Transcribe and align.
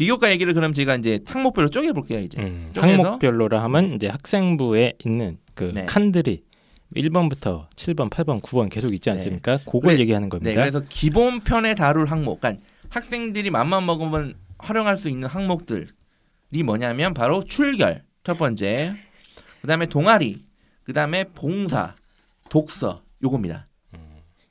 비교과 0.00 0.30
얘기를 0.30 0.54
그럼 0.54 0.72
제가 0.72 0.96
이제 0.96 1.20
항목별로 1.26 1.68
쪼개 1.68 1.92
볼게요 1.92 2.20
이제. 2.20 2.40
음? 2.40 2.68
항목별로라 2.74 3.62
하면 3.64 3.92
이제 3.96 4.08
학생부에 4.08 4.94
있는 5.04 5.36
그 5.52 5.72
네. 5.74 5.84
칸들이 5.84 6.42
1번부터 6.96 7.68
7번, 7.76 8.08
8번, 8.08 8.40
9번 8.40 8.70
계속 8.70 8.94
있지 8.94 9.10
네. 9.10 9.12
않습니까? 9.12 9.58
그걸 9.58 9.82
그래- 9.82 9.98
얘기하는 10.00 10.28
네, 10.28 10.30
겁니다. 10.30 10.52
그래서 10.58 10.82
기본 10.88 11.40
편에 11.40 11.74
다룰 11.74 12.06
항목, 12.06 12.40
그러니까 12.40 12.64
학생들이 12.88 13.50
맘만 13.50 13.84
먹으면 13.84 14.36
활용할 14.58 14.96
수 14.96 15.10
있는 15.10 15.28
항목들이 15.28 16.62
뭐냐면 16.64 17.12
바로 17.12 17.44
출결 17.44 18.02
첫 18.24 18.38
번째, 18.38 18.94
그다음에 19.60 19.84
동아리, 19.84 20.46
그다음에 20.84 21.24
봉사, 21.34 21.94
독서 22.48 23.02
요겁니다. 23.22 23.68
음. 23.94 23.98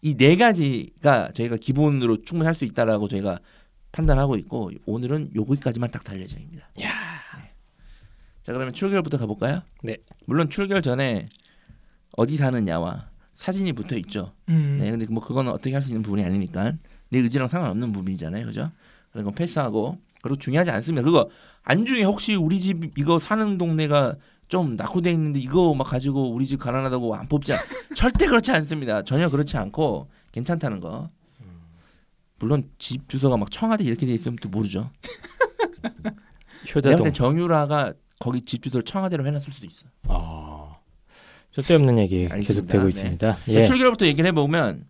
이네 0.04 0.36
가지가 0.36 1.32
저희가 1.34 1.58
기본으로 1.58 2.22
충분히 2.22 2.46
할 2.46 2.54
수 2.54 2.66
있다라고 2.66 3.08
저희가 3.08 3.40
판단하고 3.92 4.36
있고 4.38 4.72
오늘은 4.86 5.32
요거까지만 5.36 5.92
딱 5.92 6.04
달려 6.04 6.22
예정입니다. 6.22 6.68
야. 6.82 6.90
네. 7.38 7.52
자 8.44 8.54
그러면 8.54 8.74
출결부터 8.74 9.18
가볼까요? 9.18 9.62
네. 9.84 9.98
물론 10.26 10.50
출결 10.50 10.82
전에 10.82 11.28
어디 12.18 12.38
사느냐와 12.38 13.10
사진이 13.36 13.74
붙어 13.74 13.96
있죠. 13.98 14.34
음. 14.50 14.78
네, 14.82 14.92
근데 14.92 15.06
뭐 15.10 15.24
그거는 15.24 15.52
어떻게 15.52 15.74
할 15.74 15.82
수 15.82 15.90
있는 15.90 16.02
부분이 16.04 16.24
아니니까 16.24 16.74
내 17.10 17.20
의지랑 17.20 17.48
상관없는 17.48 17.92
부분이잖아요, 17.94 18.46
그죠? 18.46 18.72
그런 19.12 19.26
건 19.26 19.34
패스하고 19.34 19.98
그리고 20.22 20.38
중요하지 20.38 20.70
않습니다. 20.72 21.04
그거 21.04 21.30
안중에 21.64 22.04
혹시 22.04 22.36
우리 22.36 22.60
집 22.60 22.98
이거 22.98 23.18
사는 23.20 23.58
동네가 23.58 24.16
좀 24.50 24.76
낙후돼 24.76 25.12
있는데 25.12 25.40
이거 25.40 25.74
막 25.74 25.86
가지고 25.86 26.32
우리 26.34 26.46
집 26.46 26.58
가난하다고 26.60 27.16
안 27.16 27.28
뽑지 27.28 27.54
않... 27.54 27.60
절대 27.96 28.26
그렇지 28.28 28.52
않습니다. 28.52 29.04
전혀 29.04 29.30
그렇지 29.30 29.58
않고 29.58 30.10
괜찮다는 30.32 30.80
거. 30.80 31.08
물론 32.40 32.70
집 32.80 33.08
주소가 33.10 33.38
막 33.38 33.52
청와대 33.52 33.84
이렇게 33.84 34.06
돼 34.06 34.14
있으면 34.14 34.38
또 34.42 34.50
모르죠. 34.50 34.90
효자동. 36.74 37.12
정유라가 37.14 37.94
거기 38.20 38.42
집 38.42 38.64
주소를 38.64 38.84
청와대로 38.84 39.26
해놨을 39.28 39.52
수도 39.52 39.68
있어. 39.68 39.88
아. 40.08 40.78
쓸데없는 41.52 41.98
얘기 42.00 42.28
알겠습니다. 42.30 42.48
계속되고 42.48 42.84
네. 42.84 42.90
있습니다. 42.90 43.32
자, 43.34 43.40
예. 43.48 43.64
출결부터 43.64 44.06
얘기를 44.06 44.28
해보면 44.30 44.86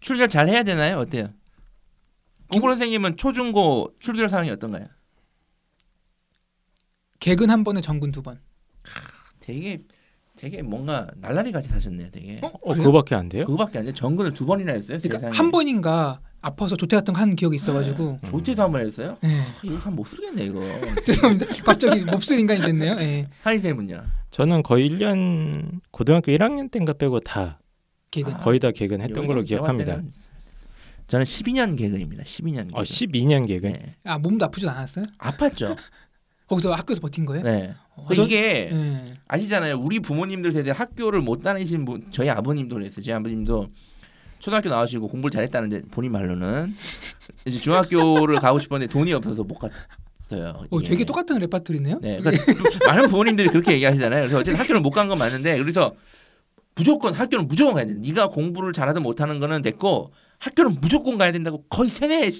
출결 0.00 0.28
잘 0.28 0.48
해야 0.48 0.62
되나요? 0.62 0.98
어때요? 0.98 1.30
홍보 2.52 2.68
선생님은 2.70 3.16
초중고 3.16 3.94
출결 3.98 4.28
상황이 4.28 4.50
어떤가요? 4.50 4.86
개근 7.20 7.50
한 7.50 7.64
번에 7.64 7.80
정근 7.80 8.12
두 8.12 8.22
번. 8.22 8.40
되게 9.40 9.82
되게 10.36 10.62
뭔가 10.62 11.10
날라리 11.16 11.50
같이 11.50 11.68
사셨네요. 11.68 12.10
되게 12.10 12.38
어? 12.44 12.46
어? 12.62 12.74
그거밖에 12.74 13.16
안 13.16 13.28
돼요? 13.28 13.44
그거밖에 13.44 13.78
안 13.80 13.84
돼. 13.86 13.92
정근을 13.92 14.34
두 14.34 14.46
번이나 14.46 14.72
했어요. 14.72 14.98
그러니까 15.02 15.18
세상에. 15.18 15.36
한 15.36 15.50
번인가 15.50 16.20
아파서 16.40 16.76
조퇴 16.76 16.96
같은 16.96 17.12
거 17.14 17.20
한 17.20 17.34
기억이 17.34 17.56
있어가지고. 17.56 18.20
음. 18.22 18.30
조퇴도 18.30 18.62
한번 18.62 18.86
했어요. 18.86 19.16
예. 19.24 19.28
아, 19.28 19.46
이거 19.62 19.78
참 19.80 19.94
못 19.94 20.06
쓰겠네 20.06 20.44
이거. 20.44 20.60
죄송합니다. 21.04 21.46
갑자기 21.64 22.04
몹쓸 22.04 22.38
인간이 22.38 22.60
됐네요. 22.60 22.92
예. 23.00 23.28
하이쌤은요? 23.42 24.02
저는 24.30 24.62
거의 24.62 24.88
1년 24.90 25.80
고등학교 25.90 26.30
1학년 26.32 26.70
때인가 26.70 26.92
빼고 26.92 27.20
다 27.20 27.58
개근. 28.10 28.34
아, 28.34 28.36
거의 28.38 28.58
다 28.60 28.70
개근했던 28.70 29.26
걸로 29.26 29.42
기억합니다. 29.42 30.00
저는 31.08 31.24
12년 31.24 31.76
개근입니다. 31.76 32.22
12년 32.22 32.68
개근. 32.68 32.74
어, 32.74 32.82
12년 32.82 33.46
개근. 33.48 33.72
네. 33.72 33.96
아 34.04 34.18
몸도 34.18 34.44
아프지 34.46 34.68
않았어요? 34.68 35.06
아팠죠. 35.18 35.76
거기서 36.46 36.72
학교에서 36.72 37.00
버틴 37.00 37.24
거예요? 37.26 37.42
네. 37.42 37.74
어, 37.96 38.06
그 38.08 38.14
저- 38.14 38.22
이게 38.22 38.70
예. 38.72 39.14
아시잖아요. 39.26 39.78
우리 39.78 40.00
부모님들 40.00 40.52
세대 40.52 40.70
학교를 40.70 41.20
못 41.20 41.42
다니신 41.42 41.84
분, 41.84 42.06
저희 42.10 42.28
아버님도 42.30 42.76
그랬어요. 42.76 43.02
저희 43.02 43.14
아버님도 43.14 43.68
초등학교 44.38 44.68
나오시고 44.68 45.08
공부를 45.08 45.30
잘했다는데 45.30 45.82
본인 45.90 46.12
말로는 46.12 46.74
이제 47.44 47.58
중학교를 47.58 48.40
가고 48.40 48.58
싶었는데 48.58 48.92
돈이 48.92 49.12
없어서 49.12 49.42
못 49.44 49.56
갔어요. 49.58 50.54
어, 50.70 50.78
이게. 50.78 50.88
되게 50.88 51.04
똑같은 51.04 51.38
레파토리네요. 51.38 51.98
네, 52.00 52.20
그러니까 52.20 52.44
많은 52.86 53.08
부모님들이 53.08 53.48
그렇게 53.48 53.72
얘기하시잖아요. 53.72 54.20
그래서 54.22 54.38
어쨌든 54.38 54.60
학교를 54.60 54.80
못 54.80 54.90
간 54.90 55.08
건 55.08 55.18
맞는데 55.18 55.58
그래서 55.58 55.94
무조건 56.74 57.12
학교는 57.14 57.48
무조건 57.48 57.74
가야 57.74 57.86
된다. 57.86 58.00
네가 58.06 58.28
공부를 58.28 58.72
잘하든 58.72 59.02
못하는 59.02 59.38
거는 59.40 59.62
됐고 59.62 60.12
학교는 60.38 60.76
무조건 60.80 61.18
가야 61.18 61.32
된다고 61.32 61.64
거의 61.68 61.90
세뇌 61.90 62.30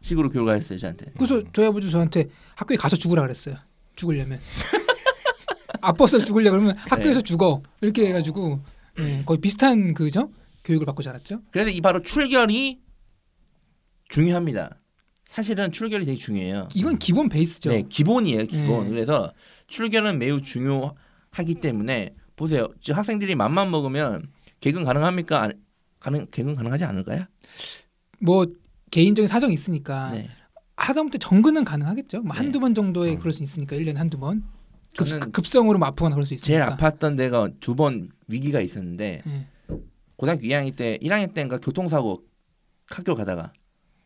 식으로 0.00 0.30
교육을 0.30 0.56
했어요 0.56 0.78
저한테. 0.78 1.06
그래서 1.16 1.42
저희 1.52 1.66
아버지 1.66 1.90
저한테 1.90 2.28
학교에 2.56 2.76
가서 2.76 2.96
죽으라 2.96 3.22
그랬어요. 3.22 3.56
죽으려면. 3.96 4.40
아파서 5.80 6.18
죽으려 6.18 6.50
그러면 6.50 6.76
학교에서 6.76 7.20
네. 7.20 7.24
죽어 7.24 7.62
이렇게 7.80 8.06
해가지고 8.08 8.60
예, 9.00 9.22
거의 9.26 9.40
비슷한 9.40 9.94
그죠 9.94 10.30
교육을 10.64 10.86
받고 10.86 11.02
자랐죠. 11.02 11.40
그래서 11.50 11.70
이 11.70 11.80
바로 11.80 12.02
출결이 12.02 12.80
중요합니다. 14.08 14.78
사실은 15.28 15.72
출결이 15.72 16.04
되게 16.04 16.18
중요해요. 16.18 16.68
이건 16.74 16.98
기본 16.98 17.28
베이스죠. 17.28 17.70
네, 17.70 17.82
기본이에요, 17.88 18.46
기본. 18.46 18.84
네. 18.84 18.90
그래서 18.90 19.32
출결은 19.68 20.18
매우 20.18 20.42
중요하기 20.42 21.54
때문에 21.62 22.14
보세요. 22.36 22.68
지금 22.80 22.98
학생들이 22.98 23.34
맘만 23.34 23.70
먹으면 23.70 24.28
개근 24.60 24.84
가능합니까? 24.84 25.42
안- 25.42 25.62
가능 26.00 26.26
개근 26.30 26.54
가능하지 26.54 26.84
않을까요? 26.84 27.24
뭐 28.20 28.44
개인적인 28.90 29.26
사정이 29.28 29.54
있으니까 29.54 30.10
네. 30.10 30.28
하다못해 30.76 31.18
정근은 31.18 31.64
가능하겠죠. 31.64 32.20
뭐 32.22 32.34
네. 32.34 32.38
한두 32.38 32.60
번 32.60 32.74
정도에 32.74 33.12
음. 33.12 33.18
그럴 33.18 33.32
수 33.32 33.42
있으니까 33.42 33.76
1년에 33.76 33.94
한두 33.96 34.18
번. 34.18 34.42
급, 34.96 35.32
급성으로 35.32 35.78
뭐 35.78 35.88
아프거나 35.88 36.14
그럴 36.14 36.26
수 36.26 36.36
제일 36.36 36.60
있으니까. 36.60 36.76
아팠던 36.76 37.16
데가 37.16 37.48
두 37.60 37.74
번 37.74 38.10
위기가 38.28 38.60
있었는데 38.60 39.22
예. 39.26 39.46
고등학교 40.22 40.42
2학년 40.42 40.76
때 40.76 40.98
1학년 41.02 41.34
때인가 41.34 41.58
교통사고 41.58 42.22
학교 42.86 43.16
가다가 43.16 43.52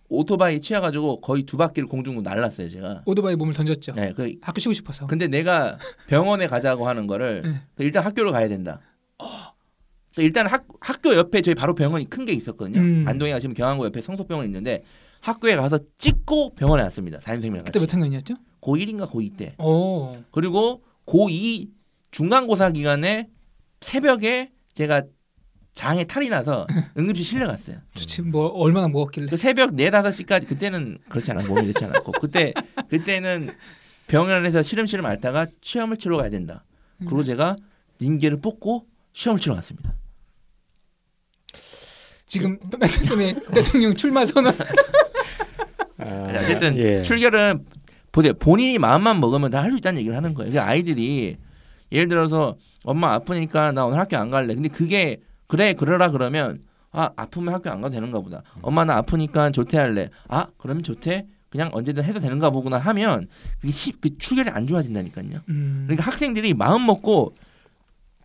오토바이 0.09 0.63
치여가지고 0.63 1.21
거의 1.21 1.43
두 1.43 1.59
바퀴를 1.59 1.91
공중으로 1.91 2.23
날랐어요 2.23 2.71
제가. 2.71 3.03
오토바이 3.05 3.37
몸을 3.37 3.53
던졌죠. 3.53 3.93
네, 3.93 4.15
그 4.17 4.35
학교 4.41 4.59
쉬고 4.59 4.73
싶어서. 4.73 5.07
근데 5.09 5.27
내가 5.29 5.79
병원에 6.07 6.47
가자고 6.47 6.89
하는 6.89 7.07
거를 7.07 7.43
네. 7.43 7.85
일단 7.85 8.03
학교로 8.03 8.33
가야 8.33 8.49
된다. 8.49 8.81
그래서 9.19 10.23
일단 10.27 10.47
학, 10.47 10.65
학교 10.81 11.15
옆에 11.15 11.43
저희 11.43 11.55
바로 11.55 11.75
병원이 11.75 12.09
큰 12.09 12.25
게 12.25 12.33
있었거든요. 12.33 12.81
음. 12.81 13.05
안동에 13.07 13.31
가시면 13.33 13.53
경안고 13.55 13.85
옆에 13.85 14.01
성소병원이 14.01 14.49
있는데 14.49 14.85
학교에 15.21 15.55
가서 15.55 15.79
찍고 15.99 16.55
병원에 16.55 16.83
왔습니다. 16.85 17.19
담임선생님이랑 17.19 17.65
그때. 17.67 17.79
몇 17.79 17.93
학년이었죠? 17.93 18.37
고1인가 18.63 19.07
고2 19.11 19.37
때. 19.37 19.55
오. 19.59 20.17
그리고 20.31 20.83
고2 21.05 21.69
중간고사 22.11 22.71
기간에 22.71 23.29
새벽에 23.83 24.53
제가 24.73 25.03
장에 25.77 26.05
탈이 26.05 26.31
나서 26.31 26.67
응급실 26.99 27.25
실려갔어요. 27.25 27.77
좋지. 27.95 28.23
뭐 28.23 28.47
얼마나 28.49 28.89
먹었길래. 28.89 29.29
그 29.29 29.37
새벽 29.37 29.71
4, 29.71 29.75
5시까지 29.77 30.49
그때는 30.49 30.99
그렇지 31.11 31.31
않아 31.31 31.45
몸이 31.47 31.63
그렇지 31.67 31.85
않았고 31.85 32.13
그때 32.13 32.55
그때는 32.89 33.51
병원에서 34.09 34.63
시름시름 34.63 35.05
앓다가 35.05 35.47
시험을 35.61 35.99
치러 35.99 36.17
가야 36.17 36.31
된다. 36.31 36.65
그리고 37.01 37.23
제가 37.23 37.57
닌게를 38.01 38.41
뽑고 38.41 38.87
시험을 39.13 39.39
치러 39.39 39.55
갔습니다. 39.57 39.95
지금 42.27 42.59
메타쌤의 42.81 43.35
대통령 43.55 43.95
출마 43.95 44.25
선언. 44.25 44.55
아, 45.99 46.33
어쨌든 46.43 46.77
예. 46.79 47.03
출결은 47.03 47.67
보세요. 48.13 48.33
본인이 48.35 48.79
마음만 48.79 49.21
먹으면 49.21 49.51
다 49.51 49.61
할 49.63 49.71
수 49.73 49.77
있다는 49.77 49.99
얘기를 50.01 50.17
하는 50.17 50.33
거예요. 50.33 50.51
그러니까 50.51 50.71
아이들이 50.71 51.37
예를 51.93 52.09
들어서 52.09 52.57
엄마 52.83 53.13
아프니까 53.13 53.73
나 53.73 53.85
오늘 53.85 53.99
학교 53.99 54.17
안 54.17 54.31
갈래. 54.31 54.55
근데 54.55 54.71
그게 54.71 55.21
그래 55.47 55.75
그러라 55.75 56.11
그러면 56.11 56.63
아 56.93 57.11
아프면 57.17 57.55
학교 57.55 57.71
안 57.71 57.81
가도 57.81 57.95
되는가 57.95 58.21
보다. 58.21 58.43
엄마 58.63 58.85
나 58.85 58.97
아프니까 58.97 59.51
조퇴할래. 59.51 60.11
아 60.29 60.47
그러면 60.59 60.83
조퇴 60.83 61.27
그냥 61.51 61.71
언제든 61.73 62.05
해도 62.05 62.21
되는가 62.21 62.51
보구나 62.51 62.79
하면 62.79 63.29
그게 63.61 63.73
시, 63.73 63.93
그 63.93 64.17
출결이 64.19 64.51
안 64.51 64.67
좋아진다니까요. 64.67 65.41
음. 65.49 65.85
그러니까 65.87 66.07
학생들이 66.07 66.55
마음 66.55 66.87
먹고 66.87 67.33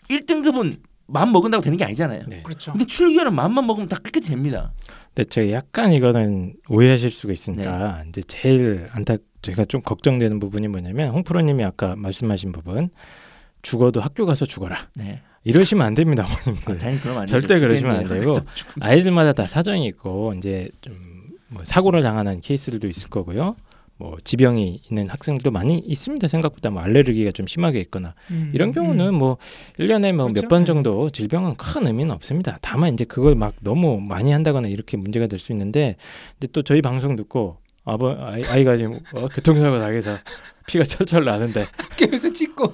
1등급은 0.09 0.79
마음 1.07 1.31
먹은다고 1.31 1.61
되는 1.61 1.77
게 1.77 1.83
아니잖아요. 1.83 2.23
네. 2.27 2.41
그렇죠. 2.41 2.71
근데 2.71 2.85
출결은 2.85 3.33
마음만 3.35 3.67
먹으면 3.67 3.89
다 3.89 3.97
깨끗이 3.97 4.29
됩니다. 4.29 4.71
근데 5.13 5.27
제가 5.29 5.51
약간 5.51 5.91
이거는 5.91 6.55
오해하실 6.69 7.11
수가 7.11 7.27
네. 7.27 7.33
있으니까 7.33 8.03
이제 8.07 8.21
제일 8.23 8.87
안타 8.91 9.17
제가 9.41 9.65
좀 9.65 9.81
걱정되는 9.81 10.39
부분이 10.39 10.67
뭐냐면 10.67 11.11
홍프로님이 11.11 11.63
아까 11.63 11.95
말씀하신 11.95 12.51
부분 12.51 12.89
죽어도 13.61 13.99
학교 13.99 14.25
가서 14.25 14.45
죽어라 14.45 14.89
네. 14.95 15.21
이러시면 15.43 15.85
안 15.85 15.93
됩니다 15.93 16.23
아, 16.23 16.33
어머님들 16.45 16.77
당연히 16.77 17.01
그러면 17.01 17.21
안 17.23 17.27
절대 17.27 17.47
되죠. 17.47 17.67
그러시면 17.67 17.95
안 17.95 18.07
되고 18.07 18.39
아이들마다 18.79 19.33
다 19.33 19.45
사정이 19.47 19.85
있고 19.87 20.33
이제 20.37 20.69
좀 20.81 21.11
뭐 21.51 21.63
사고를 21.65 22.01
당하는 22.01 22.39
케이스들도 22.41 22.87
있을 22.87 23.09
거고요 23.09 23.55
뭐 23.97 24.17
지병이 24.23 24.83
있는 24.89 25.09
학생들도 25.09 25.51
많이 25.51 25.77
있습니다 25.79 26.27
생각보다 26.27 26.69
뭐 26.71 26.81
알레르기가 26.81 27.31
좀 27.31 27.45
심하게 27.45 27.81
있거나 27.81 28.15
음, 28.31 28.51
이런 28.53 28.71
경우는 28.71 29.09
음. 29.09 29.15
뭐 29.15 29.37
1년에 29.77 30.13
뭐몇 30.15 30.33
그렇죠. 30.33 30.47
번 30.47 30.61
네. 30.61 30.65
정도 30.65 31.09
질병은 31.11 31.55
큰 31.57 31.85
의미는 31.85 32.15
없습니다. 32.15 32.57
다만 32.61 32.93
이제 32.93 33.03
그걸 33.03 33.35
막 33.35 33.53
너무 33.59 33.99
많이 34.01 34.31
한다거나 34.31 34.69
이렇게 34.69 34.97
문제가 34.97 35.27
될 35.27 35.39
수 35.39 35.51
있는데 35.51 35.97
근데 36.39 36.51
또 36.51 36.63
저희 36.63 36.81
방송 36.81 37.15
듣고 37.15 37.57
아버 37.83 38.15
아이, 38.19 38.41
아이가 38.45 38.77
지금 38.77 38.99
어, 39.13 39.27
교통사고 39.27 39.77
나게서 39.77 40.17
피가 40.67 40.83
철철 40.83 41.25
나는데 41.25 41.65
학교에서 41.77 42.31
찍고 42.31 42.73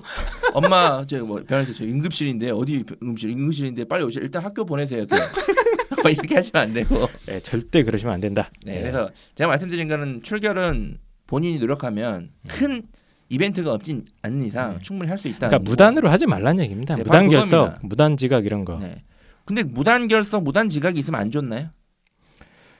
엄마 0.54 1.06
저뭐 1.06 1.44
병원에서 1.48 1.74
저 1.74 1.84
응급실인데 1.84 2.52
어디 2.52 2.84
응급실 3.02 3.30
응급실인데 3.32 3.86
빨리 3.86 4.04
오세요. 4.04 4.24
일단 4.24 4.44
학교 4.44 4.66
보내세요. 4.66 5.06
뭐 6.04 6.12
이렇게 6.12 6.36
하시면 6.36 6.64
안 6.64 6.74
되고. 6.74 7.08
예, 7.30 7.40
절대 7.40 7.84
그러시면 7.84 8.14
안 8.14 8.22
된다. 8.22 8.50
네, 8.66 8.78
예. 8.78 8.82
그래서 8.82 9.10
제가 9.36 9.48
말씀드린 9.50 9.88
거는 9.88 10.22
출결은 10.24 10.98
본인이 11.26 11.58
노력하면 11.60 12.30
큰 12.48 12.84
이벤트가 13.30 13.74
없진 13.74 14.06
않는 14.22 14.46
이상 14.48 14.76
네. 14.76 14.80
충분히 14.82 15.10
할 15.10 15.20
수 15.20 15.28
있다. 15.28 15.48
그러니까 15.50 15.60
무단으로 15.70 16.10
하지 16.10 16.26
말라는 16.26 16.64
얘기입니다. 16.64 16.96
네, 16.96 17.04
무단 17.04 17.28
결석. 17.30 17.80
무단 17.82 18.16
지각 18.16 18.46
이런 18.46 18.64
거. 18.64 18.78
네. 18.80 19.04
근데 19.44 19.64
무단 19.64 20.08
결석, 20.08 20.44
무단 20.44 20.70
지각이 20.70 21.00
있으면 21.00 21.20
안 21.20 21.32
좋나요? 21.32 21.70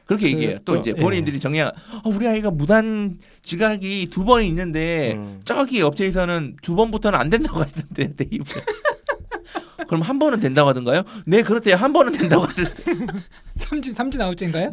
그렇게 0.08 0.28
그, 0.32 0.34
얘기해요. 0.38 0.58
또, 0.66 0.74
또, 0.74 0.80
이제 0.80 0.94
예. 0.98 1.02
본인들이 1.02 1.40
정리하 1.40 1.68
아, 1.68 2.02
우리 2.06 2.28
아이가 2.28 2.50
무단 2.50 3.18
지각이 3.44 4.08
두 4.10 4.26
번이 4.26 4.48
있는데 4.48 5.14
음. 5.16 5.42
저기 5.46 5.82
업체에서는 5.82 6.56
두 6.62 6.76
번부터는 6.76 7.20
안 7.20 7.30
된다고 7.30 7.60
하던데 7.60 8.14
대입을. 8.18 8.46
그럼 9.88 10.02
한 10.02 10.20
번은 10.20 10.40
된다고 10.40 10.70
하던가요? 10.70 11.04
네 11.26 11.44
그렇대요. 11.44 11.76
한 11.76 11.94
번은 11.94 12.12
된다고 12.14 12.44
하던데. 12.46 12.74
삼진 13.56 13.94
삼진 13.94 14.22
아웃째인가요? 14.22 14.72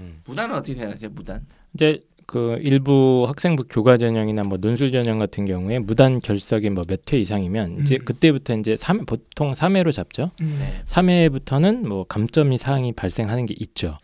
음. 0.00 0.20
무단은 0.24 0.54
어떻게 0.56 0.74
생각하세요? 0.74 1.10
무단. 1.14 1.46
이제 1.74 2.00
그 2.26 2.58
일부 2.60 3.24
학생부 3.26 3.64
교과 3.70 3.96
전형이나 3.96 4.42
뭐 4.44 4.58
논술 4.58 4.92
전형 4.92 5.18
같은 5.18 5.46
경우에 5.46 5.78
무단 5.78 6.20
결석이 6.20 6.68
뭐 6.70 6.84
몇 6.84 7.10
회 7.12 7.18
이상이면 7.18 7.80
이제 7.82 7.96
음. 7.96 8.04
그때부터 8.04 8.54
이제 8.56 8.76
삼 8.76 9.06
보통 9.06 9.52
3회로 9.52 9.92
잡죠. 9.92 10.30
음. 10.42 10.56
네. 10.58 10.82
3회부터는 10.84 11.86
뭐 11.86 12.04
감점이 12.04 12.58
사항이 12.58 12.92
발생하는 12.92 13.46
게 13.46 13.54
있죠. 13.58 13.98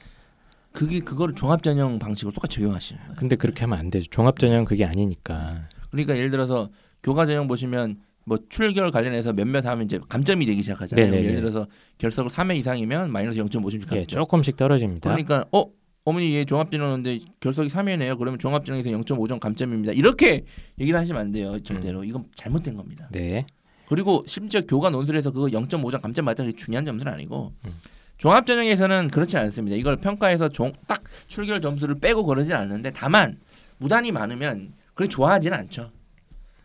그게 0.74 0.98
그거를 0.98 1.36
종합 1.36 1.62
전형 1.62 2.00
방식으로 2.00 2.32
똑같이 2.34 2.56
적용하시는 2.56 3.00
거예요. 3.00 3.14
근데 3.16 3.36
그렇게 3.36 3.60
하면 3.60 3.78
안 3.78 3.90
되죠. 3.90 4.10
종합 4.10 4.40
전형 4.40 4.64
그게 4.64 4.84
아니니까. 4.84 5.62
그러니까 5.90 6.16
예를 6.16 6.30
들어서 6.30 6.68
교과 7.04 7.26
전형 7.26 7.46
보시면 7.46 8.00
뭐 8.24 8.38
출결 8.48 8.90
관련해서 8.90 9.32
몇몇 9.32 9.64
하면 9.64 9.84
이제 9.84 10.00
감점이 10.08 10.44
되기 10.44 10.62
시작하잖아요. 10.62 11.06
네네네. 11.06 11.24
예를 11.24 11.36
들어서 11.36 11.68
결석을 11.98 12.28
3회 12.28 12.56
이상이면 12.58 13.12
마이너스 13.12 13.38
0.5씩 13.38 13.82
예, 13.82 13.86
감점. 13.86 14.04
조금씩 14.06 14.56
떨어집니다. 14.56 15.10
그러니까 15.10 15.44
어 15.52 15.66
어머니 16.04 16.34
얘 16.34 16.44
종합전형인데 16.44 17.20
결석이 17.38 17.68
3회네요. 17.68 18.18
그러면 18.18 18.40
종합전형에서 18.40 18.90
0.5점 18.90 19.38
감점입니다. 19.38 19.92
이렇게 19.92 20.44
얘기를 20.80 20.98
하시면 20.98 21.20
안 21.20 21.30
돼요. 21.30 21.56
절대로 21.60 22.02
이건 22.02 22.24
잘못된 22.34 22.74
겁니다. 22.74 23.08
네. 23.12 23.46
그리고 23.88 24.24
심지어 24.26 24.60
교과 24.62 24.90
논술에서 24.90 25.30
그거 25.30 25.46
0.5점 25.46 26.00
감점 26.00 26.24
맞다는 26.24 26.50
게 26.50 26.56
중요한 26.56 26.84
점수는 26.84 27.12
아니고 27.12 27.52
음. 27.64 27.70
종합전형에서는 28.19 29.08
그렇지 29.08 29.37
않습니다. 29.37 29.76
이걸 29.76 29.96
평가해서 29.96 30.49
종, 30.50 30.72
딱 30.87 31.02
출결 31.26 31.61
점수를 31.61 31.96
빼고 31.99 32.25
그러진 32.25 32.55
않는데 32.55 32.93
다만 32.93 33.38
무단이 33.78 34.12
많으면 34.12 34.72
그렇게 34.94 35.11
좋아하지는 35.11 35.56
않죠. 35.58 35.90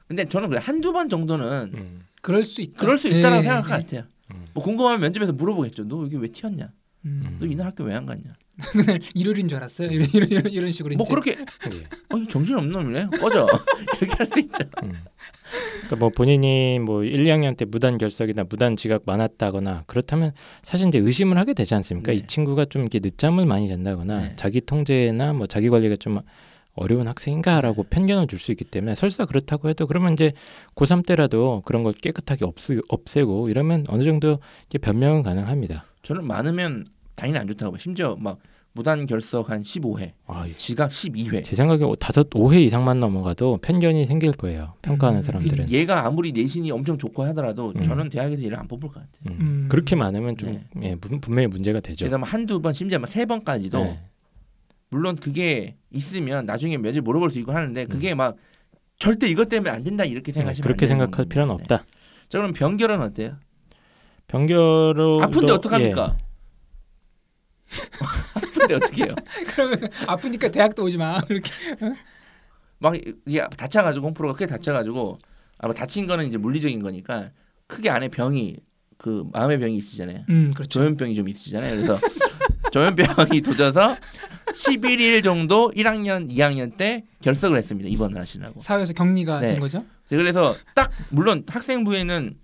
근데 0.07 0.25
저는 0.25 0.50
그래 0.50 0.60
한두 0.62 0.92
번 0.94 1.10
정도는 1.10 1.72
음. 1.74 2.00
그럴 2.22 2.44
수 2.44 2.62
있다. 2.62 2.78
그럴 2.80 2.98
수 2.98 3.07
있다고 3.07 3.38
예, 3.38 3.42
생각할 3.42 3.62
것 3.63 3.68
예. 3.69 3.81
같아요. 3.84 4.04
음. 4.34 4.46
뭐 4.54 4.63
궁금하면 4.63 5.00
면접에서 5.01 5.34
물어보겠죠. 5.34 5.88
너 5.88 6.04
여기 6.04 6.16
왜 6.18 6.28
튀었냐? 6.28 6.69
음. 7.06 7.38
너 7.40 7.46
이날 7.46 7.68
학교 7.68 7.84
왜 7.84 7.94
안 7.95 8.06
갔냐? 8.06 8.34
그날 8.72 9.00
일요일인 9.16 9.48
줄 9.48 9.57
알았어요. 9.57 9.90
이런 9.90 10.07
이런 10.13 10.30
이런, 10.30 10.52
이런 10.52 10.72
식으로 10.72 10.95
뭐 10.95 11.04
이제. 11.06 11.13
그렇게 11.13 11.31
예. 11.72 11.84
어, 12.16 12.25
정신 12.30 12.56
없는 12.57 12.72
놈이네. 12.72 13.07
꺼져. 13.19 13.48
이렇게 14.02 14.16
할 14.18 14.28
수 14.31 14.40
있죠. 14.40 14.63
음. 15.54 15.69
그러니까 15.72 15.96
뭐 15.96 16.10
본인이 16.10 16.80
뭐 16.80 17.04
1, 17.04 17.24
2학년 17.25 17.57
때 17.57 17.66
무단 17.66 17.98
결석이나 17.98 18.44
무단 18.50 18.75
지각 18.75 19.04
많았다거나 19.06 19.84
그렇다면 19.88 20.34
사실 20.63 20.88
이제 20.88 21.00
의심을 21.00 21.38
하게 21.38 21.54
되지 21.54 21.75
않습니까? 21.75 22.12
네. 22.12 22.18
이 22.18 22.22
친구가 22.22 22.66
좀 22.66 22.84
이렇게 22.84 23.00
늦잠을 23.01 23.46
많이 23.46 23.68
잔다거나 23.68 24.19
네. 24.19 24.34
자기 24.36 24.62
통제나 24.62 25.34
뭐 25.34 25.48
자기 25.48 25.69
관리가 25.69 25.96
좀 25.96 26.19
어려운 26.75 27.07
학생인가라고 27.07 27.84
편견을 27.84 28.28
줄 28.28 28.40
수 28.40 28.51
있기 28.51 28.63
때문에 28.63 28.96
설사 28.96 29.25
그렇다고 29.25 29.68
해도 29.69 29.86
그러면 29.86 30.13
이제 30.13 30.31
고3 30.75 31.06
때라도 31.06 31.62
그런 31.66 31.84
걸 31.84 31.92
깨끗하게 31.94 32.45
없애, 32.45 32.78
없애고 32.88 33.50
이러면 33.50 33.86
어느 33.90 34.04
정도 34.04 34.40
이제 34.69 34.78
변명은 34.78 35.24
가능합니다. 35.24 35.84
저는 36.04 36.25
많으면 36.25 36.86
당연히 37.16 37.40
안 37.40 37.48
좋다고 37.50 37.72
봐요. 37.74 37.80
심지어 37.80 38.16
막 38.18 38.40
무단 38.74 39.06
결석 39.06 39.50
한 39.50 39.62
15회, 39.62 40.12
아, 40.27 40.48
지각 40.56 40.92
12회. 40.92 41.44
제 41.44 41.56
생각에 41.56 41.83
다섯 42.00 42.30
5회 42.30 42.62
이상만 42.62 43.00
넘어가도 43.00 43.57
편견이 43.62 44.06
생길 44.06 44.31
거예요. 44.31 44.74
평가하는 44.83 45.19
음, 45.19 45.24
사람들은. 45.24 45.69
얘가 45.71 46.06
아무리 46.06 46.31
내신이 46.31 46.69
엄청 46.71 46.98
좋고 46.98 47.24
하더라도 47.25 47.74
음. 47.75 47.83
저는 47.83 48.10
대학에서 48.10 48.44
얘를 48.44 48.57
안 48.57 48.68
뽑을 48.68 48.88
것 48.89 48.95
같아요. 48.95 49.10
음. 49.27 49.38
음. 49.42 49.66
그렇게 49.69 49.95
많으면 49.95 50.38
좀 50.38 50.54
네. 50.54 50.89
예, 50.92 50.95
분- 50.95 51.19
분명히 51.19 51.48
문제가 51.48 51.80
되죠. 51.80 52.06
그래서 52.06 52.24
한두 52.24 52.62
번, 52.62 52.74
심지어 52.74 53.00
막세 53.00 53.25
번까지도 53.25 53.83
네. 53.83 54.00
물론 54.92 55.16
그게 55.16 55.75
있으면 55.92 56.45
나중에 56.45 56.77
몇일 56.77 57.01
물어볼 57.01 57.31
수 57.31 57.39
있고 57.39 57.51
하는데 57.51 57.81
음. 57.83 57.88
그게 57.89 58.13
막 58.13 58.38
절대 59.00 59.27
이것 59.27 59.50
때문에 59.50 59.71
안 59.71 59.83
된다 59.83 60.06
이렇게 60.06 60.31
네, 60.31 60.39
생각하시면 60.39 60.63
그렇게 60.63 60.86
생각할. 60.86 61.25
필요는 61.25 61.57
네. 61.57 61.62
없다. 61.63 61.86
자 62.30 62.38
그럼 62.38 62.54
변결은 62.54 63.01
어때요? 63.01 63.38
변결로 64.27 65.21
아픈데 65.24 65.51
어떡합니까? 65.54 66.18
예. 66.19 66.30
아픈데 68.59 68.75
어떻게 68.75 69.03
해요? 69.03 69.15
그러면 69.56 69.89
아프니까 70.07 70.50
대학도 70.50 70.83
오지 70.83 70.97
마. 70.97 71.21
이렇게. 71.29 71.51
막 72.79 72.95
이게 72.95 73.45
다쳐가지고 73.57 74.07
홍프로가 74.07 74.33
크게 74.33 74.47
다쳐가지고 74.47 75.19
아마 75.57 75.73
다친 75.73 76.06
거는 76.06 76.27
이제 76.27 76.38
물리적인 76.38 76.81
거니까 76.81 77.31
크게 77.67 77.89
안에 77.89 78.07
병이 78.09 78.57
그 78.97 79.25
마음의 79.31 79.59
병이 79.59 79.77
있으잖아요. 79.77 80.25
음, 80.29 80.51
그렇죠. 80.53 80.79
조현병이 80.79 81.15
좀 81.15 81.27
있으시잖아요. 81.29 81.75
그래서 81.75 82.00
조현병이 82.71 83.41
도져서 83.41 83.97
11일 84.53 85.23
정도 85.23 85.71
1학년, 85.75 86.29
2학년 86.29 86.75
때 86.75 87.06
결석을 87.21 87.57
했습니다. 87.57 87.89
입원을 87.89 88.19
하시라고. 88.19 88.59
사회에서 88.59 88.94
격리가 88.94 89.39
네. 89.39 89.51
된 89.51 89.59
거죠. 89.59 89.85
그래서 90.07 90.56
딱 90.75 90.91
물론 91.09 91.44
학생부에는 91.47 92.35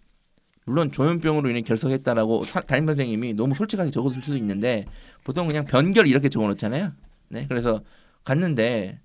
물론 0.66 0.92
조현병으로 0.92 1.50
인해 1.50 1.62
결석했다라고 1.62 2.44
사- 2.44 2.62
담임 2.62 2.88
선생님이 2.88 3.34
너무 3.36 3.54
솔직하게 3.56 3.92
적어줄 3.92 4.24
수도 4.24 4.36
있는데 4.38 4.86
보통 5.24 5.48
그냥 5.48 5.66
변결 5.66 6.08
이렇게 6.08 6.28
적어놓잖아요. 6.30 6.92
네, 7.30 7.46
그래서 7.48 7.82
갔는데 8.24 9.00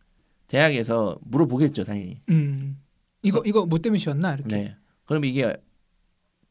대학에서 0.48 1.18
물어보겠죠, 1.22 1.84
당연히. 1.84 2.20
음. 2.30 2.78
이거 3.22 3.42
이거 3.44 3.66
뭐 3.66 3.78
때문에 3.78 3.98
쉬었나 3.98 4.34
이렇게. 4.34 4.56
네. 4.56 4.76
그럼 5.04 5.24
이게 5.26 5.54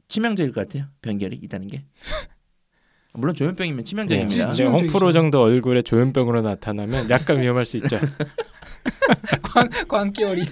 치명적일 0.07 0.51
것 0.53 0.67
같아요. 0.67 0.87
변결이 1.01 1.37
있다는 1.41 1.67
게. 1.67 1.85
물론 3.13 3.33
조현병이면 3.33 3.79
네, 3.79 3.83
치명적입니다. 3.83 4.53
치명적이죠. 4.53 4.69
홍프로 4.85 5.11
정도 5.11 5.41
얼굴에 5.41 5.81
조현병으로 5.81 6.41
나타나면 6.41 7.09
약간 7.09 7.41
위험할 7.41 7.65
수 7.65 7.77
있죠. 7.77 7.99
광 9.41 9.67
광기열이. 9.87 10.43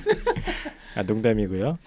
아, 0.95 1.03
농담이고요. 1.03 1.77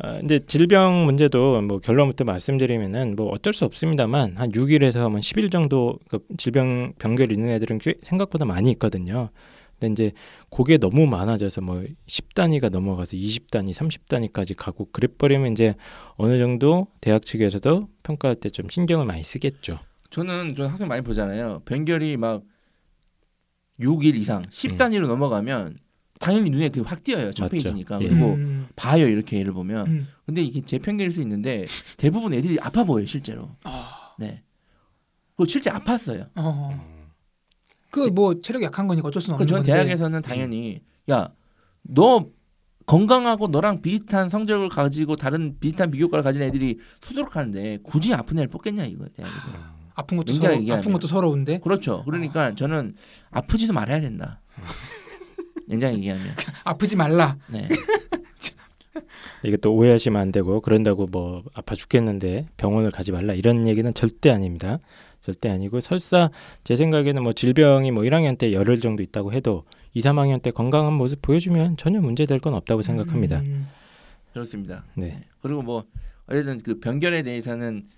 아, 0.00 0.18
이제 0.24 0.40
질병 0.46 1.04
문제도 1.04 1.60
뭐 1.62 1.78
결론부터 1.78 2.24
말씀드리면은 2.24 3.14
뭐 3.16 3.28
어쩔 3.30 3.52
수 3.52 3.64
없습니다만 3.64 4.36
한 4.36 4.50
6일에서 4.50 4.98
한 4.98 5.12
10일 5.20 5.52
정도 5.52 5.98
그 6.08 6.18
질병 6.36 6.92
병결 6.98 7.30
있는 7.32 7.50
애들은 7.50 7.78
꽤 7.78 7.94
생각보다 8.02 8.44
많이 8.44 8.70
있거든요. 8.72 9.30
근데 9.78 9.92
이제 9.92 10.12
그게 10.50 10.78
너무 10.78 11.06
많아져서 11.06 11.60
뭐 11.60 11.84
10단위가 12.06 12.70
넘어가서 12.70 13.16
20단위, 13.16 13.72
30단위까지 13.72 14.54
가고 14.56 14.88
그래버리면 14.92 15.52
이제 15.52 15.74
어느 16.16 16.38
정도 16.38 16.86
대학 17.00 17.24
측에서도 17.24 17.88
평가할 18.02 18.36
때 18.36 18.48
좀 18.50 18.68
신경을 18.68 19.04
많이 19.06 19.22
쓰겠죠. 19.22 19.78
저는 20.10 20.54
좀 20.54 20.66
학생 20.66 20.86
많이 20.88 21.02
보잖아요. 21.02 21.62
변결이 21.64 22.16
막 22.16 22.42
6일 23.80 24.14
이상 24.16 24.42
10단위로 24.42 25.06
넘어가면 25.08 25.76
당연히 26.24 26.50
눈에 26.50 26.68
그 26.70 26.82
확 26.82 27.04
띄어요. 27.04 27.32
첫 27.32 27.44
음. 27.44 27.44
맞죠. 27.44 27.50
페이지니까. 27.50 27.98
예. 28.02 28.08
그리고 28.08 28.34
음. 28.34 28.66
봐요. 28.76 29.06
이렇게 29.06 29.38
예를 29.38 29.52
보면. 29.52 29.86
음. 29.86 30.08
근데 30.26 30.42
이게 30.42 30.62
제 30.62 30.78
편견일 30.78 31.12
수 31.12 31.20
있는데 31.20 31.66
대부분 31.96 32.32
애들이 32.32 32.58
아파 32.60 32.84
보여요, 32.84 33.06
실제로. 33.06 33.50
아. 33.64 34.14
네. 34.18 34.42
그리고 35.36 35.48
실제 35.50 35.70
아팠어요. 35.70 36.28
어. 36.36 36.94
그뭐 37.90 38.40
체력 38.40 38.62
약한 38.62 38.86
거니까 38.88 39.08
어쩔 39.08 39.20
수는 39.22 39.36
그 39.36 39.42
없는 39.42 39.46
전 39.48 39.58
건데. 39.58 39.72
대학에서는 39.72 40.22
당연히 40.22 40.80
야, 41.10 41.32
너 41.82 42.26
건강하고 42.86 43.48
너랑 43.48 43.82
비슷한 43.82 44.28
성적을 44.28 44.68
가지고 44.68 45.16
다른 45.16 45.56
비슷한 45.60 45.90
비교과를 45.90 46.22
가진 46.22 46.42
애들이 46.42 46.78
수두룩하는데 47.02 47.78
굳이 47.82 48.12
아픈 48.14 48.38
애를 48.38 48.48
뽑겠냐 48.48 48.84
이거예요, 48.84 49.08
대학에서. 49.14 49.74
아픈 49.94 50.16
것도 50.18 50.32
서러. 50.32 50.74
아픈 50.74 50.92
것도 50.92 51.06
서러운데 51.06 51.60
그렇죠. 51.60 52.02
그러니까 52.04 52.54
저는 52.54 52.94
아프지도 53.30 53.72
말아야 53.72 54.00
된다. 54.00 54.40
굉장히 55.68 55.98
얘기하면. 55.98 56.34
아프지 56.64 56.96
말라. 56.96 57.36
네. 57.48 57.68
이게 59.42 59.56
또 59.58 59.74
오해하시면 59.74 60.20
안 60.20 60.32
되고 60.32 60.60
그런다고 60.60 61.06
뭐 61.06 61.42
아파 61.52 61.74
죽겠는데 61.74 62.46
병원을 62.56 62.90
가지 62.90 63.12
말라 63.12 63.34
이런 63.34 63.66
얘기는 63.66 63.92
절대 63.92 64.30
아닙니다. 64.30 64.78
절대 65.20 65.48
아니고 65.48 65.80
설사 65.80 66.30
제 66.64 66.76
생각에는 66.76 67.22
뭐 67.22 67.32
질병이 67.32 67.90
뭐 67.90 68.04
1학년 68.04 68.38
때 68.38 68.52
열흘 68.52 68.76
정도 68.80 69.02
있다고 69.02 69.32
해도 69.32 69.64
2, 69.94 70.00
3학년 70.00 70.42
때 70.42 70.50
건강한 70.50 70.92
모습 70.94 71.22
보여주면 71.22 71.76
전혀 71.76 72.00
문제될 72.00 72.40
건 72.40 72.54
없다고 72.54 72.82
생각합니다. 72.82 73.40
음. 73.40 73.68
그렇습니다. 74.32 74.84
네. 74.96 75.20
그리고 75.40 75.62
뭐 75.62 75.84
어쨌든 76.26 76.58
그 76.58 76.80
변결에 76.80 77.22
대해서는 77.22 77.88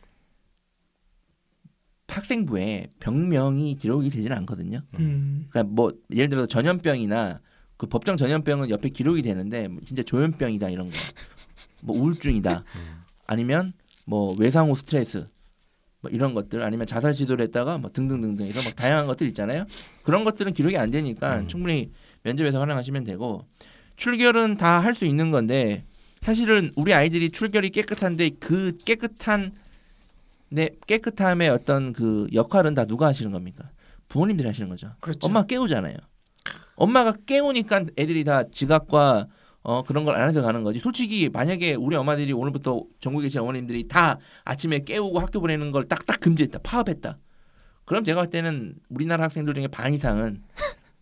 학생부에 2.08 2.92
병명이 3.00 3.76
기록이 3.76 4.10
되지는 4.10 4.36
않거든요. 4.38 4.82
음. 4.98 5.46
그러니까 5.50 5.74
뭐 5.74 5.92
예를 6.12 6.28
들어 6.28 6.42
서 6.42 6.46
전염병이나 6.46 7.40
그 7.76 7.86
법정 7.86 8.16
전염병은 8.16 8.70
옆에 8.70 8.88
기록이 8.88 9.22
되는데 9.22 9.68
뭐 9.68 9.80
진짜 9.86 10.02
조현병이다 10.02 10.70
이런 10.70 10.88
거, 10.88 10.96
뭐 11.82 11.96
우울증이다, 11.96 12.64
아니면 13.26 13.72
뭐 14.04 14.34
외상 14.38 14.70
후 14.70 14.76
스트레스, 14.76 15.28
뭐 16.00 16.10
이런 16.10 16.34
것들 16.34 16.62
아니면 16.62 16.86
자살 16.86 17.12
시도를 17.14 17.44
했다가 17.46 17.78
뭐 17.78 17.90
등등등등 17.90 18.46
이런 18.46 18.62
뭐 18.64 18.72
다양한 18.72 19.06
것들 19.06 19.26
있잖아요. 19.28 19.66
그런 20.02 20.24
것들은 20.24 20.52
기록이 20.54 20.76
안 20.78 20.90
되니까 20.90 21.40
음. 21.40 21.48
충분히 21.48 21.90
면접에서 22.22 22.60
활용하시면 22.60 23.04
되고 23.04 23.46
출결은 23.96 24.56
다 24.56 24.80
할 24.80 24.94
수 24.94 25.04
있는 25.04 25.30
건데 25.30 25.84
사실은 26.22 26.70
우리 26.76 26.92
아이들이 26.94 27.30
출결이 27.30 27.70
깨끗한데 27.70 28.30
그 28.40 28.76
깨끗한 28.84 29.52
내 30.48 30.70
깨끗함의 30.86 31.48
어떤 31.50 31.92
그 31.92 32.26
역할은 32.32 32.74
다 32.74 32.84
누가 32.84 33.06
하시는 33.06 33.30
겁니까? 33.32 33.70
부모님들이 34.08 34.46
하시는 34.46 34.68
거죠. 34.68 34.92
그렇죠. 35.00 35.18
엄마 35.26 35.44
깨우잖아요. 35.44 35.96
엄마가 36.76 37.14
깨우니까 37.26 37.86
애들이 37.96 38.24
다 38.24 38.44
지각과 38.50 39.26
어 39.62 39.82
그런 39.82 40.04
걸안 40.04 40.28
해서 40.28 40.42
가는 40.42 40.62
거지. 40.62 40.78
솔직히 40.78 41.28
만약에 41.28 41.74
우리 41.74 41.96
엄마들이 41.96 42.32
오늘부터 42.32 42.84
전국에 43.00 43.24
계신 43.24 43.40
어머님들이 43.40 43.88
다 43.88 44.18
아침에 44.44 44.80
깨우고 44.80 45.18
학교 45.18 45.40
보내는 45.40 45.72
걸 45.72 45.84
딱딱 45.84 46.20
금지했다, 46.20 46.60
파업했다. 46.60 47.18
그럼 47.84 48.04
제가 48.04 48.20
볼 48.22 48.30
때는 48.30 48.74
우리나라 48.88 49.24
학생들 49.24 49.54
중에 49.54 49.66
반 49.68 49.92
이상은 49.92 50.42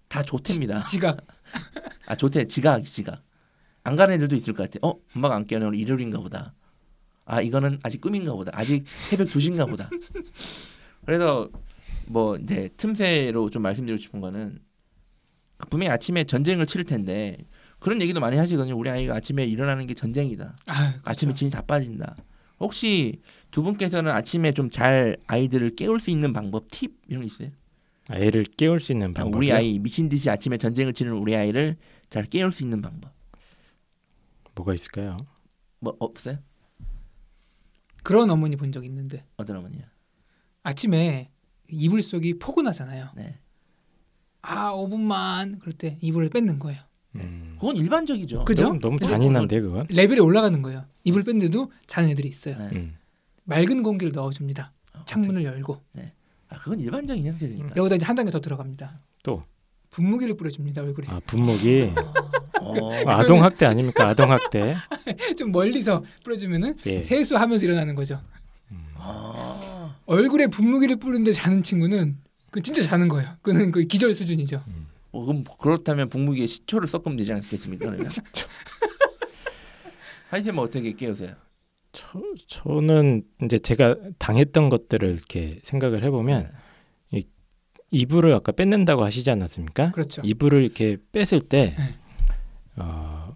다 0.08 0.22
좋답니다. 0.22 0.86
지각. 0.86 1.18
아 2.06 2.14
좋대, 2.14 2.46
지각, 2.46 2.84
지각. 2.84 3.22
안 3.82 3.96
가는 3.96 4.14
애들도 4.14 4.34
있을 4.36 4.54
것 4.54 4.70
같아. 4.70 4.86
어, 4.86 4.94
엄마가 5.14 5.34
안 5.34 5.46
깨우는 5.46 5.68
오늘 5.68 5.78
일요일인가 5.78 6.20
보다. 6.20 6.54
아 7.26 7.42
이거는 7.42 7.80
아직 7.82 8.00
꿈인가 8.00 8.32
보다. 8.32 8.50
아직 8.54 8.84
새벽 9.08 9.26
2시인가 9.26 9.68
보다. 9.68 9.90
그래서 11.04 11.50
뭐 12.06 12.36
이제 12.36 12.70
틈새로 12.76 13.50
좀 13.50 13.62
말씀드리고 13.62 14.00
싶은 14.00 14.20
거는 14.20 14.58
분명히 15.70 15.90
아침에 15.90 16.24
전쟁을 16.24 16.66
치를 16.66 16.84
텐데 16.84 17.38
그런 17.78 18.00
얘기도 18.00 18.20
많이 18.20 18.36
하시거든요. 18.38 18.76
우리 18.76 18.88
아이가 18.90 19.14
아침에 19.16 19.44
일어나는 19.44 19.86
게 19.86 19.94
전쟁이다. 19.94 20.56
아, 20.66 20.90
그렇죠. 20.92 21.00
아침에 21.04 21.32
진이 21.34 21.50
다 21.50 21.62
빠진다. 21.62 22.16
혹시 22.60 23.20
두 23.50 23.62
분께서는 23.62 24.10
아침에 24.12 24.52
좀 24.52 24.70
잘 24.70 25.16
아이들을 25.26 25.76
깨울 25.76 26.00
수 26.00 26.10
있는 26.10 26.32
방법, 26.32 26.68
팁 26.70 26.92
이런 27.08 27.22
거 27.22 27.26
있어요? 27.26 27.50
애를 28.10 28.44
깨울 28.56 28.80
수 28.80 28.92
있는 28.92 29.12
방법. 29.14 29.36
우리 29.38 29.52
아이 29.52 29.78
미친 29.78 30.08
듯이 30.08 30.30
아침에 30.30 30.56
전쟁을 30.56 30.92
치는 30.92 31.12
우리 31.12 31.34
아이를 31.36 31.76
잘 32.10 32.24
깨울 32.24 32.52
수 32.52 32.62
있는 32.62 32.80
방법 32.80 33.12
뭐가 34.54 34.72
있을까요? 34.74 35.16
뭐 35.80 35.96
없어요? 35.98 36.38
그런 38.02 38.30
어머니 38.30 38.56
본 38.56 38.70
적 38.72 38.84
있는데 38.84 39.24
어떤 39.36 39.56
어머니야? 39.56 39.84
아침에 40.62 41.30
이불 41.70 42.02
속이 42.02 42.38
포근하잖아요. 42.38 43.10
네, 43.16 43.38
아 44.46 44.72
5분만 44.72 45.58
그럴 45.60 45.72
때 45.72 45.96
이불을 46.00 46.28
뺏는 46.28 46.58
거예요. 46.58 46.80
음. 47.16 47.56
그건 47.58 47.76
일반적이죠. 47.76 48.44
그죠? 48.44 48.66
너무, 48.66 48.78
너무 48.80 48.96
근데 48.98 49.10
잔인한데 49.12 49.60
그건. 49.60 49.86
레벨이 49.88 50.20
올라가는 50.20 50.60
거예요. 50.60 50.84
이불 51.04 51.22
뺐는데도 51.22 51.70
자는 51.86 52.10
애들이 52.10 52.28
있어요. 52.28 52.56
네. 52.58 52.68
음. 52.72 52.96
맑은 53.44 53.82
공기를 53.82 54.12
넣어줍니다. 54.12 54.72
어, 54.94 55.00
창문을 55.06 55.44
열고 55.44 55.80
아 56.48 56.58
그건 56.58 56.78
일반적인 56.80 57.24
형태니까. 57.26 57.70
여기다 57.76 57.96
이제 57.96 58.04
한 58.04 58.16
단계 58.16 58.30
더 58.30 58.40
들어갑니다. 58.40 58.98
또? 59.22 59.42
분무기를 59.90 60.36
뿌려줍니다 60.36 60.82
얼굴에. 60.82 61.06
아 61.08 61.20
분무기. 61.26 61.90
어, 62.60 62.92
아동 63.06 63.42
학대 63.42 63.64
아닙니까? 63.66 64.08
아동 64.08 64.30
학대. 64.30 64.74
좀 65.38 65.52
멀리서 65.52 66.04
뿌려주면은 66.24 66.76
예. 66.86 67.02
세수하면서 67.02 67.64
일어나는 67.64 67.94
거죠. 67.94 68.20
아, 68.96 69.96
얼굴에 70.06 70.46
분무기를 70.46 70.96
뿌리는데 70.96 71.32
자는 71.32 71.62
친구는 71.62 72.18
그 72.54 72.62
진짜 72.62 72.82
자는 72.82 73.08
거예요. 73.08 73.30
그는 73.42 73.72
그 73.72 73.82
기절 73.82 74.14
수준이죠. 74.14 74.62
어, 75.10 75.24
그럼 75.24 75.42
그렇다면 75.58 76.08
분무기에 76.08 76.46
시초를 76.46 76.86
섞으면 76.86 77.16
되지 77.16 77.32
않겠습니까? 77.32 77.92
하이쌤은 80.30 80.58
어떻게 80.62 80.92
깨우세요? 80.92 81.34
저, 81.90 82.20
저는 82.46 83.24
이제 83.42 83.58
제가 83.58 83.96
당했던 84.18 84.70
것들을 84.70 85.08
이렇게 85.08 85.58
생각을 85.64 86.04
해보면 86.04 86.48
이 87.10 87.24
이불을 87.90 88.32
아까 88.32 88.52
뺏는다고 88.52 89.02
하시지 89.02 89.28
않았습니까? 89.32 89.90
그렇죠. 89.90 90.22
이불을 90.24 90.62
이렇게 90.62 90.98
뺐을 91.10 91.40
때 91.48 91.74
네. 91.76 91.84
어, 92.76 93.34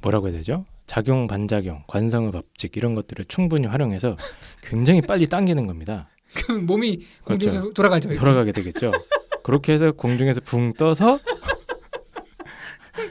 뭐라고 0.00 0.28
해야 0.28 0.38
되죠? 0.38 0.64
작용 0.86 1.26
반작용 1.26 1.84
관성의 1.86 2.32
법칙 2.32 2.78
이런 2.78 2.94
것들을 2.94 3.26
충분히 3.26 3.66
활용해서 3.66 4.16
굉장히 4.62 5.02
빨리 5.02 5.26
당기는 5.26 5.66
겁니다. 5.66 6.08
그 6.34 6.52
몸이 6.52 7.00
공중에서 7.24 7.70
돌아가죠. 7.72 8.08
이렇게. 8.10 8.20
돌아가게 8.20 8.52
되겠죠. 8.52 8.92
그렇게 9.42 9.72
해서 9.72 9.92
공중에서 9.92 10.40
붕 10.42 10.72
떠서 10.74 11.18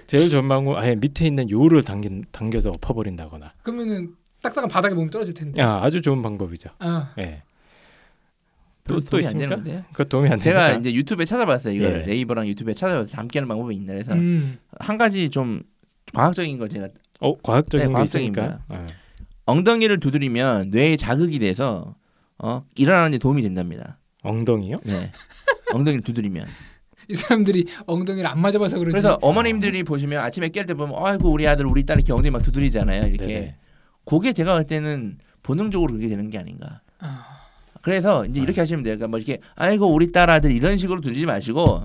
제일 0.07 0.29
방법 0.47 0.77
아예 0.77 0.95
밑에 0.95 1.25
있는 1.25 1.49
요를 1.49 1.83
당긴, 1.83 2.23
당겨서 2.31 2.69
엎어버린다거나 2.69 3.53
그러면은 3.63 4.15
딱딱한 4.41 4.69
바닥에 4.69 4.93
몸 4.95 5.09
떨어질 5.09 5.33
텐데. 5.33 5.61
야, 5.61 5.79
아주 5.81 6.01
좋은 6.01 6.21
방법이죠. 6.21 6.69
아, 6.79 7.13
예. 7.19 7.43
별로 8.83 8.99
또- 8.99 9.05
또 9.05 9.09
도움이 9.11 9.27
안 9.27 9.39
있습니까? 9.41 9.85
그 9.93 10.07
도움이 10.07 10.29
안 10.29 10.39
제가 10.39 10.67
됩니까? 10.69 10.79
이제 10.89 10.93
유튜브에 10.97 11.25
찾아봤어요. 11.25 11.73
이걸 11.75 12.01
예. 12.01 12.05
네이버랑 12.07 12.47
유튜브에 12.47 12.73
찾아봐서 12.73 13.05
잠 13.11 13.27
깨는 13.27 13.47
방법이 13.47 13.75
있나 13.75 13.93
그래서 13.93 14.13
음. 14.13 14.57
한 14.79 14.97
가지 14.97 15.29
좀 15.29 15.61
과학적인 16.13 16.57
걸 16.57 16.69
제가 16.69 16.89
어 17.19 17.37
과학적인 17.41 17.85
네, 17.85 17.87
게 17.89 17.93
과학적입니다. 17.93 18.41
있으니까. 18.43 18.63
어. 18.69 18.87
엉덩이를 19.45 19.99
두드리면 19.99 20.69
뇌에 20.71 20.95
자극이 20.97 21.39
돼서 21.39 21.95
어, 22.43 22.65
일어나는 22.75 23.11
데 23.11 23.17
도움이 23.17 23.41
된답니다. 23.41 23.99
엉덩이요? 24.23 24.81
네. 24.85 25.11
엉덩이를 25.73 26.03
두드리면. 26.03 26.47
이 27.09 27.13
사람들이 27.13 27.67
엉덩이를 27.85 28.27
안 28.27 28.39
맞아봐서 28.39 28.77
그러지. 28.79 28.91
그래서 28.91 29.19
어머님들이 29.21 29.83
보시면 29.83 30.23
아침에 30.23 30.49
깰 30.49 30.67
때 30.67 30.73
보면 30.73 30.95
아이고 30.97 31.31
우리 31.31 31.47
아들 31.47 31.65
우리 31.65 31.85
딸 31.85 31.97
이렇게 31.97 32.13
엉덩이 32.13 32.31
막 32.31 32.41
두드리잖아요. 32.41 33.07
이렇게. 33.07 33.27
네네. 33.27 33.55
그게 34.05 34.33
제가 34.33 34.53
볼 34.53 34.65
때는 34.65 35.17
본능적으로 35.43 35.93
그게 35.93 36.07
되는 36.07 36.29
게 36.29 36.37
아닌가. 36.37 36.81
아, 36.99 37.25
그래서 37.81 38.25
이제 38.25 38.41
이렇게 38.41 38.61
하시면 38.61 38.83
돼요. 38.83 38.95
그러니까 38.95 39.07
뭐 39.07 39.19
이렇게 39.19 39.39
아이고 39.55 39.87
우리 39.91 40.11
딸 40.11 40.29
아들 40.29 40.51
이런 40.51 40.77
식으로 40.77 41.01
두드리지 41.01 41.25
마시고 41.25 41.83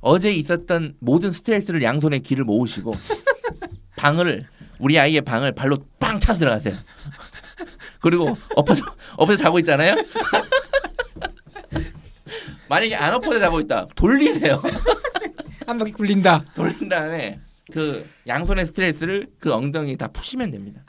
어제 0.00 0.32
있었던 0.32 0.94
모든 1.00 1.32
스트레스를 1.32 1.82
양손에 1.82 2.20
기를 2.20 2.44
모으시고 2.44 2.92
방을 3.96 4.46
우리 4.78 4.98
아이의 4.98 5.20
방을 5.22 5.52
발로 5.52 5.78
빵 5.98 6.18
차 6.20 6.36
들어가세요. 6.36 6.74
그리고 8.00 8.36
엎어서 8.56 8.84
엎어서 9.16 9.42
자고 9.42 9.58
있잖아요. 9.60 9.94
만약에 12.68 12.94
안 12.94 13.14
엎어져 13.14 13.40
자고 13.40 13.60
있다 13.60 13.86
돌리세요. 13.94 14.62
한 15.66 15.78
바퀴 15.78 15.92
굴린다. 15.92 16.44
돌린 16.54 16.88
다음에 16.88 17.40
그 17.72 18.08
양손의 18.26 18.66
스트레스를 18.66 19.28
그 19.38 19.52
엉덩이에 19.52 19.96
다 19.96 20.08
푸시면 20.08 20.50
됩니다. 20.50 20.82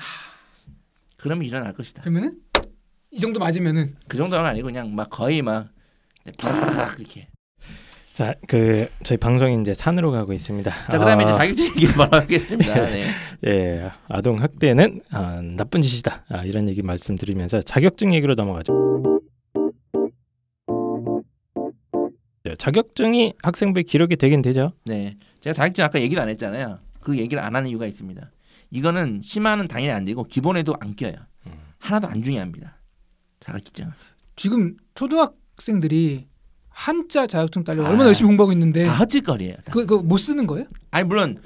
그러면 1.17 1.45
일어날 1.45 1.73
것이다. 1.73 2.01
그러면은 2.01 2.39
이 3.11 3.19
정도 3.19 3.39
맞으면은 3.39 3.95
그 4.07 4.17
정도는 4.17 4.45
아니고 4.45 4.67
그냥 4.67 4.95
막 4.95 5.09
거의 5.09 5.41
막 5.41 5.69
바락 6.37 6.99
이렇게. 6.99 7.27
자, 8.21 8.35
그 8.47 8.87
저희 9.01 9.17
방송이 9.17 9.59
이제 9.61 9.73
산으로 9.73 10.11
가고 10.11 10.31
있습니다. 10.31 10.69
자 10.69 10.99
그다음에 10.99 11.25
아, 11.25 11.27
이제 11.27 11.37
자격증 11.55 11.65
얘기 11.81 11.87
바로 11.87 12.17
하겠습니다. 12.19 12.73
네. 12.85 13.07
예, 13.47 13.91
아동 14.07 14.39
학대는 14.39 15.01
아, 15.09 15.41
나쁜 15.41 15.81
짓이다. 15.81 16.25
아, 16.29 16.43
이런 16.43 16.69
얘기 16.69 16.83
말씀드리면서 16.83 17.63
자격증 17.63 18.13
얘기로 18.13 18.35
넘어가죠. 18.35 19.01
예, 22.45 22.55
자격증이 22.57 23.33
학생부에 23.41 23.81
기록이 23.81 24.17
되긴 24.17 24.43
되죠. 24.43 24.73
네. 24.85 25.15
제가 25.39 25.55
자격증 25.55 25.83
아까 25.83 25.99
얘기도 25.99 26.21
안 26.21 26.29
했잖아요. 26.29 26.77
그 26.99 27.17
얘기를 27.17 27.41
안 27.41 27.55
하는 27.55 27.71
이유가 27.71 27.87
있습니다. 27.87 28.21
이거는 28.69 29.21
심화는 29.23 29.67
당연히 29.67 29.93
안 29.93 30.05
되고 30.05 30.23
기본에도 30.25 30.75
안 30.79 30.95
껴요. 30.95 31.15
음. 31.47 31.53
하나도 31.79 32.07
안 32.07 32.21
중요합니다. 32.21 32.77
자격증. 33.39 33.89
지금 34.35 34.77
초등학생들이 34.93 36.27
한자 36.71 37.27
자격증 37.27 37.63
따려고 37.63 37.87
아. 37.87 37.91
얼마나 37.91 38.07
열심히 38.07 38.27
공부하고 38.27 38.51
있는데 38.53 38.85
다 38.85 38.93
헛짓거리예요. 38.95 39.55
다. 39.65 39.71
그 39.71 39.85
그거 39.85 40.01
못 40.01 40.17
쓰는 40.17 40.47
거예요? 40.47 40.65
아니 40.89 41.05
물론 41.05 41.37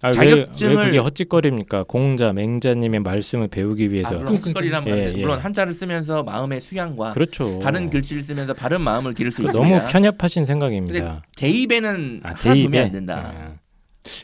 아, 0.00 0.10
자격증을- 0.12 0.62
왜, 0.62 0.76
왜 0.76 0.84
그게 0.84 0.98
헛짓거리입니까? 0.98 1.84
공자, 1.88 2.32
맹자님의 2.32 3.00
말씀을 3.00 3.48
배우기 3.48 3.90
위해서. 3.90 4.14
아, 4.14 4.18
물론 4.18 4.36
헛짓거리란 4.36 4.86
예, 4.86 4.90
말은 4.90 5.16
예. 5.18 5.20
물론 5.20 5.38
한자를 5.40 5.74
쓰면서 5.74 6.22
마음의 6.22 6.60
수양과 6.60 7.10
그렇죠. 7.12 7.58
바른 7.60 7.90
글씨를 7.90 8.22
쓰면서 8.22 8.54
바른 8.54 8.80
마음을 8.80 9.14
기를 9.14 9.32
수그 9.32 9.48
있습니다. 9.48 9.76
너무 9.78 9.90
편협하신 9.90 10.44
생각입니다. 10.44 11.22
대입에는 11.36 12.20
아, 12.22 12.28
하나 12.28 12.38
도움이 12.38 12.60
대입에 12.62 12.78
안 12.80 12.92
된다. 12.92 13.32
아, 13.34 13.54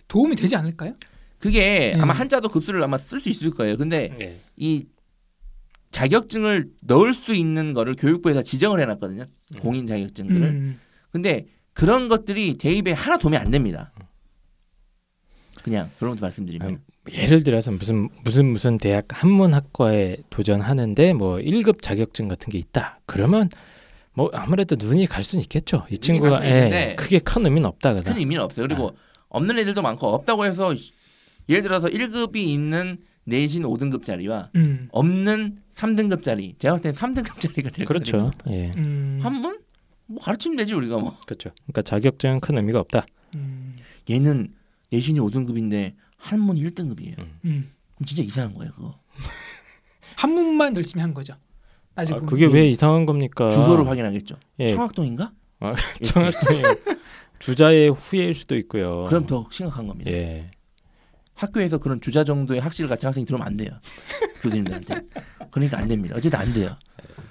도움이 0.07 0.37
되지 0.37 0.55
않을까요? 0.55 0.95
그게 1.41 1.95
음. 1.97 2.03
아마 2.03 2.15
한자도 2.15 2.49
급수를 2.51 2.83
아마 2.83 2.97
쓸 2.97 3.21
수 3.21 3.29
있을 3.29 3.51
거예요. 3.51 3.77
근데 3.77 4.15
예. 4.21 4.41
이 4.57 4.87
자격증을 5.95 6.67
넣을 6.81 7.15
수 7.15 7.35
있는 7.35 7.73
거를 7.73 7.95
교육부에서 7.95 8.43
지정을 8.43 8.81
해놨거든요. 8.81 9.27
음. 9.55 9.61
공인 9.61 9.87
자격증들을. 9.87 10.43
음. 10.43 10.81
근데 11.13 11.47
그런 11.73 12.09
것들이 12.09 12.55
대입에 12.59 12.91
하나 12.91 13.17
도움이 13.17 13.37
안 13.37 13.53
됩니다. 13.53 13.93
그냥 15.63 15.89
그런 15.99 16.15
것도 16.15 16.23
말씀드리면 16.23 16.75
아, 16.75 17.11
예를 17.13 17.45
들어서 17.45 17.71
무슨 17.71 18.09
무슨 18.25 18.47
무슨 18.47 18.77
대학 18.77 19.07
한문학과에 19.09 20.17
도전하는데 20.31 21.13
뭐 21.13 21.37
1급 21.37 21.81
자격증 21.81 22.27
같은 22.27 22.51
게 22.51 22.59
있다. 22.59 22.99
그러면 23.07 23.49
뭐 24.15 24.31
아무래도 24.35 24.75
눈이 24.77 25.07
갈 25.07 25.23
수는 25.23 25.43
있겠죠. 25.43 25.87
이 25.91 25.99
친구가 25.99 26.45
예, 26.45 26.97
크게 26.99 27.21
큰 27.21 27.47
의미는 27.47 27.69
없다 27.69 27.95
그다. 27.95 28.13
큰 28.13 28.19
의미는 28.19 28.43
없어요. 28.43 28.67
그리고 28.67 28.89
아. 28.89 29.27
없는 29.29 29.59
애들도 29.61 29.81
많고 29.81 30.09
없다고 30.09 30.45
해서 30.45 30.75
예를 31.49 31.63
들어서 31.63 31.87
1급이 31.87 32.37
있는 32.39 32.99
내신 33.25 33.63
5등급짜리와 33.63 34.55
음. 34.57 34.89
없는 34.93 35.59
3등급짜리 35.75 36.59
제가 36.59 36.75
볼 36.75 36.83
때는 36.83 36.97
3등급짜리가 36.97 37.73
될 37.75 37.87
그렇죠. 37.87 38.19
거거든요. 38.19 38.53
음. 38.77 39.19
예. 39.19 39.23
한문 39.23 39.61
뭐 40.07 40.23
가르치면 40.23 40.57
되지 40.59 40.75
우리가 40.75 40.99
뭐. 40.99 41.17
그렇죠. 41.27 41.51
그러니까 41.65 41.83
자격증은 41.83 42.41
큰 42.41 42.57
의미가 42.59 42.79
없다. 42.81 43.07
음. 43.35 43.75
얘는 44.11 44.53
내신이 44.91 45.19
5등급인데 45.21 45.95
한문 46.17 46.57
1등급이에요. 46.57 47.19
음. 47.19 47.39
음. 47.45 47.71
그럼 47.95 48.07
진짜 48.07 48.23
이상한 48.23 48.55
거예요, 48.55 48.73
그거. 48.75 48.99
한문만 50.17 50.77
열심히 50.77 51.01
한 51.01 51.15
거죠. 51.15 51.33
아직 51.95 52.15
아. 52.15 52.21
그게 52.21 52.47
왜 52.47 52.69
이상한 52.69 53.07
겁니까? 53.07 53.49
주소를 53.51 53.87
확인하겠죠. 53.89 54.37
예, 54.61 54.69
청학동인가? 54.69 55.33
청학동이 56.03 56.61
주자의 57.39 57.91
후예일 57.91 58.35
수도 58.35 58.57
있고요. 58.57 59.05
그럼 59.05 59.27
더 59.27 59.47
심각한 59.51 59.87
겁니다. 59.87 60.11
예. 60.11 60.51
학교에서 61.45 61.79
그런 61.79 62.01
주자 62.01 62.25
정도의 62.25 62.61
학식을 62.61 62.89
갖춘 62.89 63.09
학생이 63.09 63.25
들어오면 63.27 63.47
안 63.47 63.57
돼요. 63.57 63.71
교수님들한테. 64.43 65.01
그러니까 65.51 65.79
안 65.79 65.89
됩니다. 65.89 66.15
어쨌든 66.19 66.39
안 66.41 66.53
돼요. 66.53 66.71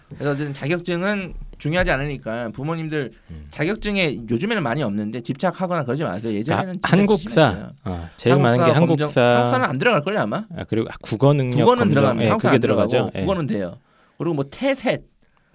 그래서 0.10 0.32
어쨌든 0.32 0.54
자격증은 0.54 1.34
중요하지 1.58 1.92
않으니까 1.92 2.50
부모님들 2.50 3.12
음. 3.32 3.48
자격증에 3.50 4.18
요즘에는 4.30 4.62
많이 4.62 4.84
없는데 4.84 5.22
집착하거나 5.22 5.84
그러지 5.86 6.04
마세요. 6.04 6.34
예전에는 6.34 6.74
진짜 6.74 6.88
한국사. 6.98 7.72
아, 7.84 8.10
제일 8.18 8.36
많은 8.38 8.58
게 8.66 8.72
검정- 8.74 8.76
한국사. 8.76 9.22
한국사는 9.22 9.66
안 9.66 9.78
들어갈 9.80 10.02
걸요 10.04 10.20
아마. 10.20 10.46
아, 10.56 10.64
그리고 10.68 10.90
국어 11.02 11.34
능력 11.34 11.58
국어는 11.58 11.80
검정. 11.84 11.96
들어가면 11.96 12.24
예, 12.26 12.30
한국사 12.30 12.58
들어가죠. 12.60 13.12
예. 13.16 13.22
국어는 13.22 13.48
돼요. 13.48 13.78
그리고 14.18 14.36
뭐 14.36 14.46
태셋 14.50 15.04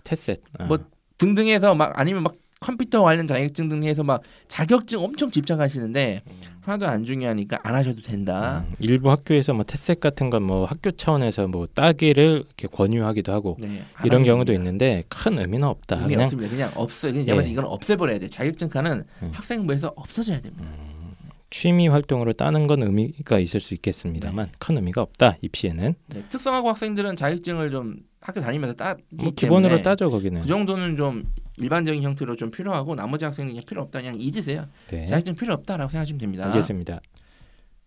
테셋. 0.05 0.41
아. 0.59 0.65
뭐 0.65 0.79
등등해서 1.19 1.75
막 1.75 1.93
아니면 1.99 2.23
막 2.25 2.35
컴퓨터 2.61 3.03
관련 3.03 3.27
자격증 3.27 3.69
등 3.69 3.85
해서 3.85 4.03
막 4.03 4.23
자격증 4.49 4.99
엄청 5.03 5.31
집착하시는데 5.31 6.23
하나도 6.61 6.87
안 6.89 7.05
중요하니까 7.05 7.59
안 7.63 7.75
하셔도 7.75 8.03
된다. 8.03 8.65
음, 8.69 8.75
일부 8.81 9.11
학교에서 9.11 9.55
뭐 9.55 9.65
테셋 9.65 10.01
같은 10.01 10.29
건 10.31 10.39
뭐 10.49 10.65
학교 10.65 10.91
차원에서 10.91 11.47
뭐 11.49 11.67
따기를 11.67 12.45
이렇게 12.47 12.69
권유하기도 12.69 13.33
하고 13.33 13.57
네, 13.61 13.83
안 13.95 14.07
이런 14.07 14.25
경우도 14.25 14.53
됩니다. 14.53 14.71
있는데 14.71 15.03
큰 15.09 15.39
의미는 15.39 15.67
없다. 15.69 15.97
의미 15.97 16.09
그냥 16.15 16.25
없습니다. 16.25 16.51
그냥 16.51 16.73
없어요. 16.75 17.13
그냥 17.13 17.45
예. 17.47 17.51
이건 17.51 17.65
없애버려야 17.67 18.19
돼. 18.19 18.29
자격증 18.29 18.69
칸은 18.69 19.05
음. 19.23 19.31
학생부에서 19.33 19.93
없어져야 19.97 20.41
됩니다. 20.41 20.65
음, 20.65 21.13
취미 21.51 21.89
활동으로 21.89 22.33
따는 22.33 22.67
건 22.67 22.83
의미가 22.83 23.39
있을 23.41 23.61
수 23.61 23.75
있겠습니다만 23.75 24.51
큰 24.59 24.77
의미가 24.77 25.03
없다. 25.03 25.37
입시에는 25.43 25.95
네, 26.07 26.25
특성화고 26.29 26.69
학생들은 26.71 27.17
자격증을 27.17 27.71
좀 27.71 27.97
학교 28.21 28.41
다니면서 28.41 28.75
따기 28.75 29.03
뭐 29.11 29.33
기본으로 29.35 29.83
따죠 29.83 30.11
거기는. 30.11 30.41
그 30.41 30.47
정도는 30.49 30.97
좀 30.97 31.25
일반적인 31.61 32.03
형태로 32.03 32.37
좀 32.37 32.51
필요하고 32.51 32.95
나머지 32.95 33.25
학생은 33.25 33.51
그냥 33.53 33.65
필요 33.67 33.83
없다. 33.83 34.01
그냥 34.01 34.17
잊으세요. 34.19 34.67
네. 34.89 35.07
자격증 35.07 35.35
필요 35.35 35.55
없다라고 35.55 35.91
생각하시면 35.91 36.19
됩니다. 36.19 36.47
알겠습니다. 36.47 37.01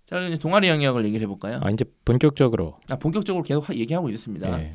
자, 0.06 0.16
그럼 0.18 0.32
이제 0.32 0.40
동아리 0.40 0.68
영역을 0.68 1.06
얘기를 1.06 1.24
해볼까요? 1.24 1.60
아, 1.64 1.70
이제 1.70 1.86
본격적으로 2.06 2.78
아, 2.90 2.96
본격적으로 2.98 3.44
계속 3.44 3.70
하- 3.70 3.76
얘기하고 3.76 4.10
있습니다. 4.10 4.62
예. 4.62 4.74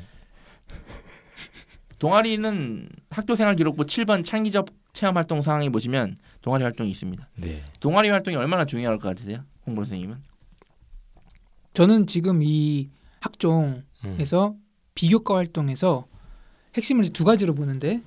동아리는 1.99 2.89
학교생활 3.09 3.55
기록부 3.55 3.85
7번 3.85 4.23
창의적 4.25 4.67
체험 4.93 5.17
활동 5.17 5.41
상황에 5.41 5.69
보시면 5.69 6.17
동아리 6.41 6.63
활동이 6.63 6.89
있습니다. 6.91 7.27
네. 7.37 7.63
동아리 7.79 8.09
활동이 8.09 8.35
얼마나 8.35 8.65
중요할 8.65 8.97
것 8.99 9.07
같으세요? 9.09 9.43
홍보 9.65 9.83
선생님은? 9.83 10.17
저는 11.73 12.07
지금 12.07 12.41
이 12.41 12.89
학종에서 13.19 14.49
음. 14.49 14.61
비교과 14.95 15.35
활동에서 15.37 16.07
핵심을 16.75 17.03
이제 17.05 17.13
두 17.13 17.23
가지로 17.23 17.53
보는데 17.53 18.01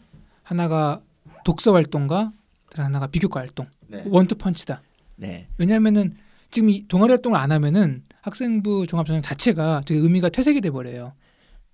하나가 0.55 1.01
독서 1.45 1.73
활동과 1.73 2.33
하나가 2.75 3.07
비교과 3.07 3.39
활동. 3.39 3.67
네. 3.87 4.03
원투 4.07 4.35
펀치다. 4.35 4.83
네. 5.17 5.47
왜냐하면은 5.59 6.17
지금 6.51 6.71
이 6.71 6.89
동아리 6.89 7.11
활동을 7.13 7.39
안 7.39 7.53
하면은 7.53 8.03
학생부 8.23 8.89
종합전형 8.89 9.23
자체가 9.23 9.83
되게 9.87 10.01
의미가 10.01 10.29
퇴색이 10.31 10.61
돼 10.61 10.71
버려요. 10.73 11.13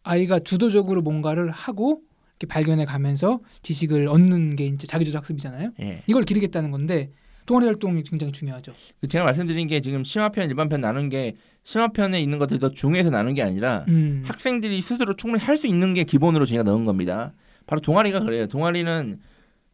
아이가 0.03 0.41
주도적으로 0.41 1.01
뭔가를 1.01 1.51
하고 1.51 2.03
이렇게 2.39 2.53
발견해 2.53 2.85
가면서 2.85 3.41
지식을 3.63 4.09
얻는 4.09 4.57
게 4.57 4.67
이제 4.67 4.87
자기주도 4.87 5.17
학습이잖아요. 5.19 5.71
예. 5.81 6.03
이걸 6.07 6.25
기르겠다는 6.25 6.71
건데 6.71 7.11
동아리 7.47 7.65
활동이 7.65 8.03
굉장히 8.03 8.31
중요하죠. 8.35 8.75
그 9.01 9.09
제가 9.09 9.25
말씀드린 9.25 9.69
게 9.69 9.81
지금 9.81 10.05
심화편 10.05 10.49
일반편 10.51 10.83
나눈 10.83 11.09
게 11.09 11.35
심화편에 11.65 12.21
있는 12.21 12.39
것들이 12.39 12.61
더 12.61 12.71
중요해서 12.71 13.09
나눈 13.09 13.33
게 13.33 13.43
아니라 13.43 13.87
음. 13.89 14.23
학생들이 14.27 14.83
스스로 14.83 15.15
충분히 15.15 15.43
할 15.43 15.57
수 15.57 15.67
있는 15.67 15.95
게 15.95 16.05
기본으로 16.05 16.45
제가 16.45 16.63
넣은 16.63 16.85
겁니다. 16.85 17.33
바로 17.67 17.81
동아리가 17.81 18.21
그래요. 18.21 18.47
동아리는 18.47 19.19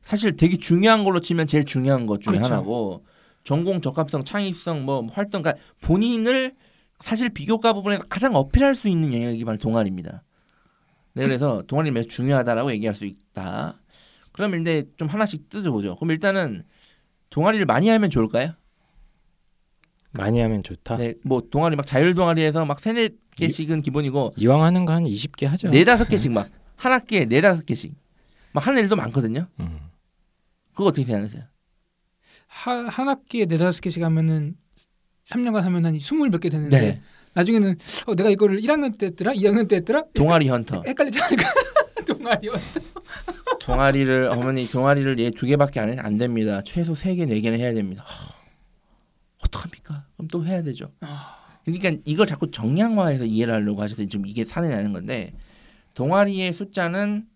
사실 0.03 0.37
되게 0.37 0.57
중요한 0.57 1.05
걸로 1.05 1.21
치면 1.21 1.47
제일 1.47 1.65
중요한 1.65 2.07
것 2.07 2.21
중에 2.21 2.35
그렇죠. 2.35 2.55
하나고 2.55 3.05
전공 3.45 3.81
적합성, 3.81 4.25
창의성, 4.25 4.85
뭐 4.85 5.07
활동, 5.13 5.43
그러니까 5.43 5.63
본인을 5.83 6.55
사실 7.05 7.29
비교과 7.31 7.73
부분에 7.73 7.99
가장 8.09 8.35
어필할 8.35 8.75
수 8.75 8.89
있는 8.89 9.13
영역이 9.13 9.45
바로 9.45 9.59
동아리입니다. 9.59 10.23
네, 11.15 11.25
그래서 11.25 11.63
동아리 11.67 11.91
매우 11.91 12.07
중요하다라고 12.07 12.73
얘기할 12.73 12.95
수 12.95 13.05
있다. 13.05 13.79
그럼 14.33 14.61
이제 14.61 14.89
좀 14.97 15.09
하나씩 15.09 15.49
뜯어보죠. 15.51 15.97
그럼 15.97 16.13
일단은 16.13 16.63
동아리를 17.31 17.67
많이 17.67 17.89
하면 17.89 18.09
좋을까요? 18.09 18.53
많이 20.13 20.41
하면 20.41 20.63
좋다. 20.63 20.97
네, 20.97 21.15
뭐 21.25 21.43
동아리 21.51 21.75
막 21.77 21.87
자율 21.87 22.15
동아리에서 22.15 22.65
막 22.65 22.81
세네 22.81 23.11
개씩은 23.37 23.83
기본이고 23.83 24.35
이왕 24.37 24.63
하는 24.63 24.85
거 24.85 24.93
한 24.93 25.05
20개 25.05 25.47
하죠. 25.47 25.71
네 25.71 25.85
다섯 25.85 26.09
개씩 26.09 26.33
막 26.33 26.49
한 26.83 26.93
학기에 26.93 27.27
네 27.27 27.41
다섯 27.41 27.65
개씩 27.65 27.95
막 28.53 28.67
하는 28.67 28.83
일도 28.83 28.97
많거든요. 28.97 29.47
음. 29.61 29.79
그거 30.73 30.87
어떻게 30.87 31.07
생각하세요? 31.07 31.43
하, 32.49 32.73
한 32.89 33.09
학기에 33.09 33.45
네다섯 33.47 33.81
개씩 33.81 34.03
하면은 34.03 34.57
3년간 35.27 35.61
하면 35.63 35.87
한 35.87 35.99
스물 36.01 36.29
몇 36.31 36.41
개 36.41 36.49
되는데 36.49 36.81
네, 36.81 37.01
나중에는 37.35 37.77
어, 38.07 38.15
내가 38.15 38.31
이거를 38.31 38.61
1학년 38.61 38.99
때 38.99 39.07
했더라, 39.07 39.33
2학년 39.33 39.69
때 39.69 39.77
했더라, 39.77 40.05
동아리 40.15 40.49
헌터. 40.49 40.83
헷갈리지 40.87 41.21
않을까? 41.23 41.43
동아리 42.07 42.49
활동. 42.49 42.83
동아리를 43.61 44.27
어머니 44.27 44.67
동아리를 44.67 45.19
얘 45.21 45.31
두 45.31 45.47
개밖에 45.47 45.79
안, 45.81 45.91
해? 45.91 45.97
안 45.99 46.17
됩니다. 46.17 46.63
최소 46.65 46.95
세 46.97 47.15
개, 47.15 47.27
네 47.27 47.41
개는 47.41 47.59
해야 47.61 47.73
됩니다. 47.73 48.03
하, 48.07 48.35
어떡합니까? 49.45 50.07
그럼 50.17 50.29
또 50.29 50.45
해야 50.45 50.63
되죠. 50.63 50.91
아. 51.01 51.39
그러니까 51.65 51.93
이걸 52.05 52.27
자꾸 52.27 52.51
정량화해서 52.51 53.25
이해를 53.25 53.55
하려고 53.55 53.83
하셔서 53.83 54.05
좀 54.09 54.27
이게 54.27 54.45
산해나는 54.45 54.93
건데 54.93 55.33
동아리의 55.95 56.53
숫자는 56.53 57.27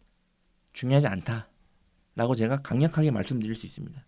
중요하지 0.72 1.06
않다라고 1.06 2.34
제가 2.36 2.62
강력하게 2.62 3.10
말씀드릴 3.10 3.54
수 3.54 3.66
있습니다. 3.66 4.04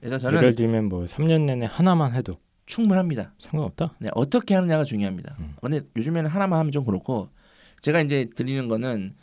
그래서 0.00 0.18
저는 0.18 0.38
예를 0.38 0.54
들면 0.54 0.88
뭐 0.88 1.04
3년 1.04 1.42
내내 1.42 1.66
하나만 1.66 2.12
해도 2.14 2.38
충분합니다. 2.66 3.34
상관없다. 3.38 3.94
네, 4.00 4.08
어떻게 4.14 4.54
하느냐가 4.54 4.84
중요합니다. 4.84 5.36
음. 5.38 5.54
근데 5.60 5.80
요즘에는 5.96 6.28
하나만 6.30 6.58
하면 6.58 6.72
좀 6.72 6.84
그렇고 6.84 7.28
제가 7.82 8.00
이제 8.00 8.28
드리는 8.34 8.66
거는 8.68 9.14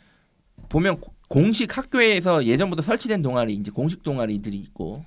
보면 0.68 1.00
고- 1.00 1.14
공식 1.28 1.76
학교에서 1.76 2.44
예전부터 2.44 2.82
설치된 2.82 3.22
동아리 3.22 3.54
이제 3.54 3.70
공식 3.70 4.02
동아리들이 4.02 4.58
있고 4.58 5.04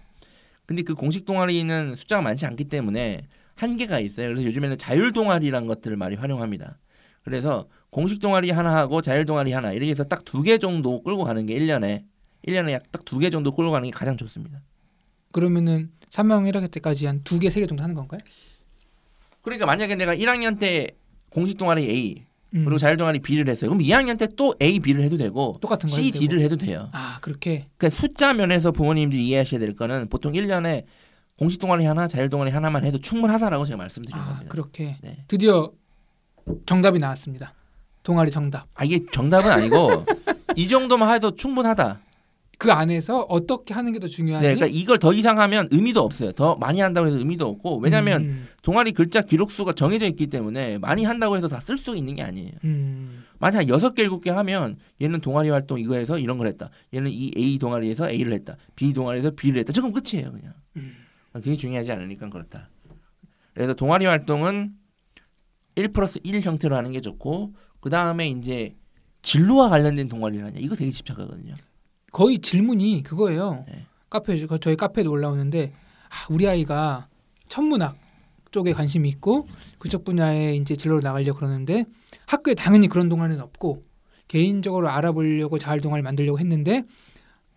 근데 0.66 0.82
그 0.84 0.96
공식 0.96 1.26
동아리는 1.26 1.96
숫자가 1.96 2.22
많지 2.22 2.46
않기 2.46 2.66
때문에 2.66 3.28
한계가 3.56 4.00
있어요. 4.00 4.28
그래서 4.30 4.44
요즘에는 4.46 4.78
자율 4.78 5.12
동아리라는 5.12 5.68
것들을 5.68 5.96
많이 5.98 6.16
활용합니다. 6.16 6.78
그래서 7.24 7.68
공식 7.90 8.20
동아리 8.20 8.52
하나 8.52 8.76
하고 8.76 9.02
자율 9.02 9.26
동아리 9.26 9.52
하나 9.54 9.72
이렇게 9.72 9.92
해서 9.92 10.04
딱 10.04 10.24
두 10.26 10.44
개 10.44 10.58
정도 10.58 11.02
끌고 11.04 11.24
가는 11.24 11.46
게 11.46 11.56
1년에 11.58 12.04
1년에 12.48 12.72
약 12.74 12.92
딱 12.92 13.04
두 13.06 13.20
개 13.20 13.30
정도 13.30 13.52
끌고 13.56 13.72
가는 13.72 13.86
게 13.90 13.92
가장 13.92 14.18
좋습니다. 14.18 14.62
그러면은 15.32 15.92
3학년 16.10 16.52
1학기 16.52 16.70
때까지 16.72 17.06
한 17.08 17.24
두 17.24 17.40
개, 17.40 17.50
세 17.50 17.60
개 17.62 17.66
정도 17.68 17.82
하는 17.84 17.96
건가요? 17.96 18.20
그러니까 19.42 19.66
만약에 19.66 19.96
내가 19.96 20.16
1학년 20.16 20.60
때 20.60 20.92
공식 21.30 21.58
동아리 21.58 21.90
A 21.90 22.26
음. 22.56 22.66
그리고 22.66 22.78
자율 22.78 22.98
동아리 22.98 23.20
B를 23.20 23.48
했어요. 23.50 23.70
그럼 23.72 23.82
2학년 23.84 24.18
때 24.20 24.28
또 24.36 24.54
A, 24.62 24.80
B를 24.80 25.04
해도 25.04 25.18
되고 25.18 25.56
똑같은 25.62 25.90
거 25.90 25.96
C. 25.96 26.12
D를 26.12 26.42
해도 26.42 26.56
돼요. 26.56 26.90
아 26.94 27.18
그렇게 27.22 27.68
그러니까 27.78 27.90
숫자 28.00 28.34
면에서 28.34 28.72
부모님들이 28.72 29.26
이해하셔야 29.26 29.60
될 29.60 29.76
거는 29.76 30.08
보통 30.10 30.34
1년에 30.34 30.86
공식 31.38 31.60
동아리 31.60 31.84
하나, 31.86 32.08
자율 32.08 32.30
동아리 32.30 32.52
하나만 32.52 32.86
해도 32.86 33.00
충분하다라고 33.00 33.66
제가 33.66 33.78
말씀드린 33.78 34.16
아 34.16 34.26
겁니다. 34.26 34.46
그렇게 34.50 34.98
네. 35.02 35.26
드디어 35.28 35.72
정답이 36.66 37.00
나왔습니다. 37.00 37.54
동아리 38.04 38.32
정답. 38.32 38.68
아 38.74 38.84
이게 38.84 39.00
정답은 39.12 39.50
아니고 39.52 40.06
이 40.56 40.68
정도만 40.68 41.14
해도 41.16 41.34
충분하다. 41.36 42.00
그 42.60 42.72
안에서 42.72 43.22
어떻게 43.24 43.74
하는 43.74 43.92
게 43.92 44.00
더 44.00 44.08
중요하지? 44.08 44.48
네, 44.48 44.56
그러니까 44.56 44.78
이걸 44.80 44.98
더 45.00 45.12
이상 45.12 45.40
하면 45.40 45.68
의미도 45.72 46.02
없어요. 46.02 46.32
더 46.34 46.56
많이 46.56 46.80
한다고 46.80 47.08
해서 47.08 47.18
의미도 47.18 47.46
없고 47.48 47.80
왜냐하면 47.80 48.24
음, 48.24 48.48
동아리 48.62 48.92
글자 48.94 49.22
기록 49.22 49.52
수가 49.52 49.74
정해져 49.74 50.06
있기 50.08 50.28
때문에 50.28 50.78
많이 50.78 51.04
한다고 51.04 51.36
해서 51.36 51.48
다 51.48 51.60
쓸 51.60 51.78
수 51.78 51.96
있는 51.98 52.16
게 52.16 52.22
아니에요. 52.22 52.52
음, 52.64 53.24
만약 53.40 53.68
여섯 53.68 53.94
개 53.96 54.04
일곱 54.04 54.22
개 54.22 54.30
하면 54.30 54.78
얘는 55.02 55.20
동아리 55.22 55.50
활동 55.50 55.80
이거 55.80 55.96
해서 55.96 56.18
이런 56.20 56.38
걸 56.38 56.48
했다. 56.48 56.70
얘는 56.94 57.12
이 57.12 57.32
A 57.36 57.58
동아리에서 57.58 58.10
A를 58.10 58.32
했다. 58.34 58.56
B 58.76 58.94
동아리에서 58.94 59.32
B를 59.32 59.60
했다. 59.62 59.74
지금 59.74 59.92
끝이에요, 59.92 60.32
그냥. 60.32 60.54
음. 60.78 60.96
그게 61.34 61.56
중요하지 61.58 61.92
않으니까 61.92 62.30
그렇다. 62.30 62.70
그래서 63.54 63.74
동아리 63.74 64.06
활동은 64.06 64.72
1 65.76 65.90
플러스 65.90 66.20
1 66.24 66.42
형태로 66.42 66.76
하는 66.76 66.92
게 66.92 67.02
좋고 67.02 67.54
그 67.80 67.90
다음에 67.90 68.28
이제 68.30 68.76
진로와 69.22 69.70
관련된 69.70 70.08
동아리를 70.10 70.46
하냐 70.46 70.60
이거 70.60 70.76
되게 70.76 70.92
집착하거든요. 70.92 71.56
거의 72.12 72.40
질문이 72.40 73.04
그거예요. 73.04 73.64
네. 73.68 73.86
카페 74.10 74.38
저희 74.60 74.76
카페도 74.76 75.10
올라오는데 75.10 75.72
아, 76.10 76.28
우리 76.30 76.48
아이가 76.48 77.08
천문학 77.50 77.98
쪽에 78.52 78.74
관심이 78.74 79.10
있고 79.10 79.48
그쪽 79.80 80.04
분야에 80.04 80.56
이제 80.56 80.76
진로로 80.76 81.02
나가려고 81.02 81.40
그러는데 81.40 81.86
학교에 82.28 82.54
당연히 82.54 82.88
그런 82.88 83.10
동아리는 83.10 83.42
없고 83.42 83.84
개인적으로 84.28 84.90
알아보려고 84.90 85.58
자활 85.58 85.82
동아리 85.82 86.04
만들려고 86.04 86.40
했는데 86.40 86.84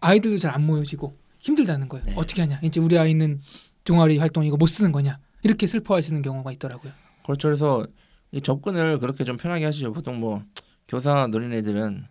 아이들도 0.01 0.39
잘 0.39 0.55
안 0.55 0.65
모여지고 0.65 1.19
힘들다는 1.41 1.89
거예요. 1.89 2.07
네. 2.07 2.15
어떻게 2.17 2.41
하냐? 2.43 2.61
이제 2.63 2.81
우리 2.81 2.99
아이는 2.99 3.41
동아리 3.85 4.17
활동 4.19 4.45
이거 4.45 4.57
못 4.57 4.67
쓰는 4.67 4.91
거냐 4.93 5.19
이렇게 5.43 5.67
슬퍼하시는 5.67 6.23
경우가 6.23 6.51
있더라고요. 6.53 6.93
그렇죠. 7.25 7.49
그래서 7.49 7.87
이 8.33 8.41
접근을 8.41 8.99
그렇게 8.99 9.25
좀 9.25 9.37
편하게 9.37 9.65
하시죠. 9.67 9.93
보통 9.93 10.19
뭐 10.21 10.43
교사 10.89 11.27
노린 11.27 11.53
애들은 11.53 12.05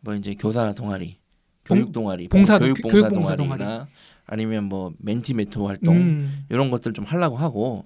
뭐 0.00 0.14
이제 0.14 0.34
교사 0.34 0.72
동아리, 0.74 1.18
봉- 1.64 1.78
교육 1.78 1.92
동아리, 1.92 2.28
봉사- 2.28 2.58
교육 2.58 2.80
봉사 2.82 2.92
교육 2.94 3.12
봉사 3.14 3.36
동아리나 3.36 3.88
아니면 4.26 4.64
뭐 4.64 4.92
멘티 4.98 5.34
메토 5.34 5.66
활동 5.68 5.96
음, 5.96 6.44
이런 6.48 6.70
것들 6.70 6.92
좀 6.92 7.04
하려고 7.04 7.36
하고 7.36 7.84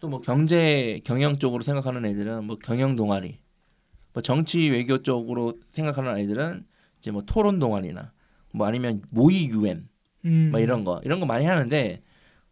또 0.00 0.08
뭐 0.08 0.20
경제 0.20 1.00
경영 1.04 1.38
쪽으로 1.38 1.62
생각하는 1.62 2.04
애들은 2.04 2.44
뭐 2.44 2.56
경영 2.62 2.94
동아리, 2.96 3.38
뭐 4.12 4.22
정치 4.22 4.70
외교 4.70 5.02
쪽으로 5.02 5.58
생각하는 5.72 6.12
아이들은 6.14 6.64
이제 7.00 7.10
뭐 7.10 7.22
토론 7.22 7.58
동아리나 7.58 8.12
뭐 8.54 8.66
아니면 8.66 9.02
모의 9.10 9.48
유엔 9.50 9.88
음. 10.24 10.48
뭐 10.52 10.60
이런 10.60 10.84
거 10.84 11.00
이런 11.04 11.18
거 11.20 11.26
많이 11.26 11.44
하는데 11.46 12.00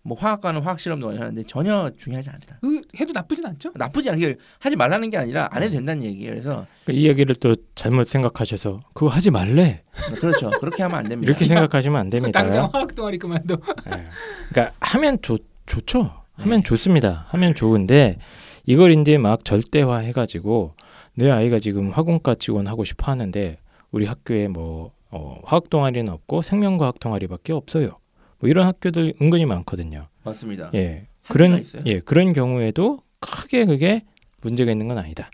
뭐 0.06 0.16
화학과는 0.16 0.60
화학 0.62 0.78
실험 0.78 1.00
동아리 1.00 1.18
하는데 1.18 1.42
전혀 1.48 1.90
중요하지 1.96 2.30
않다. 2.30 2.58
그 2.60 2.80
해도 3.00 3.12
나쁘진 3.12 3.44
않죠. 3.44 3.72
나쁘지 3.74 4.08
않게 4.10 4.36
하지 4.60 4.76
말라는 4.76 5.10
게 5.10 5.16
아니라 5.16 5.48
안 5.50 5.64
해도 5.64 5.74
된다는 5.74 6.04
얘기예요. 6.04 6.30
그래서 6.30 6.64
이 6.88 7.08
얘기를 7.08 7.34
또 7.34 7.56
잘못 7.74 8.06
생각하셔서 8.06 8.80
그거 8.94 9.08
하지 9.08 9.30
말래 9.30 9.82
그렇죠. 10.20 10.50
그렇게 10.60 10.84
하면 10.84 10.98
안 10.98 11.08
됩니다. 11.08 11.28
이렇게 11.28 11.44
생각하시면 11.44 12.00
안 12.00 12.08
됩니다. 12.08 12.40
당장 12.40 12.70
화학 12.72 12.94
동아리 12.94 13.18
그만둬. 13.18 13.56
예. 13.88 14.04
그러니까 14.50 14.76
하면 14.80 15.18
좋 15.22 15.38
좋죠. 15.66 16.12
하면 16.34 16.58
네. 16.60 16.62
좋습니다. 16.62 17.26
하면 17.30 17.56
좋은데 17.56 18.18
이걸 18.64 18.92
이제 18.92 19.18
막 19.18 19.44
절대화 19.44 19.98
해가지고 19.98 20.74
내 21.14 21.30
아이가 21.32 21.58
지금 21.58 21.90
학원과 21.90 22.36
지원 22.36 22.68
하고 22.68 22.84
싶어 22.84 23.10
하는데 23.10 23.56
우리 23.90 24.06
학교에 24.06 24.46
뭐 24.46 24.92
어, 25.10 25.40
화학 25.44 25.68
동아리는 25.68 26.12
없고 26.12 26.42
생명과학 26.42 27.00
동아리밖에 27.00 27.52
없어요. 27.52 27.98
뭐 28.46 28.48
이런 28.48 28.64
학교들 28.66 29.14
은근히 29.20 29.44
많거든요. 29.44 30.06
맞습니다. 30.24 30.70
예. 30.74 31.08
그런 31.28 31.58
있어요. 31.60 31.82
예 31.86 31.98
그런 31.98 32.32
경우에도 32.32 33.00
크게 33.18 33.64
그게 33.64 34.04
문제가 34.40 34.70
있는 34.70 34.86
건 34.86 34.98
아니다. 34.98 35.28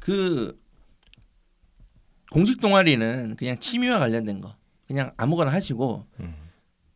그 0.00 0.58
공식 2.32 2.60
동아리는 2.60 3.36
그냥 3.36 3.58
취미와 3.60 4.00
관련된 4.00 4.40
거 4.40 4.56
그냥 4.88 5.12
아무거나 5.16 5.52
하시고 5.52 6.04
음. 6.18 6.34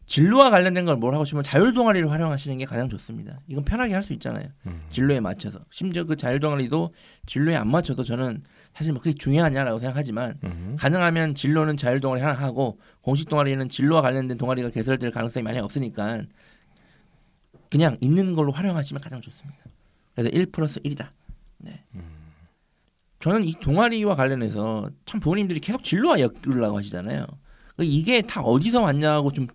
진로와 0.07 0.51
관련된 0.51 0.85
걸 0.85 0.97
뭘 0.97 1.15
하고 1.15 1.25
싶으면 1.25 1.45
자율 1.45 1.73
동아리를 1.75 2.11
활용하시는 2.11 2.57
게 2.57 2.65
가장 2.65 2.89
좋습니다. 2.89 3.39
이건 3.47 3.65
편하게 3.65 3.95
할 3.95 4.03
수 4.03 4.13
있잖아요. 4.15 4.49
음. 4.67 4.81
진로에 4.91 5.21
맞춰서 5.21 5.61
심지어 5.71 6.03
그 6.05 6.17
자율 6.17 6.41
동아리도 6.41 6.93
진로에 7.27 7.55
안 7.55 7.69
맞춰도 7.71 8.03
저는 8.03 8.43
사실 8.79 8.93
뭐 8.93 9.03
그게 9.03 9.12
중요하냐라고 9.12 9.81
생각하지만 9.81 10.38
음. 10.45 10.77
가능하면 10.79 11.35
진로는 11.35 11.77
자율 11.77 11.99
동아리 11.99 12.21
하나 12.23 12.35
하고 12.35 12.79
공식 13.03 13.29
동아리는 13.29 13.69
진로와 13.69 14.03
관련된 14.03 14.38
동아리가 14.38 14.71
개설될 14.71 15.11
가능성이 15.11 15.43
많이 15.43 15.59
없으니까 15.59 16.23
그냥 17.71 17.97
있는 18.01 18.35
걸로 18.37 18.53
활용하시면 18.53 19.01
가장 19.03 19.21
좋습니다. 19.21 19.59
그래서 20.14 20.29
1 20.31 20.47
플러스 20.53 20.79
1이다. 20.81 21.09
네. 21.59 21.83
저는 23.19 23.45
이 23.45 23.53
동아리와 23.61 24.14
관련해서 24.14 24.91
참 25.07 25.19
부모님들이 25.19 25.59
계속 25.59 25.83
진로와 25.83 26.21
엮으려고 26.21 26.79
하시잖아요. 26.79 27.27
이게 27.81 28.23
다 28.23 28.43
어디서 28.43 28.81
왔냐고 28.81 29.33
좀 29.33 29.49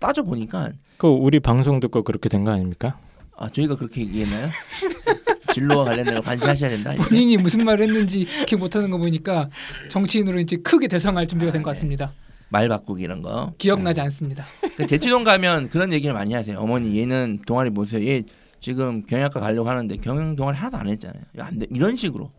따져 0.00 0.22
보니까 0.22 0.72
그 0.96 1.06
우리 1.08 1.40
방송 1.40 1.78
듣고 1.78 2.04
그렇게 2.04 2.30
된 2.30 2.44
거 2.44 2.52
아닙니까? 2.52 2.98
아 3.36 3.50
저희가 3.50 3.76
그렇게 3.76 4.00
얘기했나요? 4.00 4.48
진로와 5.52 5.84
관련된 5.84 6.14
걸 6.14 6.22
관시하셔야 6.22 6.70
된다. 6.70 6.92
본인이 7.08 7.36
무슨 7.36 7.64
말을 7.64 7.86
했는지 7.88 8.26
기억 8.46 8.58
못하는 8.60 8.90
거 8.90 8.98
보니까 8.98 9.48
정치인으로 9.88 10.38
이제 10.40 10.56
크게 10.56 10.88
대성할 10.88 11.26
준비가 11.26 11.52
된 11.52 11.62
것 11.62 11.70
같습니다. 11.70 12.12
말 12.48 12.68
바꾸기 12.68 13.02
이런 13.02 13.22
거. 13.22 13.54
기억나지 13.58 14.00
않습니다. 14.02 14.44
근데 14.60 14.86
대치동 14.86 15.24
가면 15.24 15.68
그런 15.70 15.92
얘기를 15.92 16.12
많이 16.12 16.34
하세요. 16.34 16.58
어머니 16.58 16.98
얘는 16.98 17.40
동아리 17.46 17.70
보세요. 17.70 18.06
얘 18.06 18.24
지금 18.60 19.04
경영학과 19.06 19.40
가려고 19.40 19.68
하는데 19.68 19.96
경영 19.96 20.36
동아리 20.36 20.56
하나도 20.56 20.76
안 20.76 20.88
했잖아요. 20.88 21.22
야, 21.38 21.46
안 21.46 21.58
돼. 21.58 21.66
이런 21.70 21.96
식으로. 21.96 22.30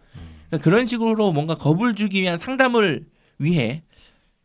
그러니까 0.49 0.63
그런 0.63 0.86
식으로 0.86 1.32
뭔가 1.32 1.56
겁을 1.56 1.95
주기 1.95 2.21
위한 2.21 2.38
상담을 2.38 3.06
위해 3.39 3.82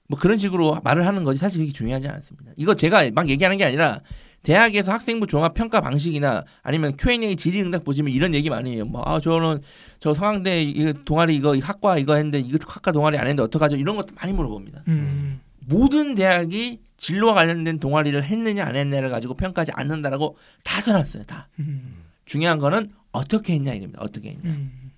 뭐 0.09 0.19
그런 0.19 0.39
식으로 0.39 0.81
말을 0.83 1.07
하는 1.07 1.23
거지 1.23 1.39
사실 1.39 1.61
그게 1.61 1.71
중요하지 1.71 2.09
않습니다. 2.09 2.53
이거 2.57 2.75
제가 2.75 3.11
막 3.13 3.29
얘기하는 3.29 3.59
게 3.59 3.65
아니라 3.65 4.01
대학에서 4.43 4.93
학생부 4.93 5.27
종합 5.27 5.55
평가 5.55 5.81
방식이나 5.81 6.45
아니면 6.63 6.97
Q&A 6.97 7.37
질의응답 7.37 7.85
보시면 7.85 8.13
이런 8.13 8.35
얘기 8.35 8.49
많이 8.51 8.75
해요. 8.75 8.85
뭐 8.85 9.03
아 9.05 9.21
저는 9.21 9.61
저 10.01 10.15
성황대 10.15 10.93
동아리 11.05 11.37
이거 11.37 11.55
이 11.55 11.61
학과 11.61 11.99
이거 11.99 12.15
했는데 12.15 12.39
이거 12.41 12.59
학과 12.67 12.93
동아리 12.93 13.19
안 13.19 13.25
했는데 13.27 13.43
어떡하죠? 13.43 13.77
이런 13.77 13.97
것도 13.97 14.15
많이 14.15 14.33
물어봅니다. 14.33 14.85
음. 14.89 15.41
모든 15.67 16.15
대학이 16.15 16.81
진로와 16.97 17.35
관련된 17.35 17.79
동아리를 17.79 18.23
했느냐 18.25 18.65
안 18.65 18.75
했느냐를 18.77 19.11
가지고 19.11 19.35
평가하지 19.35 19.73
않는다라고 19.75 20.37
다 20.65 20.81
써놨어요. 20.81 21.25
다. 21.25 21.49
음. 21.59 22.05
중요한 22.25 22.59
거는 22.59 22.91
어떻게 23.13 23.55
했냐 23.55 23.75
이겁니다. 23.75 24.01
어떻게 24.03 24.31
했냐. 24.31 24.43
음. 24.51 24.93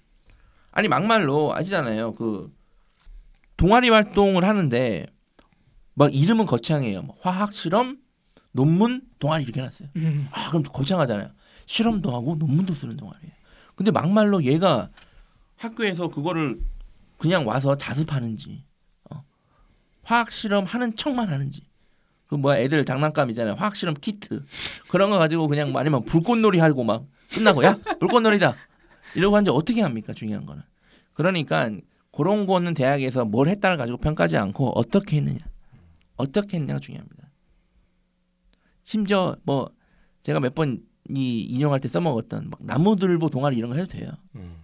아니 0.71 0.87
막말로 0.89 1.55
아시잖아요. 1.55 2.13
그 2.13 2.53
동아리 3.57 3.89
활동을 3.91 4.45
하는데 4.45 5.07
막 5.95 6.15
이름은 6.15 6.47
거창해요. 6.47 7.03
뭐 7.03 7.17
화학 7.21 7.53
실험, 7.53 7.99
논문, 8.53 9.03
동아리 9.19 9.45
이렇게 9.45 9.61
해놨어요. 9.61 9.89
음. 9.97 10.29
아 10.33 10.49
그럼 10.49 10.63
거창하잖아요. 10.63 11.31
실험도 11.67 12.15
하고 12.15 12.35
논문도 12.37 12.75
쓰는 12.75 12.97
동아리예요. 12.97 13.33
근데 13.77 13.91
막말로 13.91 14.45
얘가 14.45 14.91
학교에서 15.57 16.09
그거를 16.09 16.61
그냥 17.19 17.47
와서 17.47 17.77
자습하는지 17.77 18.65
어. 19.11 19.23
화학 20.03 20.33
실험 20.33 20.65
하는 20.65 20.97
척만 20.97 21.29
하는지 21.29 21.63
그 22.27 22.35
뭐야 22.35 22.59
애들 22.59 22.85
장난감이잖아요. 22.85 23.55
화학 23.55 23.77
실험 23.77 23.95
키트 23.95 24.45
그런 24.89 25.11
거 25.11 25.19
가지고 25.19 25.49
그냥 25.49 25.73
뭐 25.73 25.81
아니면 25.81 26.05
불꽃놀이 26.05 26.59
하고 26.59 26.85
막 26.85 27.07
끝나고 27.31 27.63
야 27.65 27.79
불꽃놀이다 27.99 28.55
이러고 29.15 29.37
하는지 29.37 29.51
어떻게 29.51 29.83
합니까? 29.83 30.13
중요한 30.13 30.47
거는 30.47 30.63
그러니까 31.13 31.71
그런 32.13 32.47
거는 32.47 32.75
대학에서 32.75 33.25
뭘 33.25 33.49
했다를 33.49 33.77
가지고 33.77 33.99
평가하지 33.99 34.37
않고 34.37 34.71
어떻게 34.79 35.19
했느냐 35.19 35.39
어떻게 36.17 36.57
했느냐가 36.57 36.81
중요합니다. 36.81 37.20
심지어 38.95 39.37
뭐 39.45 39.71
제가 40.23 40.41
몇 40.41 40.55
번 40.55 40.83
이 41.13 41.41
인용할 41.43 41.81
때 41.81 41.89
써먹었던 41.89 42.51
막 42.51 42.61
나무들보 42.63 43.31
동아리 43.31 43.57
이런 43.57 43.71
거 43.71 43.77
해도 43.77 43.89
돼요. 43.89 44.13
음. 44.37 44.59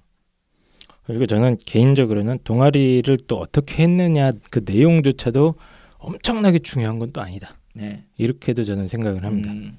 그리고 1.04 1.26
저는 1.26 1.56
개인적으로는 1.64 2.38
동아리를 2.44 3.16
또 3.26 3.38
어떻게 3.38 3.82
했느냐 3.82 4.30
그 4.50 4.60
내용조차도 4.64 5.54
엄청나게 5.98 6.60
중요한 6.60 7.00
건 7.00 7.10
또 7.12 7.20
아니다. 7.20 7.56
네. 7.74 8.04
이렇게도 8.16 8.62
저는 8.62 8.86
생각을 8.86 9.24
합니다. 9.24 9.50
음, 9.50 9.76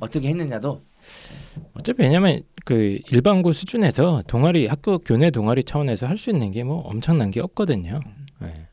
어떻게 0.00 0.28
했느냐도 0.28 0.80
어차피 1.74 2.02
왜냐면 2.04 2.42
그 2.64 2.98
일반고 3.10 3.52
수준에서 3.52 4.22
동아리 4.26 4.66
학교 4.66 4.98
교내 4.98 5.30
동아리 5.30 5.62
차원에서 5.64 6.06
할 6.06 6.16
수 6.16 6.30
있는 6.30 6.52
게 6.52 6.62
뭐 6.62 6.78
엄청난 6.88 7.30
게 7.30 7.40
없거든요. 7.40 8.00
네. 8.40 8.66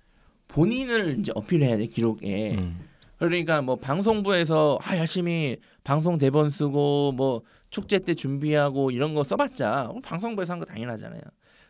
본인을 0.47 1.19
이제 1.19 1.33
어필해야 1.35 1.77
돼 1.77 1.87
기록에. 1.87 2.55
음. 2.59 2.79
그러니까 3.29 3.61
뭐 3.61 3.75
방송부에서 3.75 4.79
아 4.81 4.97
열심히 4.97 5.57
방송 5.83 6.17
대본 6.17 6.49
쓰고 6.49 7.11
뭐 7.13 7.41
축제 7.69 7.99
때 7.99 8.13
준비하고 8.13 8.91
이런 8.91 9.13
거 9.13 9.23
써봤자 9.23 9.89
어, 9.89 9.99
방송부에서 10.03 10.53
한 10.53 10.59
거 10.59 10.65
당연하잖아요. 10.65 11.21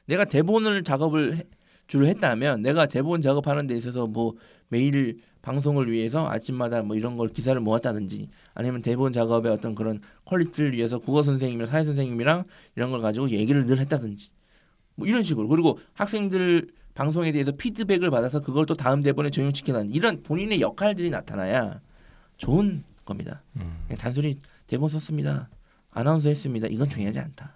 내가 0.05 0.25
대본을 0.25 0.83
작업을 0.83 1.37
해- 1.37 1.43
주로 1.87 2.07
했다면 2.07 2.61
내가 2.61 2.87
대본 2.87 3.21
작업하는 3.21 3.67
데 3.67 3.75
있어서 3.75 4.07
뭐 4.07 4.33
매일 4.69 5.19
방송을 5.43 5.91
위해서 5.91 6.27
아침마다 6.27 6.81
뭐 6.81 6.95
이런 6.95 7.17
걸 7.17 7.29
기사를 7.29 7.59
모았다든지 7.61 8.29
아니면 8.55 8.81
대본 8.81 9.13
작업의 9.13 9.51
어떤 9.51 9.75
그런 9.75 10.01
quality를 10.25 10.73
위해서 10.73 10.97
국어 10.97 11.21
선생님이랑 11.21 11.67
사회 11.67 11.85
선생님이랑 11.85 12.45
이런 12.75 12.89
걸 12.91 13.01
가지고 13.01 13.29
얘기를 13.29 13.65
늘 13.67 13.77
했다든지 13.79 14.29
뭐 14.95 15.07
이런 15.07 15.21
식으로 15.21 15.47
그리고 15.47 15.77
학생들 15.93 16.69
방송에 16.95 17.31
대해서 17.31 17.51
피드백을 17.51 18.09
받아서 18.09 18.41
그걸 18.41 18.65
또 18.65 18.75
다음 18.75 19.01
대본에 19.01 19.29
적용시키는 19.29 19.91
이런 19.91 20.23
본인의 20.23 20.61
역할들이 20.61 21.09
나타나야 21.09 21.81
좋은 22.37 22.83
겁니다. 23.03 23.43
음. 23.57 23.83
그냥 23.85 23.97
단순히 23.99 24.39
대본 24.67 24.89
썼습니다. 24.89 25.49
아나운서 25.91 26.29
했습니다. 26.29 26.67
이건 26.67 26.89
중요하지 26.89 27.19
않다. 27.19 27.53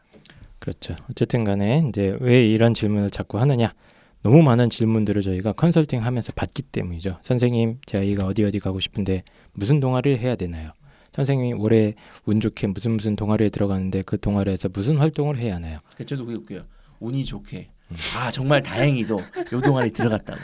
그렇죠. 0.59 0.95
어쨌든 1.09 1.45
간에 1.45 1.83
이제 1.87 2.17
왜 2.19 2.45
이런 2.45 2.73
질문을 2.73 3.11
자꾸 3.11 3.39
하느냐? 3.39 3.73
너무 4.21 4.43
많은 4.43 4.69
질문들을 4.69 5.21
저희가 5.21 5.53
컨설팅 5.53 6.03
하면서 6.03 6.33
받기 6.33 6.63
때문이죠. 6.63 7.19
선생님, 7.21 7.79
제 7.85 7.99
아이가 7.99 8.25
어디 8.25 8.43
어디 8.43 8.59
가고 8.59 8.81
싶은데 8.81 9.23
무슨 9.53 9.79
동아리를 9.79 10.19
해야 10.19 10.35
되나요? 10.35 10.71
선생님이 11.13 11.53
올해 11.53 11.95
운 12.25 12.41
좋게 12.41 12.67
무슨 12.67 12.91
무슨 12.91 13.15
동아리에 13.15 13.49
들어가는데 13.49 14.01
그 14.01 14.19
동아리에서 14.19 14.69
무슨 14.69 14.97
활동을 14.97 15.37
해야 15.37 15.55
하나요? 15.55 15.79
그 15.95 16.05
저도 16.05 16.25
그게 16.25 16.37
웃겨요. 16.37 16.65
운이 16.99 17.23
좋게. 17.23 17.69
아 18.15 18.31
정말 18.31 18.61
다행히도 18.61 19.19
요 19.53 19.61
동아리 19.61 19.91
들어갔다고. 19.91 20.39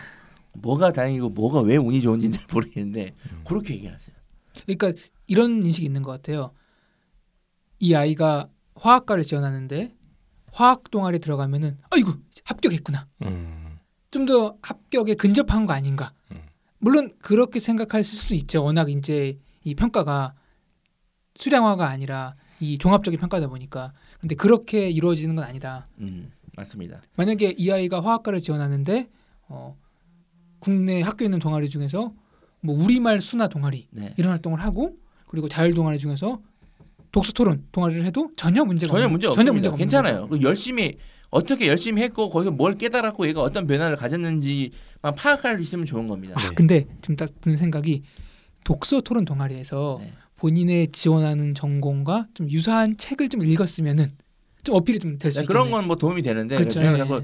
뭐가 0.53 0.91
다행이고 0.91 1.29
뭐가 1.29 1.61
왜 1.61 1.77
운이 1.77 2.01
좋은지는 2.01 2.31
잘 2.31 2.45
모르겠는데 2.51 3.13
그렇게 3.45 3.75
얘기하세요. 3.75 4.15
그러니까 4.65 4.93
이런 5.27 5.63
인식이 5.63 5.85
있는 5.85 6.01
것 6.01 6.11
같아요. 6.11 6.51
이 7.79 7.93
아이가 7.93 8.49
화학과를 8.75 9.23
지원하는데 9.23 9.93
화학 10.51 10.89
동아리 10.89 11.19
들어가면은 11.19 11.77
아이고 11.89 12.13
합격했구나. 12.45 13.07
음, 13.23 13.77
좀더 14.11 14.57
합격에 14.61 15.15
근접한 15.15 15.65
거 15.65 15.73
아닌가. 15.73 16.13
음. 16.31 16.41
물론 16.79 17.13
그렇게 17.19 17.59
생각할 17.59 18.03
수 18.03 18.33
있죠. 18.35 18.63
워낙 18.63 18.89
이제 18.89 19.37
이 19.63 19.75
평가가 19.75 20.35
수량화가 21.35 21.87
아니라 21.89 22.35
이 22.61 22.77
종합적인 22.77 23.19
평가다 23.19 23.47
보니까 23.47 23.91
근데 24.19 24.35
그렇게 24.35 24.89
이루어지는 24.89 25.35
건 25.35 25.43
아니다. 25.43 25.85
음, 25.99 26.31
맞습니다. 26.57 27.01
만약에 27.15 27.55
이 27.57 27.71
아이가 27.71 28.01
화학과를 28.01 28.39
지원하는데 28.39 29.09
어, 29.47 29.77
국내 30.59 31.01
학교에 31.01 31.25
있는 31.25 31.39
동아리 31.39 31.69
중에서 31.69 32.13
뭐 32.61 32.75
우리말 32.75 33.21
수나 33.21 33.47
동아리 33.47 33.87
네. 33.91 34.13
이런 34.17 34.31
활동을 34.31 34.61
하고 34.61 34.97
그리고 35.27 35.47
자율 35.47 35.73
동아리 35.73 35.99
중에서 35.99 36.41
독서 37.11 37.31
토론 37.31 37.65
동아리를 37.71 38.03
해도 38.05 38.31
전혀 38.35 38.65
문제가 38.65 38.91
전혀 38.91 39.07
문제 39.07 39.27
전혀 39.27 39.31
없습니다. 39.31 39.53
문제가 39.53 39.73
없는 39.73 39.83
괜찮아요. 39.83 40.21
거죠. 40.27 40.29
그 40.29 40.41
열심히 40.41 40.97
어떻게 41.29 41.67
열심히 41.67 42.01
했고 42.01 42.29
거기서 42.29 42.51
뭘 42.51 42.77
깨달았고 42.77 43.27
얘가 43.27 43.41
어떤 43.41 43.67
변화를 43.67 43.97
가졌는지만 43.97 44.71
파악할 45.15 45.57
수 45.57 45.63
있으면 45.63 45.85
좋은 45.85 46.07
겁니다. 46.07 46.35
아 46.37 46.49
네. 46.49 46.55
근데 46.55 46.87
지금 47.01 47.15
딱 47.15 47.29
드는 47.41 47.57
생각이 47.57 48.03
독서 48.63 49.01
토론 49.01 49.25
동아리에서 49.25 49.97
네. 50.01 50.13
본인의 50.37 50.91
지원하는 50.91 51.53
전공과 51.53 52.27
좀 52.33 52.49
유사한 52.49 52.97
책을 52.97 53.29
좀 53.29 53.43
읽었으면은 53.43 54.13
좀 54.65 54.75
어필이 54.75 54.99
좀 54.99 55.17
될수 55.17 55.39
네. 55.41 55.45
그런 55.45 55.71
건 55.71 55.85
뭐 55.85 55.95
도움이 55.95 56.21
되는데 56.21 56.55
그렇죠. 56.57 56.71
저는 56.79 56.93
예. 56.93 56.97
자꾸 56.97 57.21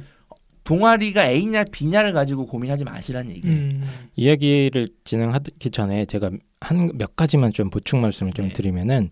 동아리가 0.63 1.27
A냐 1.29 1.65
B냐를 1.71 2.13
가지고 2.13 2.45
고민하지 2.45 2.83
마시라는 2.85 3.31
얘기예요. 3.31 3.55
음. 3.57 3.83
이야기를 4.15 4.87
진행하기 5.03 5.71
전에 5.71 6.05
제가 6.05 6.29
한 6.61 6.91
몇 6.95 7.15
가지만 7.15 7.51
좀 7.51 7.69
보충 7.71 8.01
말씀을 8.01 8.33
좀 8.33 8.47
네. 8.47 8.53
드리면은 8.53 9.09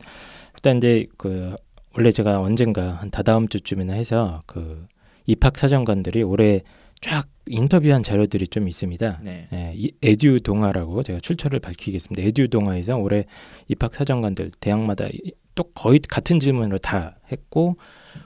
일단 0.55 0.77
이제 0.77 1.05
그 1.17 1.55
원래 1.97 2.11
제가 2.11 2.39
언젠가 2.39 2.91
한 2.93 3.09
다다음 3.09 3.47
주쯤이나 3.47 3.93
해서 3.93 4.41
그 4.45 4.85
입학 5.25 5.57
사정관들이 5.57 6.21
올해 6.21 6.61
쫙 7.01 7.27
인터뷰한 7.47 8.03
자료들이 8.03 8.47
좀 8.49 8.67
있습니다. 8.67 9.21
네. 9.23 9.47
예, 9.53 9.73
이 9.75 9.91
에듀 10.03 10.41
동아라고 10.41 11.01
제가 11.01 11.19
출처를 11.19 11.59
밝히겠습니다. 11.59 12.21
에듀 12.27 12.49
동아에서 12.49 12.97
올해 12.97 13.25
입학 13.67 13.95
사정관들 13.95 14.51
대학마다 14.59 15.07
이- 15.07 15.31
또 15.59 15.63
거의 15.75 15.99
같은 15.99 16.39
질문으로 16.39 16.77
다 16.77 17.17
했고 17.29 17.75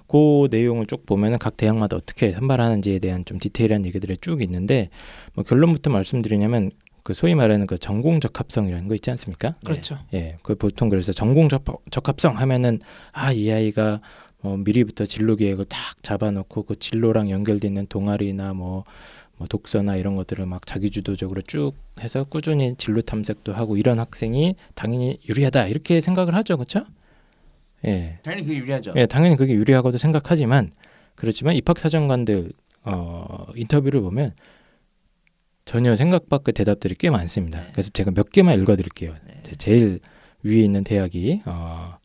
그 0.08 0.48
내용을 0.52 0.86
쭉 0.86 1.04
보면은 1.08 1.40
각 1.40 1.58
대학마다 1.58 1.98
어떻게 1.98 2.32
선발하는지에 2.32 3.00
대한 3.00 3.26
좀 3.26 3.40
디테일한 3.40 3.88
얘기들이 3.88 4.18
쭉 4.22 4.44
있는데 4.44 4.90
뭐 5.34 5.44
결론부터 5.44 5.90
말씀드리냐면 5.90 6.70
그 7.02 7.16
소위 7.16 7.34
말하는 7.34 7.66
그 7.66 7.80
전공 7.80 8.20
적합성이라는 8.20 8.88
거 8.88 8.94
있지 8.94 9.10
않습니까? 9.10 9.56
그렇죠. 9.66 9.98
예, 10.14 10.38
그 10.44 10.54
보통 10.54 10.90
그래서 10.90 11.12
전공 11.12 11.50
적, 11.50 11.64
적합성 11.90 12.38
하면은 12.38 12.82
아 13.12 13.34
이 13.34 13.52
아이가 13.52 14.00
뭐 14.42 14.56
미리부터 14.58 15.08
진로 15.08 15.36
계획을 15.36 15.66
딱 15.66 16.04
잡아놓고 16.04 16.64
그 16.64 16.78
진로랑 16.78 17.32
연결돼 17.32 17.68
있는 17.68 17.88
동아리나 17.88 18.54
뭐, 18.54 18.84
뭐 19.38 19.48
독서나 19.48 19.96
이런 19.96 20.16
것들을 20.16 20.46
막 20.46 20.68
자기주도적으로 20.68 21.42
쭉 21.42 21.72
해서 22.00 22.26
꾸준히 22.26 22.76
진로 22.78 23.02
탐색도 23.02 23.54
하고 23.54 23.76
이런 23.76 23.98
학생이 23.98 24.56
당연히 24.76 25.18
유리하다 25.28 25.66
이렇게 25.68 26.00
생각을 26.00 26.36
하죠, 26.36 26.58
그렇죠? 26.58 26.86
예, 27.86 28.18
당연히 28.24 28.44
그게 28.46 28.58
유리하죠. 28.58 28.94
예, 28.96 29.06
당연히 29.06 29.36
그게 29.36 29.54
유리하고도 29.54 29.98
생각하지만 29.98 30.72
그렇지만 31.16 31.56
입학 31.56 31.80
사정관들 31.80 32.52
어, 32.86 33.46
인터뷰를 33.56 34.02
보면 34.02 34.34
전혀 35.66 35.96
생각 35.96 36.28
밖의 36.30 36.54
대답들이 36.54 36.96
꽤 36.96 37.10
많습니다. 37.10 37.60
네. 37.62 37.68
그래서 37.72 37.90
제가 37.92 38.12
몇 38.12 38.30
개만 38.32 38.60
읽어드릴게요. 38.60 39.14
네. 39.26 39.34
제- 39.44 39.52
제일 39.56 40.00
위에 40.44 40.62
있는 40.62 40.84
대학이 40.84 41.42
어, 41.46 41.96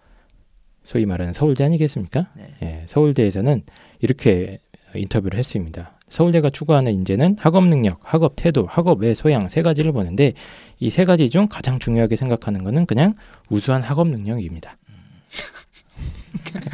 소위 0.85 1.07
말하는 1.07 1.33
서울대 1.33 1.65
아니겠습니까? 1.65 2.29
네. 2.37 2.55
예, 2.63 2.83
서울대에서는 2.87 3.63
이렇게 4.01 4.61
인터뷰를 4.95 5.39
했습니다. 5.39 5.99
서울대가 6.09 6.49
추구하는 6.51 6.93
인재는 6.95 7.37
학업 7.39 7.67
능력, 7.67 7.99
학업 8.03 8.33
태도, 8.37 8.65
학업의 8.67 9.15
소양 9.15 9.49
세 9.51 9.61
가지를 9.61 9.93
보는데 9.93 10.33
이 10.81 10.89
세 10.89 11.05
가지 11.05 11.29
중 11.29 11.49
가장 11.51 11.79
중요하게 11.79 12.17
생각하는 12.17 12.65
것은 12.65 12.87
그냥 12.87 13.15
우수한 13.51 13.83
학업 13.83 14.09
능력입니다. 14.09 14.79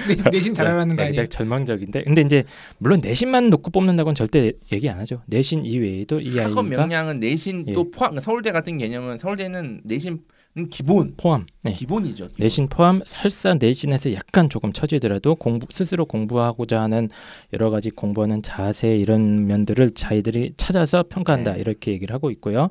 내신, 0.09 0.31
내신 0.31 0.55
잘하라는 0.55 0.97
거 0.97 1.03
네, 1.03 1.09
아니에요? 1.09 1.27
절망적인데 1.27 2.05
근데 2.05 2.23
이제 2.23 2.45
물론 2.79 3.01
내신만 3.03 3.51
놓고 3.51 3.71
뽑는다고는 3.71 4.15
절대 4.15 4.53
얘기 4.73 4.89
안 4.89 4.99
하죠. 5.01 5.23
내신 5.27 5.65
이외에도 5.65 6.21
이 6.21 6.39
학업 6.39 6.67
아이가 6.67 6.83
역량은 6.83 7.21
내신 7.21 7.65
예. 7.69 7.73
또 7.73 7.91
포함 7.91 8.13
그러니까 8.13 8.23
서울대 8.23 8.53
같은 8.53 8.79
개념은 8.79 9.19
서울대는 9.19 9.83
내신은 9.85 10.21
기본 10.71 11.15
포함, 11.17 11.47
네. 11.63 11.73
기본이죠. 11.73 12.29
기본. 12.29 12.45
내신 12.45 12.69
포함 12.69 13.03
설사 13.05 13.55
내신에서 13.55 14.13
약간 14.13 14.49
조금 14.49 14.73
처지더라도 14.73 15.35
공부 15.35 15.67
스스로 15.71 16.05
공부하고자 16.05 16.81
하는 16.81 17.09
여러 17.53 17.71
가지 17.71 17.91
공부하는 17.91 18.43
자세 18.43 18.97
이런 18.97 19.47
면들을 19.47 19.91
자기들이 19.91 20.55
찾아서 20.57 21.05
평가한다 21.09 21.55
네. 21.55 21.61
이렇게 21.61 21.93
얘기를 21.93 22.15
하고 22.15 22.31
있고요. 22.31 22.69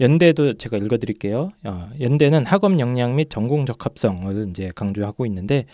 연대도 0.00 0.54
제가 0.54 0.76
읽어드릴게요. 0.76 1.50
어, 1.64 1.90
연대는 2.00 2.46
학업 2.46 2.78
역량 2.78 3.16
및 3.16 3.30
전공 3.30 3.66
적합성을 3.66 4.48
이제 4.50 4.70
강조하고 4.74 5.26
있는데 5.26 5.66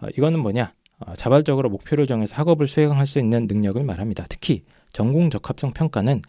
어, 0.00 0.08
이거는 0.16 0.40
뭐냐? 0.40 0.72
어, 1.00 1.14
자발적으로 1.14 1.70
목표를 1.70 2.06
정해서 2.06 2.34
학업을 2.36 2.66
수행할 2.66 3.06
수 3.06 3.18
있는 3.18 3.46
능력을 3.46 3.82
말합니다. 3.82 4.26
특히 4.28 4.64
전공 4.92 5.30
적합성 5.30 5.72
평가는 5.72 6.22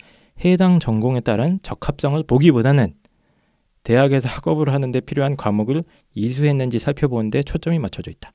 해당 0.46 0.80
전공에 0.80 1.20
따른 1.22 1.60
적합성을 1.62 2.22
보기보다는 2.24 2.94
대학에서 3.84 4.30
학업을 4.30 4.72
하는데 4.72 5.00
필요한 5.02 5.36
과목을 5.36 5.84
이수했는지 6.14 6.80
살펴보는데 6.80 7.44
초점이 7.44 7.80
맞춰져 7.80 8.12
있다. 8.12 8.32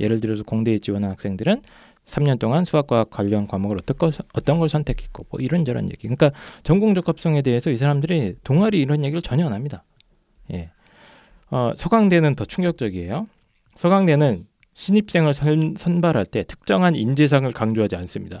예를 0.00 0.20
들어서 0.20 0.42
공대에 0.42 0.78
지원한 0.78 1.10
학생들은 1.12 1.62
3년 2.06 2.38
동안 2.38 2.64
수학과 2.64 3.04
관련 3.04 3.46
과목을 3.46 3.78
어떤, 3.80 3.96
거, 3.96 4.10
어떤 4.34 4.58
걸 4.58 4.68
선택했고 4.68 5.26
뭐 5.30 5.40
이런저런 5.40 5.88
얘기. 5.88 6.02
그러니까 6.02 6.30
전공 6.62 6.94
적합성에 6.94 7.42
대해서 7.42 7.70
이 7.70 7.76
사람들이 7.76 8.36
동아리 8.44 8.80
이런 8.80 9.04
얘기를 9.04 9.22
전혀 9.22 9.46
안 9.46 9.52
합니다. 9.52 9.84
예. 10.52 10.70
어, 11.50 11.72
서강대는 11.76 12.34
더 12.34 12.44
충격적이에요. 12.44 13.26
서강대는 13.76 14.46
신입생을 14.74 15.34
선, 15.34 15.74
선발할 15.76 16.26
때 16.26 16.42
특정한 16.44 16.94
인재상을 16.94 17.50
강조하지 17.52 17.96
않습니다. 17.96 18.38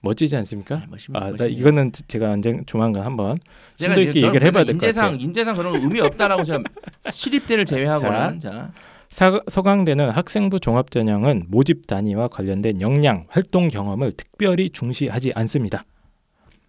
멋지지 0.00 0.36
않습니까? 0.36 0.76
네, 0.78 0.86
멋있- 0.90 1.10
아. 1.16 1.32
이거는 1.46 1.90
제가 2.06 2.30
언제 2.30 2.60
조만간 2.66 3.04
한번 3.04 3.38
심도 3.76 4.00
있게 4.00 4.22
얘기를 4.22 4.46
해봐야 4.46 4.64
될 4.64 4.76
것 4.78 4.86
같아요. 4.86 5.10
인재상 5.14 5.20
인재상 5.20 5.56
그런 5.56 5.72
거 5.72 5.78
의미 5.78 6.00
없다라고 6.00 6.44
제가 6.44 6.62
시립대를 7.10 7.64
제외하고는 7.64 8.38
자, 8.40 8.72
사, 9.08 9.40
서강대는 9.48 10.10
학생부 10.10 10.60
종합전형은 10.60 11.46
모집 11.48 11.86
단위와 11.88 12.28
관련된 12.28 12.80
역량, 12.80 13.24
활동 13.28 13.68
경험을 13.68 14.12
특별히 14.12 14.70
중시하지 14.70 15.32
않습니다. 15.34 15.82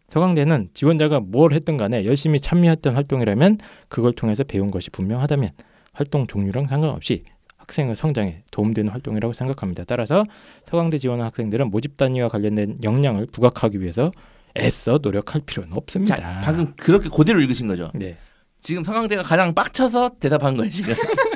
서강대는 0.08 0.70
지원자가 0.74 1.20
뭘 1.20 1.54
했든 1.54 1.78
간에 1.78 2.06
열심히 2.06 2.40
참여했던 2.40 2.96
활동이라면 2.96 3.60
그걸 3.90 4.12
통해서 4.14 4.44
배운 4.44 4.72
것이 4.72 4.90
분명하다면 4.90 5.52
활동 5.94 6.26
종류랑 6.26 6.66
상관없이 6.68 7.22
학생의 7.70 7.96
성장에 7.96 8.44
도움되는 8.52 8.92
활동이라고 8.92 9.34
생각합니다. 9.34 9.84
따라서 9.86 10.26
서강대 10.66 10.98
지원한 10.98 11.28
학생들은 11.28 11.70
모집 11.70 11.98
단위와 11.98 12.28
관련된 12.30 12.80
역량을 12.84 13.28
부각하기 13.28 13.80
위해서 13.82 14.12
애써 14.58 15.00
노력할 15.02 15.42
필요는 15.46 15.74
없습니다. 15.74 16.18
자 16.18 16.42
방금 16.44 16.74
그렇게 16.76 17.10
그대로 17.10 17.40
읽으신 17.42 17.68
거죠. 17.68 17.92
네. 17.94 18.18
지금 18.60 18.84
서강대가 18.84 19.24
가장 19.24 19.54
빡쳐서 19.54 20.18
대답한 20.20 20.58
거예요 20.58 20.70
지금. 20.70 20.94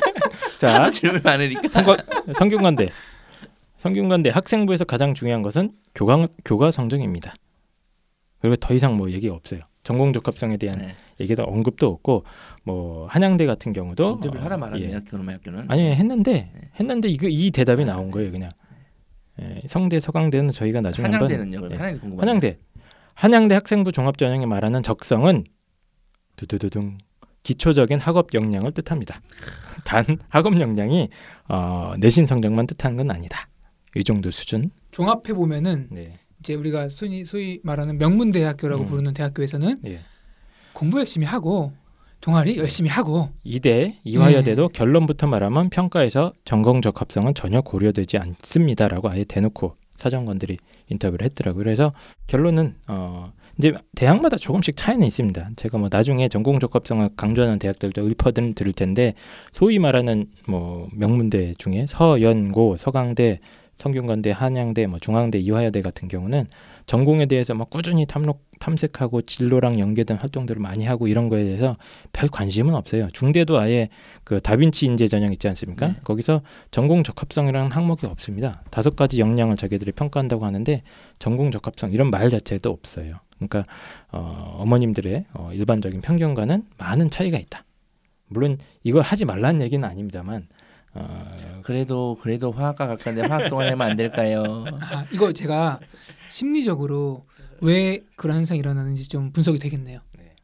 자, 0.59 0.89
질문 0.89 1.21
많으니까. 1.23 1.67
성과, 1.67 1.97
성균관대 2.33 2.89
성균관대 3.77 4.29
학생부에서 4.29 4.85
가장 4.85 5.13
중요한 5.13 5.41
것은 5.41 5.71
교과 5.95 6.27
교과 6.45 6.71
성적입니다. 6.71 7.33
그리고 8.39 8.55
더 8.57 8.73
이상 8.73 8.95
뭐 8.97 9.11
얘기가 9.11 9.35
없어요. 9.35 9.61
전공 9.83 10.13
적합성에 10.13 10.57
대한 10.57 10.79
네. 10.79 10.95
얘기도 11.19 11.43
언급도 11.43 11.87
없고 11.87 12.23
뭐 12.63 13.07
한양대 13.07 13.45
같은 13.45 13.73
경우도 13.73 14.11
인터뷰를 14.11 14.41
어, 14.41 14.43
하다 14.45 14.57
말았네요. 14.57 14.95
예. 14.95 14.99
교노마 15.05 15.33
학교는. 15.33 15.65
아니 15.69 15.81
했는데 15.93 16.49
네. 16.53 16.61
했는데 16.79 17.09
이거 17.09 17.27
이 17.27 17.51
대답이 17.51 17.83
아, 17.83 17.85
나온 17.85 18.05
네. 18.05 18.11
거예요 18.11 18.31
그냥. 18.31 18.49
예, 19.41 19.61
성대 19.67 19.99
서강대는 19.99 20.51
저희가 20.51 20.81
나중에 20.81 21.07
한번 21.09 21.31
한양대는요. 21.31 21.69
예. 21.71 21.75
한양대 21.75 21.99
궁금한. 21.99 22.27
한양대 22.27 22.57
한양대 23.15 23.55
학생부 23.55 23.91
종합 23.91 24.17
전형이 24.17 24.45
말하는 24.45 24.83
적성은 24.83 25.43
두두두둥 26.35 26.97
기초적인 27.43 27.99
학업 27.99 28.33
역량을 28.33 28.71
뜻합니다. 28.71 29.21
단 29.83 30.05
학업 30.29 30.59
역량이 30.59 31.09
어, 31.49 31.93
내신 31.99 32.25
성적만 32.25 32.67
뜻하는 32.67 32.95
건 32.95 33.11
아니다. 33.11 33.47
이 33.95 34.03
정도 34.03 34.31
수준. 34.31 34.71
종합해 34.91 35.33
보면은 35.35 35.87
네. 35.91 36.13
이제 36.43 36.55
우리가 36.55 36.89
소위, 36.89 37.23
소위 37.23 37.61
말하는 37.63 37.97
명문 37.97 38.31
대학교라고 38.31 38.83
음. 38.83 38.87
부르는 38.87 39.13
대학교에서는 39.13 39.79
예. 39.85 39.99
공부 40.73 40.99
열심히 40.99 41.25
하고 41.25 41.71
동아리 42.19 42.57
열심히 42.57 42.89
하고 42.89 43.29
이대 43.43 43.97
이화여대도 44.03 44.69
결론부터 44.69 45.27
말하면 45.27 45.69
평가에서 45.69 46.33
전공 46.45 46.81
적합성은 46.81 47.33
전혀 47.33 47.61
고려되지 47.61 48.17
않습니다라고 48.17 49.09
아예 49.09 49.23
대놓고 49.23 49.75
사정관들이 49.95 50.57
인터뷰를 50.89 51.25
했더라고요. 51.25 51.63
그래서 51.63 51.93
결론은 52.27 52.75
어 52.87 53.31
이제 53.57 53.73
대학마다 53.95 54.37
조금씩 54.37 54.75
차이는 54.75 55.05
있습니다. 55.05 55.51
제가 55.55 55.77
뭐 55.77 55.89
나중에 55.91 56.27
전공 56.27 56.59
적합성을 56.59 57.09
강조하는 57.15 57.59
대학들도 57.59 58.05
읊어드릴 58.07 58.55
드릴 58.55 58.73
텐데 58.73 59.13
소위 59.51 59.77
말하는 59.79 60.27
뭐 60.47 60.87
명문대 60.93 61.53
중에 61.57 61.85
서연고, 61.87 62.77
서강대, 62.77 63.39
성균관대, 63.75 64.31
한양대, 64.31 64.87
뭐 64.87 64.99
중앙대, 64.99 65.39
이화여대 65.39 65.81
같은 65.81 66.07
경우는 66.07 66.47
전공에 66.85 67.25
대해서 67.25 67.53
막 67.53 67.69
꾸준히 67.69 68.05
탐록 68.05 68.43
탐색하고 68.59 69.23
진로랑 69.23 69.79
연계된 69.79 70.17
활동들을 70.17 70.61
많이 70.61 70.85
하고 70.85 71.07
이런 71.07 71.29
거에 71.29 71.43
대해서 71.43 71.77
별 72.11 72.29
관심은 72.29 72.75
없어요. 72.75 73.09
중대도 73.11 73.59
아예 73.59 73.89
그 74.23 74.39
다빈치 74.39 74.85
인재 74.85 75.07
전형 75.07 75.31
있지 75.31 75.47
않습니까? 75.49 75.87
네. 75.87 75.95
거기서 76.03 76.41
전공 76.71 77.03
적합성이라는 77.03 77.71
항목이 77.71 78.05
없습니다. 78.05 78.63
다섯 78.69 78.95
가지 78.95 79.19
역량을 79.19 79.57
자기들이 79.57 79.91
평가한다고 79.93 80.45
하는데 80.45 80.81
전공 81.19 81.51
적합성 81.51 81.91
이런 81.91 82.09
말 82.09 82.29
자체도 82.29 82.69
없어요. 82.69 83.15
그러니까 83.35 83.65
어, 84.11 84.57
어머님들의 84.59 85.25
어, 85.33 85.51
일반적인 85.53 86.01
편견과는 86.01 86.63
많은 86.77 87.09
차이가 87.09 87.37
있다. 87.37 87.65
물론 88.27 88.57
이걸 88.83 89.01
하지 89.01 89.25
말라는 89.25 89.61
얘기는 89.61 89.87
아닙니다만 89.87 90.47
어, 90.95 91.61
그래도 91.63 92.17
그래도 92.21 92.51
화학과 92.51 92.87
갈건데 92.87 93.21
화학 93.21 93.49
동아리 93.49 93.69
하면 93.69 93.89
안 93.91 93.97
될까요? 93.97 94.65
아, 94.79 95.05
이거 95.11 95.31
제가 95.31 95.79
심리적으로 96.29 97.25
왜 97.61 98.03
그런 98.15 98.37
현상이 98.37 98.59
일어나는지 98.59 99.07
좀 99.07 99.31
분석이 99.31 99.57
되겠네요. 99.59 100.01
네. 100.17 100.35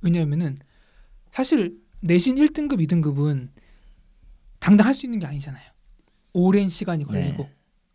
왜냐하면은 0.00 0.58
사실 1.30 1.76
내신 2.00 2.36
1등급, 2.36 2.80
2등급은 2.86 3.48
당장 4.58 4.86
할수 4.86 5.06
있는 5.06 5.18
게 5.18 5.26
아니잖아요. 5.26 5.62
오랜 6.34 6.68
시간이 6.68 7.04
걸리고 7.04 7.42
네. 7.44 7.52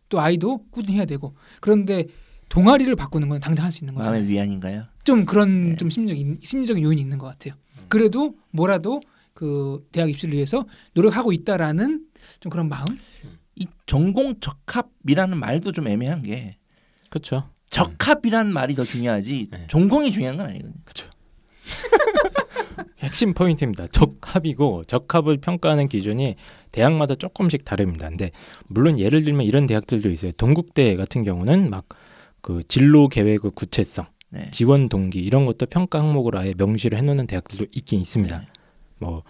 또 0.08 0.20
아이도 0.20 0.64
꾸준히 0.70 0.96
해야 0.96 1.04
되고 1.04 1.34
그런데 1.60 2.06
동아리를 2.48 2.94
바꾸는 2.96 3.28
건 3.28 3.40
당장 3.40 3.64
할 3.66 3.72
수 3.72 3.84
있는 3.84 3.94
거잖아요. 3.94 4.20
마음의 4.20 4.30
위안인가요? 4.32 4.84
좀 5.04 5.24
그런 5.24 5.70
네. 5.70 5.76
좀 5.76 5.90
심리적인 5.90 6.38
심리적인 6.42 6.82
요인이 6.82 7.00
있는 7.00 7.18
것 7.18 7.26
같아요. 7.26 7.54
그래도 7.88 8.34
뭐라도 8.50 9.00
그 9.38 9.86
대학 9.92 10.10
입시를 10.10 10.34
위해서 10.34 10.66
노력하고 10.94 11.32
있다라는 11.32 12.04
좀 12.40 12.50
그런 12.50 12.68
마음. 12.68 12.84
이 13.54 13.66
전공 13.86 14.34
적합이라는 14.40 15.36
말도 15.36 15.72
좀 15.72 15.86
애매한 15.86 16.22
게 16.22 16.56
그렇죠. 17.10 17.48
적합이라는 17.70 18.52
말이 18.52 18.74
더 18.74 18.84
중요하지 18.84 19.48
네. 19.50 19.66
전공이 19.68 20.10
중요한 20.10 20.36
건 20.36 20.46
아니거든요. 20.46 20.82
핵심 22.98 23.34
포인트입니다. 23.34 23.86
적합이고 23.88 24.84
적합을 24.84 25.38
평가하는 25.38 25.88
기준이 25.88 26.36
대학마다 26.72 27.14
조금씩 27.14 27.64
다릅니다. 27.64 28.08
근데 28.08 28.30
물론 28.66 28.98
예를 28.98 29.24
들면 29.24 29.46
이런 29.46 29.66
대학들도 29.66 30.10
있어요. 30.10 30.32
동국대 30.32 30.96
같은 30.96 31.24
경우는 31.24 31.70
막 31.70 31.86
그 32.40 32.62
진로 32.66 33.08
계획의 33.08 33.52
구체성, 33.54 34.06
네. 34.30 34.50
지원 34.52 34.88
동기 34.88 35.20
이런 35.20 35.44
것도 35.44 35.66
평가 35.66 36.00
항목으로 36.00 36.38
아예 36.38 36.54
명시를 36.56 36.98
해놓는 36.98 37.26
대학들도 37.26 37.66
있긴 37.72 38.00
있습니다. 38.00 38.38
네. 38.38 38.46
뭐 38.98 39.22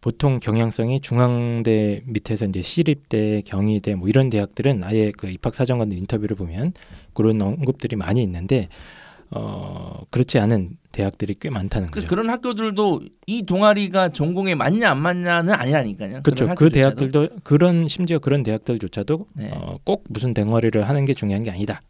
보통 0.00 0.40
경향성이 0.40 1.00
중앙대 1.00 2.02
밑에서 2.06 2.46
이제 2.46 2.60
시립대, 2.60 3.42
경희대 3.44 3.94
뭐 3.94 4.08
이런 4.08 4.30
대학들은 4.30 4.82
아예 4.84 5.12
그 5.16 5.28
입학 5.28 5.54
사정관 5.54 5.92
인터뷰를 5.92 6.36
보면 6.36 6.72
그런 7.14 7.40
언급들이 7.40 7.94
많이 7.94 8.22
있는데 8.22 8.68
어 9.30 10.02
그렇지 10.10 10.38
않은 10.40 10.76
대학들이 10.90 11.36
꽤 11.40 11.50
많다는 11.50 11.90
그, 11.90 12.00
거죠. 12.00 12.08
그런 12.08 12.28
학교들도 12.28 13.00
이 13.26 13.44
동아리가 13.44 14.10
전공에 14.10 14.56
맞냐 14.56 14.90
안 14.90 15.00
맞냐는 15.00 15.54
아니라니까요. 15.54 16.22
그렇죠. 16.22 16.52
그. 16.54 16.68
대학들도 16.68 17.28
그런 17.44 17.88
심지어 17.88 18.18
그런 18.18 18.42
대학들조차도 18.42 19.26
네. 19.34 19.50
어, 19.54 19.78
꼭 19.84 20.04
무슨 20.08 20.34
동아리를 20.34 20.86
하는 20.86 21.04
게 21.04 21.14
중요한 21.14 21.44
게 21.44 21.50
아니다. 21.50 21.80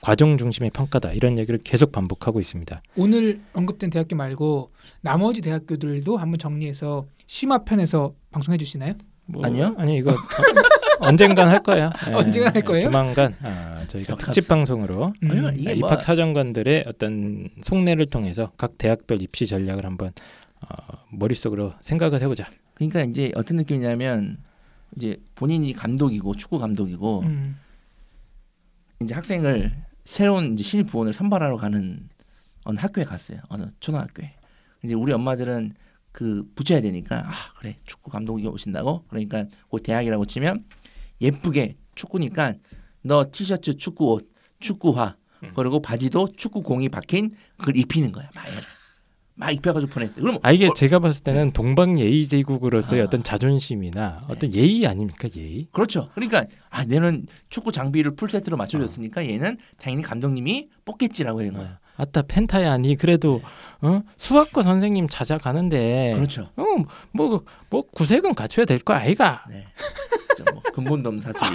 과정 0.00 0.38
중심의 0.38 0.70
평가다 0.70 1.12
이런 1.12 1.38
얘기를 1.38 1.58
계속 1.62 1.92
반복하고 1.92 2.40
있습니다. 2.40 2.82
오늘 2.96 3.40
언급된 3.52 3.90
대학교 3.90 4.16
말고 4.16 4.70
나머지 5.00 5.40
대학교들도 5.42 6.16
한번 6.16 6.38
정리해서 6.38 7.06
심화 7.26 7.58
편에서 7.64 8.14
방송해 8.30 8.58
주시나요? 8.58 8.94
뭐, 9.26 9.44
아니요? 9.44 9.74
아니 9.76 9.98
이거 9.98 10.14
언젠간 11.00 11.48
할 11.48 11.62
거예요. 11.62 11.90
예, 12.08 12.12
언젠간 12.12 12.54
할 12.54 12.62
거예요? 12.62 12.84
조만간 12.86 13.36
아, 13.42 13.84
저희가. 13.86 14.16
특집 14.16 14.48
방송으로 14.48 15.12
음. 15.22 15.30
아니요, 15.30 15.50
이게 15.56 15.74
뭐- 15.74 15.88
입학 15.88 16.02
사정관들의 16.02 16.84
어떤 16.86 17.48
속내를 17.62 18.06
통해서 18.06 18.50
각 18.56 18.78
대학별 18.78 19.20
입시 19.22 19.46
전략을 19.46 19.84
한번 19.84 20.12
어, 20.60 20.66
머릿속으로 21.12 21.72
생각을 21.80 22.20
해보자. 22.22 22.48
그러니까 22.74 23.02
이제 23.02 23.30
어떤 23.36 23.58
느낌이냐면 23.58 24.38
이제 24.96 25.16
본인이 25.34 25.72
감독이고 25.72 26.34
축구 26.36 26.58
감독이고 26.58 27.20
음. 27.20 27.58
이제 29.02 29.14
학생을 29.14 29.72
새로운 30.08 30.54
이제 30.54 30.64
신입 30.64 30.86
부원을 30.86 31.12
선발하러 31.12 31.58
가는 31.58 32.08
어느 32.64 32.78
학교에 32.80 33.04
갔어요. 33.04 33.40
어느 33.50 33.66
초등학교에. 33.78 34.32
이제 34.82 34.94
우리 34.94 35.12
엄마들은 35.12 35.74
그 36.12 36.50
붙여야 36.54 36.80
되니까 36.80 37.28
아 37.28 37.34
그래 37.58 37.76
축구 37.84 38.10
감독이 38.10 38.46
오신다고 38.46 39.04
그러니까 39.08 39.44
그 39.70 39.82
대학이라고 39.82 40.24
치면 40.24 40.64
예쁘게 41.20 41.76
축구니까 41.94 42.54
너 43.02 43.26
티셔츠 43.30 43.76
축구 43.76 44.12
옷 44.12 44.32
축구화 44.60 45.16
음. 45.42 45.52
그리고 45.54 45.82
바지도 45.82 46.28
축구 46.38 46.62
공이 46.62 46.88
박힌 46.88 47.34
그걸 47.58 47.76
입히는 47.76 48.10
거야 48.10 48.30
막, 48.34 48.46
막 49.38 49.52
입혀가지고 49.52 49.92
보냈어요. 49.92 50.20
그럼 50.20 50.38
아 50.42 50.50
이게 50.50 50.68
제가 50.74 50.98
봤을 50.98 51.22
때는 51.22 51.52
동방 51.52 51.98
예의 51.98 52.26
제국으로서의 52.26 53.02
아. 53.02 53.04
어떤 53.04 53.22
자존심이나 53.22 54.24
어떤 54.28 54.52
예의 54.52 54.84
아닙니까 54.86 55.28
예의? 55.36 55.68
그렇죠. 55.70 56.10
그러니까 56.14 56.44
아 56.70 56.84
얘는 56.90 57.26
축구 57.48 57.70
장비를 57.70 58.16
풀 58.16 58.30
세트로 58.30 58.56
맞춰줬으니까 58.56 59.26
얘는 59.28 59.56
당연히 59.80 60.02
감독님이 60.02 60.68
뽑겠지라고 60.84 61.38
하는 61.40 61.52
거야. 61.54 61.78
아따 61.96 62.22
펜타야 62.22 62.78
니 62.78 62.96
그래도 62.96 63.40
어? 63.80 64.02
수학과 64.16 64.62
선생님 64.62 65.08
찾아가는데 65.08 66.14
그렇죠. 66.16 66.50
어뭐뭐 66.56 67.44
뭐 67.70 67.82
구색은 67.92 68.34
갖춰야 68.34 68.66
될 68.66 68.80
거 68.80 68.94
아이가? 68.94 69.44
네. 69.48 69.64
뭐 70.84 70.92
없는 70.96 71.20
사투리 71.20 71.48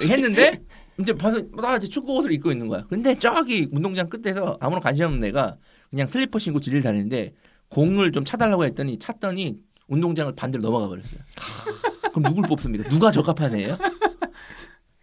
했는데 0.08 0.60
이제 1.00 1.12
봐서 1.12 1.42
나 1.56 1.76
이제 1.76 1.86
축구 1.88 2.16
옷을 2.16 2.32
입고 2.32 2.52
있는 2.52 2.68
거야. 2.68 2.84
근데 2.88 3.18
저기 3.18 3.68
운동장 3.72 4.08
끝에서 4.08 4.56
아무런 4.60 4.82
관심 4.82 5.06
없는 5.06 5.28
애가 5.28 5.56
그냥 5.90 6.08
슬리퍼 6.08 6.38
신고 6.38 6.60
지나다니는데 6.60 7.34
공을 7.68 8.12
좀 8.12 8.24
차달라고 8.24 8.64
했더니 8.64 8.98
찼더니 8.98 9.58
운동장을 9.88 10.34
반대로 10.34 10.62
넘어가 10.62 10.88
버렸어요. 10.88 11.20
그럼 12.12 12.24
누굴 12.24 12.48
뽑습니까? 12.48 12.88
누가 12.88 13.10
적합한 13.10 13.54
애예요? 13.54 13.78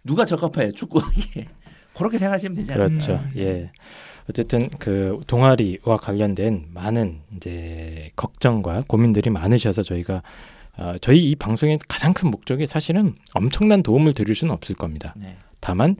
누가 0.03 0.25
적합해요 0.25 0.71
축구하기에? 0.71 1.47
그렇게 1.93 2.17
생각하시면 2.17 2.55
되잖아요. 2.55 2.88
그렇죠. 2.88 3.13
음. 3.13 3.31
예. 3.38 3.71
어쨌든 4.29 4.69
그 4.77 5.19
동아리와 5.27 5.97
관련된 5.97 6.67
많은 6.73 7.21
이제 7.36 8.12
걱정과 8.15 8.83
고민들이 8.88 9.29
많으셔서 9.29 9.83
저희가 9.83 10.21
어, 10.77 10.95
저희 11.01 11.31
이 11.31 11.36
방송의 11.36 11.79
가장 11.88 12.13
큰 12.13 12.29
목적이 12.29 12.67
사실은 12.67 13.15
엄청난 13.33 13.81
도움을 13.81 14.13
드릴 14.13 14.36
수는 14.36 14.53
없을 14.53 14.75
겁니다. 14.75 15.13
네. 15.17 15.36
다만 15.60 15.96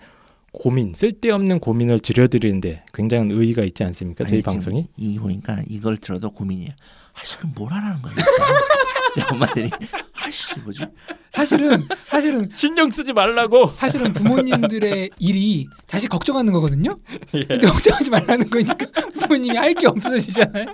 고민, 0.52 0.94
쓸데없는 0.96 1.60
고민을 1.60 2.00
들려드리는데 2.00 2.84
굉장한 2.94 3.32
의의가 3.32 3.64
있지 3.64 3.84
않습니까? 3.84 4.24
저희 4.26 4.38
아니, 4.38 4.44
방송이? 4.44 4.86
이 4.98 5.20
보니까 5.20 5.62
이걸 5.68 5.98
들어도 5.98 6.30
고민이에요. 6.32 6.72
아씨 7.14 7.38
그럼 7.38 7.54
뭘 7.56 7.72
하라는 7.74 8.02
거야? 8.02 8.14
엄마들이 9.32 9.70
아씨 10.14 10.60
뭐지? 10.60 10.86
사실은 11.32 11.88
사실은 12.08 12.50
신경 12.54 12.92
쓰지 12.92 13.14
말라고. 13.14 13.66
사실은 13.66 14.14
부모님들의 14.14 15.10
일이 15.20 15.68
다시 15.88 16.08
걱정하는 16.08 16.54
거거든요. 16.54 17.00
예. 17.34 17.44
근데 17.46 17.68
걱정하지 17.68 18.10
말라는 18.12 18.50
거니까 18.50 18.76
부모님이 19.20 19.56
할 19.58 19.74
게 19.74 19.88
없어지잖아요. 19.88 20.66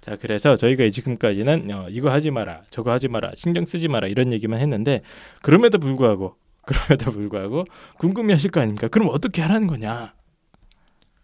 자, 0.00 0.16
그래서 0.20 0.54
저희가 0.56 0.88
지금까지는 0.90 1.68
어, 1.72 1.86
이거 1.90 2.10
하지 2.10 2.30
마라, 2.30 2.62
저거 2.70 2.92
하지 2.92 3.08
마라, 3.08 3.32
신경 3.36 3.64
쓰지 3.64 3.88
마라 3.88 4.06
이런 4.08 4.32
얘기만 4.32 4.60
했는데 4.60 5.02
그럼에도 5.42 5.78
불구하고 5.78 6.36
그럼에도 6.66 7.10
불구하고 7.12 7.64
궁금해하실 7.98 8.50
거 8.50 8.60
아닙니까? 8.60 8.88
그럼 8.88 9.08
어떻게 9.10 9.40
하라는 9.42 9.66
거냐? 9.66 10.14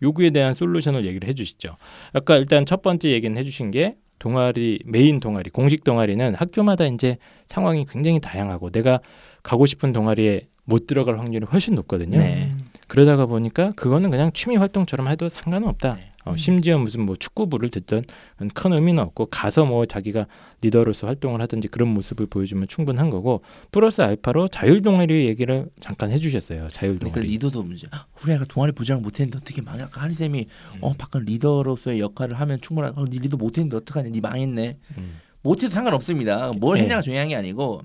요구에 0.02 0.30
대한 0.30 0.54
solution을 0.54 1.04
얘기를 1.04 1.28
해주시죠. 1.28 1.76
아까 2.12 2.36
일단 2.36 2.66
첫 2.66 2.82
번째 2.82 3.10
얘기는 3.10 3.36
해주신 3.36 3.70
게 3.70 3.96
동아리 4.18 4.78
메인 4.86 5.20
동아리 5.20 5.50
공식 5.50 5.84
동아리는 5.84 6.34
학교마다 6.36 6.86
이제 6.86 7.18
상황이 7.46 7.84
굉장히 7.84 8.20
다양하고 8.20 8.70
내가 8.70 9.00
가고 9.42 9.66
싶은 9.66 9.92
동아리에 9.92 10.46
못 10.64 10.86
들어갈 10.86 11.18
확률이 11.18 11.44
훨씬 11.46 11.74
높거든요. 11.74 12.18
네. 12.18 12.50
음. 12.52 12.70
그러다가 12.86 13.26
보니까 13.26 13.72
그거는 13.74 14.10
그냥 14.10 14.30
취미 14.32 14.56
활동처럼 14.56 15.08
해도 15.08 15.28
상관은 15.28 15.68
없다. 15.68 15.94
네. 15.94 16.11
어, 16.24 16.36
심지어 16.36 16.78
무슨 16.78 17.04
뭐 17.04 17.16
축구부를 17.16 17.70
들든 17.70 18.04
큰 18.54 18.72
의미는 18.72 19.02
없고 19.02 19.26
가서 19.26 19.64
뭐 19.64 19.84
자기가 19.86 20.26
리더로서 20.60 21.06
활동을 21.08 21.40
하든지 21.42 21.68
그런 21.68 21.88
모습을 21.88 22.26
보여주면 22.26 22.68
충분한 22.68 23.10
거고 23.10 23.42
플러스 23.72 24.02
알파로 24.02 24.48
자율 24.48 24.82
동아리 24.82 25.26
얘기를 25.26 25.66
잠깐 25.80 26.10
해주셨어요. 26.12 26.68
자율 26.68 26.96
그러니까 26.96 27.20
동아리. 27.20 27.32
리더도 27.32 27.62
문제. 27.62 27.86
아, 27.90 28.06
우리 28.22 28.32
애가 28.32 28.44
동아리 28.44 28.72
부장을 28.72 29.02
못했는데 29.02 29.38
어떻게 29.38 29.62
망해? 29.62 29.82
아까 29.82 30.02
하리 30.02 30.14
쌤이 30.14 30.46
음. 30.74 30.78
어 30.80 30.92
바깥 30.94 31.22
리더로서의 31.24 32.00
역할을 32.00 32.38
하면 32.38 32.60
충분하고 32.60 33.00
어, 33.00 33.04
네 33.04 33.18
리더 33.18 33.36
못했는데 33.36 33.76
어떡하냐? 33.78 34.10
네 34.10 34.20
망했네. 34.20 34.78
음. 34.98 35.20
못해도 35.42 35.72
상관없습니다. 35.72 36.52
뭘 36.58 36.76
네. 36.76 36.82
했냐가 36.84 37.02
중요한 37.02 37.28
게 37.28 37.34
아니고 37.34 37.82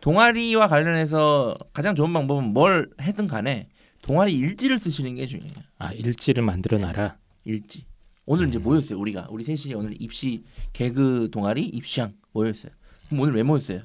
동아리와 0.00 0.68
관련해서 0.68 1.56
가장 1.72 1.94
좋은 1.94 2.12
방법은 2.12 2.52
뭘 2.52 2.90
해든 3.00 3.26
간에 3.26 3.68
동아리 4.02 4.34
일지를 4.34 4.78
쓰시는 4.78 5.14
게 5.14 5.26
중요해요. 5.26 5.54
아 5.78 5.92
일지를 5.92 6.42
만들어 6.42 6.78
놔라. 6.78 7.16
일지. 7.44 7.84
오늘 8.26 8.48
이제 8.48 8.58
음. 8.58 8.62
모였어요. 8.62 8.98
우리가 8.98 9.28
우리 9.30 9.44
셋이 9.44 9.74
오늘 9.74 10.00
입시 10.00 10.44
개그 10.72 11.28
동아리 11.30 11.64
입시왕 11.64 12.14
모였어요. 12.32 12.72
그럼 13.08 13.20
오늘 13.20 13.34
왜 13.34 13.42
모였어요? 13.42 13.82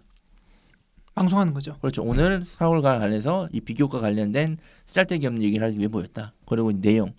방송하는 1.14 1.54
거죠. 1.54 1.78
그렇죠. 1.80 2.02
오늘 2.04 2.46
사월과 2.46 3.00
관련해서 3.00 3.50
이 3.52 3.60
비교과 3.60 4.00
관련된 4.00 4.58
쓸데기 4.86 5.28
없는 5.28 5.44
얘기를 5.44 5.66
하기 5.68 5.78
위해 5.78 5.88
모였다. 5.88 6.34
그리고 6.46 6.72
내용, 6.72 7.14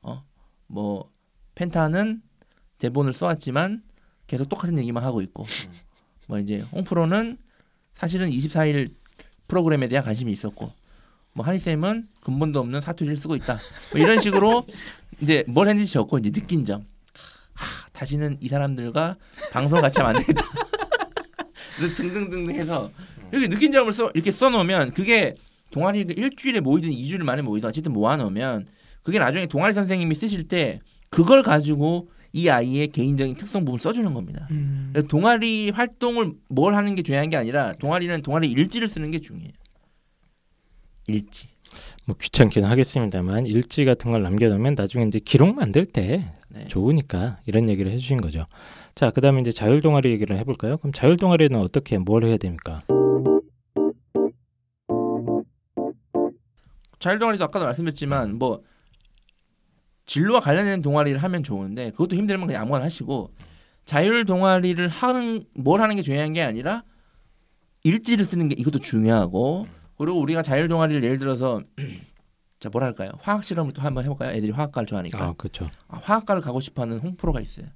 어, 0.00 0.24
뭐 0.66 1.10
펜타는 1.54 2.22
대본을 2.78 3.12
써왔지만 3.12 3.82
계속 4.26 4.48
똑같은 4.48 4.78
얘기만 4.78 5.04
하고 5.04 5.20
있고, 5.20 5.44
뭐 6.28 6.38
이제 6.38 6.60
홍프로는 6.72 7.36
사실은 7.94 8.30
24일 8.30 8.94
프로그램에 9.48 9.88
대한 9.88 10.02
관심이 10.02 10.32
있었고, 10.32 10.72
뭐 11.34 11.44
한희 11.44 11.58
쌤은 11.58 12.08
근본도 12.22 12.60
없는 12.60 12.80
사투리를 12.80 13.16
쓰고 13.16 13.36
있다. 13.36 13.58
뭐 13.92 14.00
이런 14.00 14.20
식으로 14.20 14.64
이제 15.20 15.44
뭘 15.46 15.68
했는지 15.68 15.92
적고 15.92 16.18
이제 16.18 16.30
느낀 16.30 16.64
점. 16.64 16.86
하, 17.54 17.88
다시는 17.92 18.38
이 18.40 18.48
사람들과 18.48 19.16
방송을 19.52 19.82
같이 19.82 20.00
하면 20.00 20.16
안 20.16 20.22
되겠다. 20.22 20.44
등등등등 21.96 22.54
해서 22.54 22.90
여기 23.32 23.48
느낀 23.48 23.72
점을 23.72 23.92
써 23.92 24.10
이렇게 24.14 24.30
써놓으면 24.30 24.92
그게 24.92 25.34
동아리 25.70 26.04
그 26.04 26.14
일주일에 26.16 26.60
모이든 26.60 26.92
이주일 26.92 27.24
만에 27.24 27.42
모이든 27.42 27.68
어쨌든 27.68 27.92
모아놓으면 27.92 28.66
그게 29.02 29.18
나중에 29.18 29.46
동아리 29.46 29.74
선생님이 29.74 30.14
쓰실 30.14 30.48
때 30.48 30.80
그걸 31.10 31.42
가지고 31.42 32.10
이 32.32 32.48
아이의 32.48 32.88
개인적인 32.88 33.36
특성 33.36 33.64
부분을 33.64 33.80
써주는 33.80 34.14
겁니다. 34.14 34.46
음. 34.50 34.90
그래서 34.92 35.08
동아리 35.08 35.70
활동을 35.70 36.32
뭘 36.48 36.74
하는 36.74 36.94
게 36.94 37.02
중요한 37.02 37.28
게 37.28 37.36
아니라 37.36 37.74
동아리는 37.74 38.22
동아리 38.22 38.50
일지를 38.50 38.88
쓰는 38.88 39.10
게 39.10 39.18
중요해요. 39.18 39.50
일지. 41.08 41.48
뭐 42.04 42.16
귀찮긴 42.20 42.64
하겠습니다만 42.64 43.46
일지 43.46 43.84
같은 43.84 44.10
걸 44.10 44.22
남겨놓으면 44.22 44.74
나중에 44.74 45.04
이제 45.04 45.20
기록 45.20 45.54
만들 45.54 45.86
때 45.86 46.32
네. 46.48 46.66
좋으니까 46.68 47.38
이런 47.46 47.68
얘기를 47.68 47.90
해주신 47.92 48.20
거죠. 48.20 48.46
자, 48.94 49.10
그다음에 49.10 49.40
이제 49.40 49.52
자율 49.52 49.80
동아리 49.80 50.10
얘기를 50.10 50.36
해볼까요? 50.38 50.76
그럼 50.78 50.92
자율 50.92 51.16
동아리는 51.16 51.58
어떻게 51.58 51.98
뭘 51.98 52.24
해야 52.24 52.36
됩니까? 52.36 52.82
자율 56.98 57.18
동아리도 57.18 57.44
아까도 57.44 57.64
말씀드렸지만 57.64 58.38
뭐 58.38 58.62
진로와 60.06 60.40
관련된 60.40 60.82
동아리를 60.82 61.18
하면 61.22 61.42
좋은데 61.42 61.90
그것도 61.92 62.16
힘들면 62.16 62.46
그냥 62.46 62.62
아무거나 62.62 62.84
하시고 62.84 63.32
자율 63.84 64.24
동아리를 64.26 64.86
하는 64.88 65.44
뭘 65.54 65.80
하는 65.80 65.96
게 65.96 66.02
중요한 66.02 66.32
게 66.32 66.42
아니라 66.42 66.84
일지를 67.84 68.24
쓰는 68.24 68.48
게 68.48 68.54
이것도 68.58 68.78
중요하고 68.78 69.66
그리고 70.04 70.18
우리가 70.20 70.42
자율 70.42 70.66
동아리를 70.68 71.02
예를 71.04 71.18
들어서 71.18 71.60
자 72.58 72.68
뭐랄까요 72.70 73.10
화학 73.20 73.42
실험을 73.44 73.72
또 73.72 73.82
한번 73.82 74.04
해볼까요 74.04 74.30
애들이 74.36 74.50
화학과를 74.52 74.86
좋아하니까 74.86 75.22
아, 75.24 75.32
그렇죠. 75.34 75.70
아, 75.88 75.98
화학과를 76.02 76.42
가고 76.42 76.60
싶어하는 76.60 76.98
홍프로가 76.98 77.40
있어요. 77.40 77.66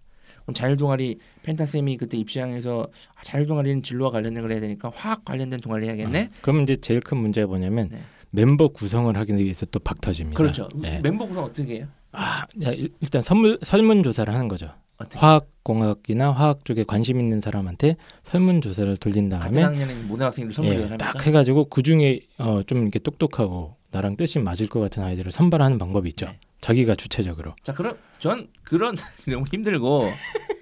그럼 0.43 0.55
자율 0.55 0.77
동아리 0.77 1.19
펜타 1.43 1.67
쌤이 1.67 1.97
그때 1.97 2.17
입시장에서 2.17 2.89
아, 3.15 3.23
자율 3.23 3.47
동아리는 3.47 3.83
진로와 3.83 4.11
관련된 4.11 4.43
걸 4.43 4.53
해야 4.53 4.61
되니까 4.61 4.91
화학 4.95 5.25
관련된 5.25 5.61
동아리 5.61 5.87
해야겠네. 5.87 6.31
아, 6.33 6.37
그럼 6.43 6.63
이제 6.63 6.77
제일 6.77 7.01
큰 7.01 7.17
문제가 7.19 7.47
뭐냐면 7.47 7.89
네. 7.91 8.01
멤버 8.31 8.69
구성을 8.69 9.17
하기 9.17 9.37
위해서 9.37 9.67
또 9.67 9.79
박 9.81 10.01
터집니다. 10.01 10.37
그렇죠. 10.37 10.69
네. 10.75 11.01
멤버 11.03 11.27
구성 11.27 11.45
어떻게 11.45 11.77
해요? 11.77 11.89
아, 12.13 12.45
일- 12.57 12.93
일단 13.01 13.23
설문 13.23 13.59
설문 13.63 14.03
조사를 14.03 14.33
하는 14.33 14.49
거죠. 14.49 14.73
어떻게? 14.99 15.19
화학 15.19 15.49
공학이나 15.63 16.31
화학 16.31 16.65
쪽에 16.65 16.85
관심 16.85 17.19
있는 17.21 17.41
사람한테 17.41 17.97
설문 18.23 18.61
조사를 18.61 18.97
돌린 18.99 19.29
같은 19.29 19.53
다음에 19.53 19.63
학년에 19.63 19.95
모든 20.03 20.27
학생들 20.27 20.65
예, 20.65 20.75
합니까? 20.83 20.97
딱 20.97 21.27
해가지고 21.27 21.67
그 21.67 21.83
중에 21.83 22.21
어, 22.39 22.63
좀 22.67 22.83
이렇게 22.83 22.99
똑똑하고 22.99 23.77
나랑 23.91 24.17
뜻이 24.17 24.39
맞을 24.39 24.69
것 24.69 24.81
같은 24.81 25.03
아이들을 25.03 25.33
선발하는 25.33 25.79
방법이 25.79 26.09
있죠. 26.11 26.27
네. 26.27 26.39
자기가 26.61 26.95
주체적으로. 26.95 27.55
자 27.63 27.73
그럼 27.73 27.97
전 28.19 28.49
그런 28.63 28.97
너무 29.29 29.45
힘들고 29.51 30.05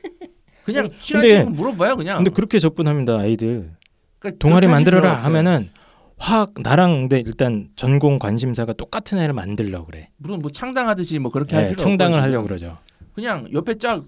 그냥 0.64 0.88
친한 1.00 1.28
친구 1.28 1.50
물어봐요 1.50 1.96
그냥. 1.96 2.18
근데 2.18 2.30
그렇게 2.30 2.58
접근합니다 2.58 3.18
아이들. 3.18 3.72
그러니까 4.18 4.38
동아리 4.38 4.66
만들어라 4.66 5.12
없어요. 5.12 5.24
하면은 5.26 5.70
화학 6.16 6.54
나랑 6.62 7.08
근데 7.08 7.20
일단 7.20 7.68
전공 7.76 8.18
관심사가 8.18 8.72
똑같은 8.72 9.18
애를 9.18 9.34
만들려고 9.34 9.86
그래. 9.86 10.08
무슨 10.16 10.40
뭐 10.40 10.50
창당하듯이 10.50 11.18
뭐 11.18 11.30
그렇게 11.30 11.56
할 11.56 11.64
예, 11.66 11.74
필요 11.74 11.90
없고 11.92 12.14
하려고. 12.14 12.46
그러죠. 12.46 12.78
그냥 13.14 13.48
옆에 13.52 13.74
짝 13.76 14.04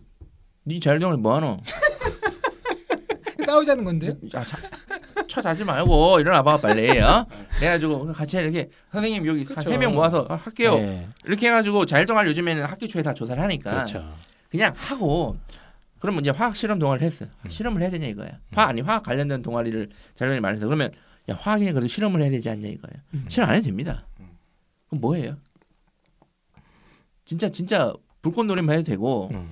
네 0.68 0.80
자율동아리 0.80 1.18
뭐하노? 1.18 1.60
싸우자는 3.46 3.84
건데요. 3.84 4.10
야, 4.34 4.42
자, 4.44 4.58
쳐 5.28 5.40
자지 5.40 5.62
말고 5.62 6.18
일어나봐 6.18 6.56
빨리. 6.56 6.98
어? 6.98 7.24
그래가지고 7.56 8.12
같이 8.12 8.36
이렇게 8.36 8.68
선생님 8.90 9.24
여기 9.28 9.44
그쵸. 9.44 9.60
세명 9.62 9.94
모아서 9.94 10.26
아, 10.28 10.34
할게요. 10.34 10.74
예, 10.74 11.06
이렇게 11.24 11.46
해가지고 11.46 11.86
자율동아리 11.86 12.28
요즘에는 12.30 12.64
학기 12.64 12.88
초에 12.88 13.04
다 13.04 13.14
조사를 13.14 13.40
하니까 13.40 13.70
그렇죠. 13.70 14.12
그냥 14.50 14.72
하고 14.76 15.36
그러면 16.00 16.22
이제 16.22 16.30
화학 16.30 16.56
실험 16.56 16.80
동아리를 16.80 17.06
했어요. 17.06 17.28
음. 17.44 17.48
실험을 17.50 17.82
해야 17.82 17.90
되냐 17.90 18.08
이거야. 18.08 18.40
화학 18.52 18.70
아니 18.70 18.80
화학 18.80 19.04
관련된 19.04 19.42
동아리를 19.42 19.88
자율동아리 20.16 20.40
많이 20.40 20.56
해서 20.56 20.66
그러면 20.66 20.90
야 21.30 21.36
화학이니 21.40 21.70
그래도 21.70 21.86
실험을 21.86 22.22
해야 22.22 22.30
되지 22.30 22.50
않냐 22.50 22.66
이거예요. 22.66 23.00
음. 23.14 23.26
실험 23.28 23.48
안 23.48 23.54
해도 23.54 23.66
됩니다. 23.66 24.04
음. 24.18 24.30
그럼 24.88 25.00
뭐예요? 25.00 25.36
진짜 27.24 27.48
진짜 27.48 27.92
불꽃놀이만 28.22 28.74
해도 28.76 28.82
되고 28.90 29.28
음. 29.32 29.50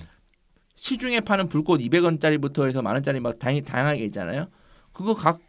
시중에 0.77 1.21
파는 1.21 1.49
불꽃 1.49 1.81
200원짜리부터 1.81 2.67
해서 2.67 2.83
만 2.83 2.95
원짜리 2.95 3.21
막 3.21 3.39
다양, 3.39 3.63
다양하게 3.63 4.05
있잖아요. 4.07 4.49
그거 4.93 5.15
각 5.15 5.41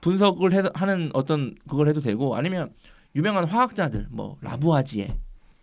분석을 0.00 0.52
해, 0.52 0.62
하는 0.74 1.10
어떤 1.12 1.54
그걸 1.68 1.88
해도 1.88 2.00
되고 2.00 2.34
아니면 2.36 2.72
유명한 3.14 3.44
화학자들 3.44 4.06
뭐 4.10 4.36
라부아지에 4.40 5.14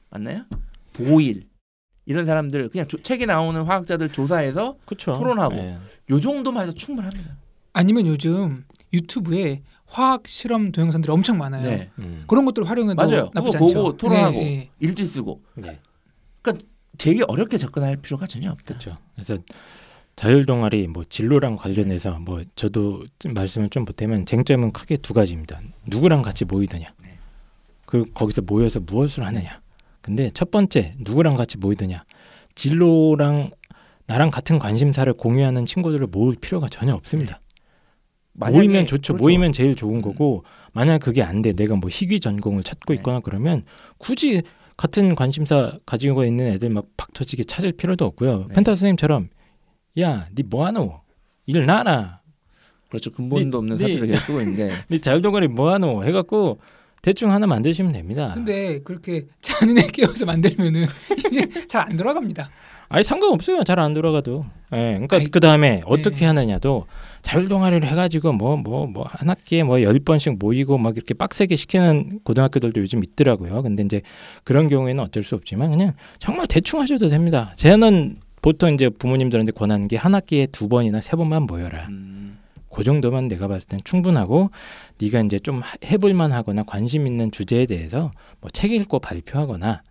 맞나요? 0.10 0.43
보일 0.93 1.47
이런 2.05 2.26
사람들 2.26 2.70
그냥 2.70 2.88
조- 2.88 3.01
책에 3.01 3.26
나오는 3.26 3.62
화학자들 3.64 4.12
조사해서 4.12 4.78
그렇죠. 4.86 5.14
토론하고. 5.14 5.55
예. 5.55 5.78
요 6.10 6.20
정도만 6.20 6.64
해도 6.64 6.74
충분합니다. 6.74 7.38
아니면 7.74 8.08
요즘 8.08 8.64
유튜브에 8.93 9.62
화학 9.86 10.28
실험 10.28 10.72
동영상들이 10.72 11.12
엄청 11.12 11.38
많아요. 11.38 11.64
네. 11.64 11.89
음. 11.99 12.24
그런 12.28 12.45
것들을 12.45 12.70
활용해도 12.70 12.95
맞아요. 12.95 13.30
나쁘지 13.34 13.58
그거 13.58 13.66
않죠. 13.66 13.76
보고 13.76 13.97
토론하고. 13.97 14.32
네, 14.38 14.43
네. 14.43 14.70
일지 14.80 15.05
쓰고 15.05 15.41
네. 15.55 15.80
되게 16.98 17.24
어렵게 17.28 17.58
접근할 17.58 17.98
필요가 17.98 18.28
전혀 18.28 18.52
없다. 18.52 18.66
그렇죠. 18.66 18.98
그래서 19.16 19.38
자율 20.16 20.45
동아리 20.45 20.88
뭐 20.88 21.04
진로랑 21.04 21.56
관련해서 21.58 22.20
뭐 22.20 22.43
저도 22.56 23.06
좀 23.20 23.34
말씀을 23.34 23.70
좀 23.70 23.86
보태면 23.86 24.26
쟁점은 24.26 24.72
크게 24.72 24.98
두 24.98 25.14
가지입니다. 25.14 25.62
누구랑 25.86 26.22
같이 26.24 26.43
모이느냐. 26.45 26.88
네. 27.04 27.18
그 27.86 28.06
거기서 28.14 28.41
모여서 28.41 28.80
무엇을 28.80 29.24
하느냐. 29.26 29.62
근데 30.02 30.32
첫 30.34 30.50
번째 30.52 30.95
누구랑 31.00 31.36
같이 31.36 31.58
모이느냐. 31.58 32.04
진로랑 32.56 33.52
나랑 34.08 34.32
같은 34.32 34.58
관심사를 34.58 35.12
공유하는 35.14 35.66
친구들을 35.66 36.08
모을 36.08 36.36
필요가 36.39 36.70
전혀 36.70 36.93
없습니다. 36.95 37.41
만약에- 38.39 38.54
모이면 38.54 38.88
좋죠. 38.88 39.14
그렇죠. 39.14 39.24
모이면 39.24 39.52
제일 39.54 39.76
좋은 39.76 40.02
거고 40.02 40.43
만약 40.74 41.00
그게 41.00 41.22
안 41.24 41.41
돼. 41.41 41.54
내가 41.54 41.76
뭐 41.76 41.89
희귀 41.91 42.20
전공을 42.20 42.64
찾고 42.64 42.93
네. 42.93 42.98
있거나 43.00 43.20
그러면 43.20 43.64
굳이 43.98 44.43
같은 44.78 45.16
관심사 45.16 45.78
가지고 45.86 46.24
있는 46.24 46.48
애들 46.54 46.70
막 46.70 46.86
팍 46.98 47.14
터지게 47.14 47.44
찾을 47.44 47.72
필요도 47.74 48.06
없고요. 48.06 48.46
네. 48.50 48.56
펜타 48.56 48.72
선생님처럼 48.72 49.30
야, 50.00 50.28
니 50.36 50.44
뭐하노? 50.44 51.02
일 51.48 51.64
나라. 51.64 52.22
그렇죠. 52.90 53.12
근본도 53.12 53.58
없는 53.58 53.78
네. 53.78 53.84
사투리를 53.84 54.08
계속 54.08 54.26
쓰고 54.26 54.42
있는데 54.42 54.72
니 54.90 55.00
자율동아리 55.00 55.48
뭐하노? 55.48 56.04
해갖고 56.06 56.60
대충 57.02 57.32
하나 57.32 57.48
만드시면 57.48 57.94
됩니다. 57.94 58.32
근데 58.34 58.82
그렇게 58.84 59.28
잔인하게 59.42 59.88
깨워서 59.92 60.26
만들면은 60.26 60.86
이게 61.32 61.68
잘안 61.68 61.96
돌아갑니다. 61.98 62.50
아니 62.90 63.04
상관없어요. 63.04 63.64
잘 63.64 63.80
안 63.80 63.94
돌아가도. 63.94 64.46
예. 64.74 64.99
그러니까 65.07 65.20
그 65.32 65.39
다음에 65.39 65.82
어떻게 65.86 66.18
네. 66.18 66.26
하느냐도 66.26 66.86
자율 67.22 67.47
동아리를 67.47 67.88
해가지고 67.89 68.34
뭐 68.34 68.57
뭐 68.57 68.86
뭐 68.88 69.05
한 69.07 69.30
학기에 69.30 69.63
뭐 69.63 69.82
열 69.82 69.99
번씩 69.99 70.38
모이고 70.39 70.78
막 70.78 70.95
이렇게 70.97 71.13
빡세게 71.13 71.55
시키는 71.55 72.20
고등학교들도 72.24 72.82
요즘 72.82 73.03
있더라고요. 73.03 73.61
근데 73.63 73.84
이제 73.84 74.01
그런 74.43 74.68
경우에는 74.68 75.03
어쩔 75.03 75.24
수 75.24 75.36
없지만 75.36 75.70
그냥 75.72 75.93
정말 76.20 76.47
대충 76.47 76.82
하셔도 76.82 77.07
됩니다. 77.07 77.53
저는 77.55 78.18
보통 78.41 78.74
이제 78.74 78.89
부모님들한테 78.89 79.51
권하는 79.53 79.88
게 79.88 79.95
한 79.97 80.13
학기에 80.15 80.47
두 80.47 80.68
번이나 80.68 81.01
세 81.01 81.15
번만 81.18 81.43
모여라. 81.43 81.88
음, 81.89 82.38
그 82.72 82.84
정도만 82.84 83.28
내가 83.30 83.47
봤을 83.47 83.68
땐 83.68 83.80
충분하고 83.84 84.51
네가 85.01 85.22
이제 85.22 85.39
좀 85.39 85.61
하- 85.61 85.76
해볼만 85.86 86.32
하거나 86.34 86.63
관심 86.63 87.07
있는 87.07 87.32
주제에 87.32 87.65
대해서 87.65 88.11
뭐 88.41 88.49
책 88.53 88.72
읽고 88.74 88.99
발표하거나 88.99 89.82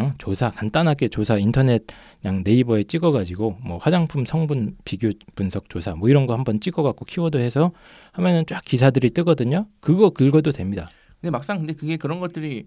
어? 0.00 0.14
조사 0.18 0.50
간단하게 0.50 1.08
조사 1.08 1.36
인터넷 1.38 1.82
그냥 2.20 2.42
네이버에 2.44 2.84
찍어가지고 2.84 3.58
뭐 3.62 3.78
화장품 3.78 4.24
성분 4.24 4.76
비교 4.84 5.12
분석 5.34 5.68
조사 5.68 5.94
뭐 5.94 6.08
이런 6.08 6.26
거 6.26 6.34
한번 6.34 6.60
찍어갖고 6.60 7.04
키워드 7.04 7.36
해서 7.36 7.72
하면은 8.12 8.44
쫙 8.46 8.64
기사들이 8.64 9.10
뜨거든요. 9.10 9.66
그거 9.80 10.10
긁어도 10.10 10.52
됩니다. 10.52 10.90
근데 11.20 11.30
막상 11.30 11.58
근데 11.58 11.74
그게 11.74 11.96
그런 11.96 12.20
것들이 12.20 12.66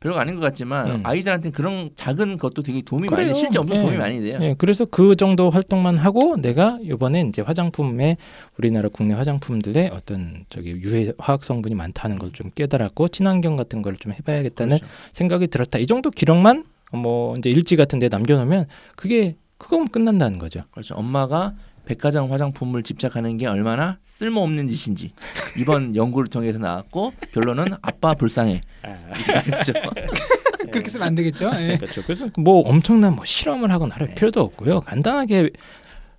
별거 0.00 0.18
아닌 0.20 0.36
것 0.36 0.40
같지만 0.42 0.90
음. 0.90 1.00
아이들한테 1.04 1.50
그런 1.50 1.90
작은 1.96 2.38
것도 2.38 2.62
되게 2.62 2.82
도움이 2.82 3.08
많이 3.08 3.16
그래요. 3.24 3.34
돼. 3.34 3.40
실제 3.40 3.58
엄청 3.58 3.78
예. 3.78 3.80
도움이 3.82 3.96
많이 3.96 4.20
돼요. 4.20 4.38
예, 4.42 4.54
그래서 4.56 4.84
그 4.84 5.16
정도 5.16 5.50
활동만 5.50 5.98
하고 5.98 6.36
내가 6.36 6.78
이번에 6.82 7.22
이제 7.22 7.42
화장품에 7.42 8.16
우리나라 8.58 8.88
국내 8.90 9.14
화장품들의 9.14 9.90
어떤 9.92 10.44
저기 10.50 10.70
유해 10.70 11.12
화학 11.18 11.42
성분이 11.42 11.74
많다는 11.74 12.18
걸 12.18 12.28
좀 12.32 12.50
깨달았고 12.54 13.08
친환경 13.08 13.56
같은 13.56 13.82
걸 13.82 13.96
좀 13.98 14.12
해봐야겠다는 14.12 14.78
그렇죠. 14.78 14.94
생각이 15.12 15.48
들었다. 15.48 15.78
이 15.80 15.86
정도 15.86 16.10
기록만 16.10 16.64
뭐 16.92 17.34
이제 17.38 17.50
일지 17.50 17.74
같은 17.74 17.98
데 17.98 18.08
남겨놓으면 18.08 18.66
그게 18.94 19.36
그거면 19.56 19.88
끝난다는 19.88 20.38
거죠. 20.38 20.62
그렇죠. 20.70 20.94
엄마가 20.94 21.54
백화점 21.92 22.30
화장품을 22.30 22.82
집착하는 22.82 23.38
게 23.38 23.46
얼마나 23.46 23.96
쓸모없는 24.04 24.68
짓인지 24.68 25.12
이번 25.56 25.96
연구를 25.96 26.28
통해서 26.28 26.58
나왔고 26.58 27.14
결론은 27.32 27.64
아빠 27.80 28.12
불쌍해. 28.12 28.60
아, 28.82 29.42
그렇죠. 29.42 29.72
그렇게 30.70 30.90
쓰면 30.90 31.06
안 31.08 31.14
되겠죠. 31.14 31.50
예. 31.58 31.78
그렇죠. 31.78 32.02
그래서 32.02 32.28
뭐 32.38 32.60
엄청난 32.68 33.16
뭐 33.16 33.24
실험을 33.24 33.70
하거나 33.70 33.94
할 33.96 34.06
네. 34.06 34.14
필요도 34.14 34.38
없고요. 34.42 34.80
간단하게 34.80 35.48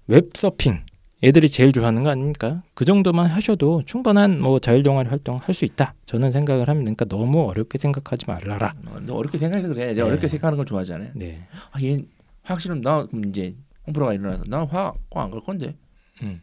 웹 0.07 0.30
서핑 0.34 0.80
애들이 1.22 1.49
제일 1.49 1.72
좋아하는 1.72 2.01
거 2.01 2.09
아닙니까? 2.09 2.63
그 2.74 2.84
정도만 2.84 3.28
하셔도 3.28 3.84
충분한 3.86 4.41
뭐 4.41 4.57
자율 4.59 4.82
동아리 4.82 5.07
활동 5.09 5.38
할 5.38 5.53
수 5.53 5.65
있다. 5.65 5.93
저는 6.07 6.32
생각을 6.32 6.67
합니다. 6.67 6.91
그러니까 6.95 7.05
너무 7.05 7.47
어렵게 7.47 7.78
생각하지 7.78 8.26
말라라. 8.26 8.74
어, 8.88 8.97
너 9.01 9.13
어렵게 9.15 9.38
생각해서 9.38 9.67
그래. 9.67 9.88
내가 9.93 9.93
네. 9.95 10.01
어렵게 10.01 10.30
생각하는 10.30 10.57
걸 10.57 10.65
좋아하잖아요. 10.65 11.11
네. 11.13 11.41
아, 11.72 11.80
얘 11.84 12.01
화학 12.41 12.59
실험 12.59 12.82
나 12.82 13.05
그럼 13.05 13.26
이제 13.30 13.53
홍프로가 13.88 14.13
일어나서 14.13 14.43
나 14.45 14.65
화학 14.65 14.97
과안갈 15.09 15.41
건데. 15.41 15.77
음. 16.21 16.41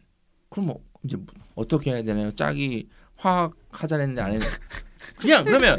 그럼 0.49 0.67
뭐 0.67 0.83
이제 1.03 1.15
뭐 1.17 1.25
어떻게 1.55 1.91
해야 1.91 2.03
되나요? 2.03 2.31
짝이 2.31 2.89
화학 3.15 3.53
하자랬는데 3.71 4.21
안 4.21 4.31
했는데 4.33 4.55
그냥 5.17 5.45
그러면 5.45 5.77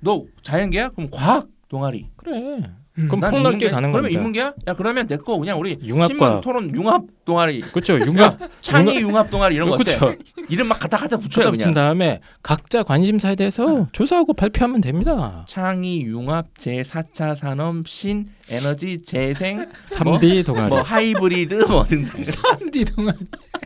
너 0.00 0.24
자연계야? 0.42 0.90
그럼 0.90 1.10
과학 1.10 1.48
동아리. 1.68 2.10
그래. 2.16 2.62
음. 2.98 3.06
그럼 3.08 3.20
난 3.20 3.30
폭넓게 3.30 3.66
인문계? 3.66 3.70
가는 3.70 3.92
그러면 3.92 4.02
겁니다. 4.02 4.18
인문계야? 4.20 4.52
야 4.66 4.74
그러면 4.74 5.06
내거 5.06 5.38
그냥 5.38 5.58
우리 5.58 5.78
융합과. 5.82 6.08
신문 6.08 6.40
토론 6.40 6.74
융합 6.74 7.02
동아리, 7.24 7.60
그렇죠. 7.60 7.98
융합 8.00 8.38
창의 8.62 9.00
융합 9.00 9.30
동아리 9.30 9.54
이런 9.54 9.70
거? 9.70 9.76
그렇죠. 9.76 10.14
이름 10.48 10.66
막 10.68 10.78
갖다 10.78 10.96
갖다 10.96 11.16
붙여요 11.16 11.44
갖다 11.46 11.50
붙인 11.52 11.72
그냥. 11.72 11.74
다음에 11.74 12.20
각자 12.42 12.82
관심사에 12.82 13.34
대해서 13.36 13.86
조사하고 13.92 14.32
발표하면 14.34 14.80
됩니다. 14.80 15.44
창의 15.46 16.02
융합 16.02 16.46
제 16.58 16.82
4차 16.82 17.36
산업 17.38 17.86
신 17.86 18.28
에너지 18.50 19.02
재생 19.02 19.68
3D 19.90 20.44
동아리. 20.46 20.68
뭐 20.68 20.80
하이브리드 20.80 21.54
뭐 21.68 21.84
등등 21.84 22.22
3D 22.24 22.94
동안 22.96 23.14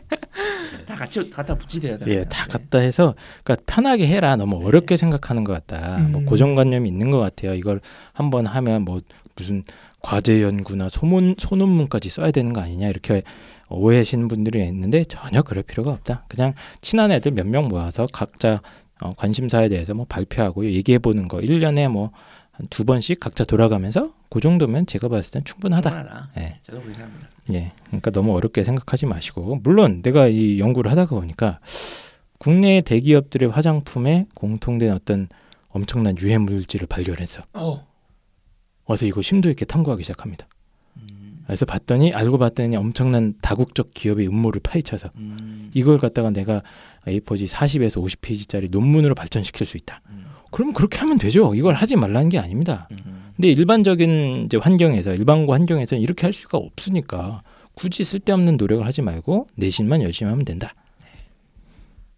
다 0.85 0.95
같이 0.95 1.29
갖다 1.29 1.55
붙이세요. 1.55 1.97
다. 1.97 2.05
예, 2.07 2.23
다 2.25 2.45
갖다 2.47 2.79
해서 2.79 3.15
그러니까 3.43 3.63
편하게 3.65 4.07
해라. 4.07 4.35
너무 4.35 4.65
어렵게 4.65 4.97
생각하는 4.97 5.43
것 5.43 5.53
같다. 5.53 5.97
뭐 6.09 6.21
음. 6.21 6.25
고정관념이 6.25 6.87
있는 6.89 7.11
것 7.11 7.19
같아요. 7.19 7.53
이걸 7.53 7.79
한번 8.13 8.45
하면 8.45 8.83
뭐 8.83 9.01
무슨 9.35 9.63
과제 10.01 10.41
연구나 10.41 10.89
소문 10.89 11.35
소논문까지 11.37 12.09
써야 12.09 12.31
되는 12.31 12.51
거 12.53 12.61
아니냐 12.61 12.87
이렇게 12.89 13.23
오해하시는 13.69 14.27
분들이 14.27 14.65
있는데 14.67 15.03
전혀 15.05 15.41
그럴 15.41 15.63
필요가 15.63 15.91
없다. 15.91 16.25
그냥 16.27 16.53
친한 16.81 17.11
애들 17.11 17.31
몇 17.31 17.45
명 17.47 17.67
모아서 17.67 18.07
각자 18.11 18.61
어, 19.01 19.11
관심사에 19.17 19.69
대해서 19.69 19.93
뭐 19.93 20.05
발표하고 20.07 20.65
얘기해 20.65 20.99
보는 20.99 21.27
거 21.27 21.37
1년에 21.39 21.89
뭐 21.89 22.11
한 22.53 22.67
두 22.69 22.85
번씩 22.85 23.19
각자 23.19 23.43
돌아가면서 23.43 24.13
그 24.29 24.39
정도면 24.39 24.85
제가 24.85 25.07
봤을 25.09 25.31
땐 25.33 25.43
충분하다. 25.43 25.89
충분하다. 25.89 26.29
예. 26.37 26.59
저도 26.63 26.81
그렇게 26.81 26.97
생각합니다. 26.99 27.29
예. 27.53 27.71
그러니까 27.87 28.11
너무 28.11 28.35
어렵게 28.35 28.63
생각하지 28.63 29.05
마시고 29.07 29.59
물론 29.63 30.01
내가 30.01 30.27
이 30.27 30.59
연구를 30.59 30.89
하다가 30.91 31.15
보니까 31.15 31.59
국내 32.37 32.81
대기업들의 32.81 33.49
화장품에 33.49 34.27
공통된 34.35 34.91
어떤 34.91 35.27
엄청난 35.69 36.15
유해 36.19 36.37
물질을 36.37 36.87
발견했어. 36.87 37.43
어. 37.53 37.87
와서 38.85 39.05
이거 39.05 39.21
심도 39.21 39.49
있게 39.49 39.65
탐구하기 39.65 40.03
시작합니다. 40.03 40.47
음, 40.97 41.41
그래서 41.45 41.65
봤더니 41.65 42.11
알고 42.13 42.37
봤더니 42.37 42.75
엄청난 42.75 43.33
다국적 43.41 43.91
기업의 43.93 44.27
음모를 44.27 44.61
파헤쳐서 44.61 45.09
음, 45.17 45.71
이걸 45.73 45.97
갖다가 45.97 46.29
내가 46.29 46.61
A4지 47.07 47.47
40에서 47.47 48.03
50페이지짜리 48.03 48.69
논문으로 48.69 49.15
발전시킬 49.15 49.65
수 49.65 49.77
있다. 49.77 50.01
음, 50.09 50.25
그럼 50.53 50.71
그렇게 50.71 50.99
하면 50.99 51.17
되죠. 51.17 51.55
이걸 51.55 51.73
하지 51.73 51.95
말라는 51.95 52.29
게 52.29 52.37
아닙니다. 52.37 52.87
음. 52.91 53.31
근데 53.35 53.49
일반적인 53.49 54.43
이제 54.45 54.57
환경에서 54.57 55.15
일반고 55.15 55.53
환경에서는 55.53 56.01
이렇게 56.01 56.27
할 56.27 56.33
수가 56.33 56.59
없으니까 56.59 57.41
굳이 57.73 58.03
쓸데없는 58.03 58.57
노력을 58.57 58.85
하지 58.85 59.01
말고 59.01 59.47
내신만 59.55 60.03
열심히 60.03 60.29
하면 60.29 60.45
된다. 60.45 60.75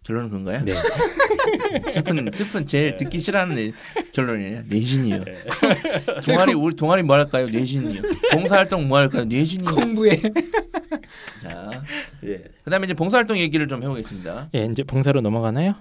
결론은 0.04 0.30
그건가요? 0.30 0.64
네. 0.66 0.74
슬픈 1.92 2.30
슬픈 2.36 2.66
제일 2.66 2.98
듣기 2.98 3.20
싫어하는 3.20 3.72
결론이에요. 4.12 4.64
내신이요. 4.68 5.24
네. 5.24 5.38
동아리 6.26 6.54
우리 6.54 6.76
동아리 6.76 7.04
뭐 7.04 7.16
할까요? 7.16 7.50
내신이요. 7.50 8.02
봉사활동 8.34 8.88
뭐 8.88 8.98
할까요? 8.98 9.24
내신이요. 9.24 9.74
공부에 9.74 10.22
자, 11.42 11.72
예. 12.26 12.44
그다음에 12.66 12.86
이제 12.86 12.94
봉사활동 12.94 13.38
얘기를 13.38 13.68
좀 13.68 13.82
해보겠습니다. 13.82 14.50
예, 14.54 14.66
이제 14.66 14.84
봉사로 14.84 15.22
넘어가나요? 15.22 15.76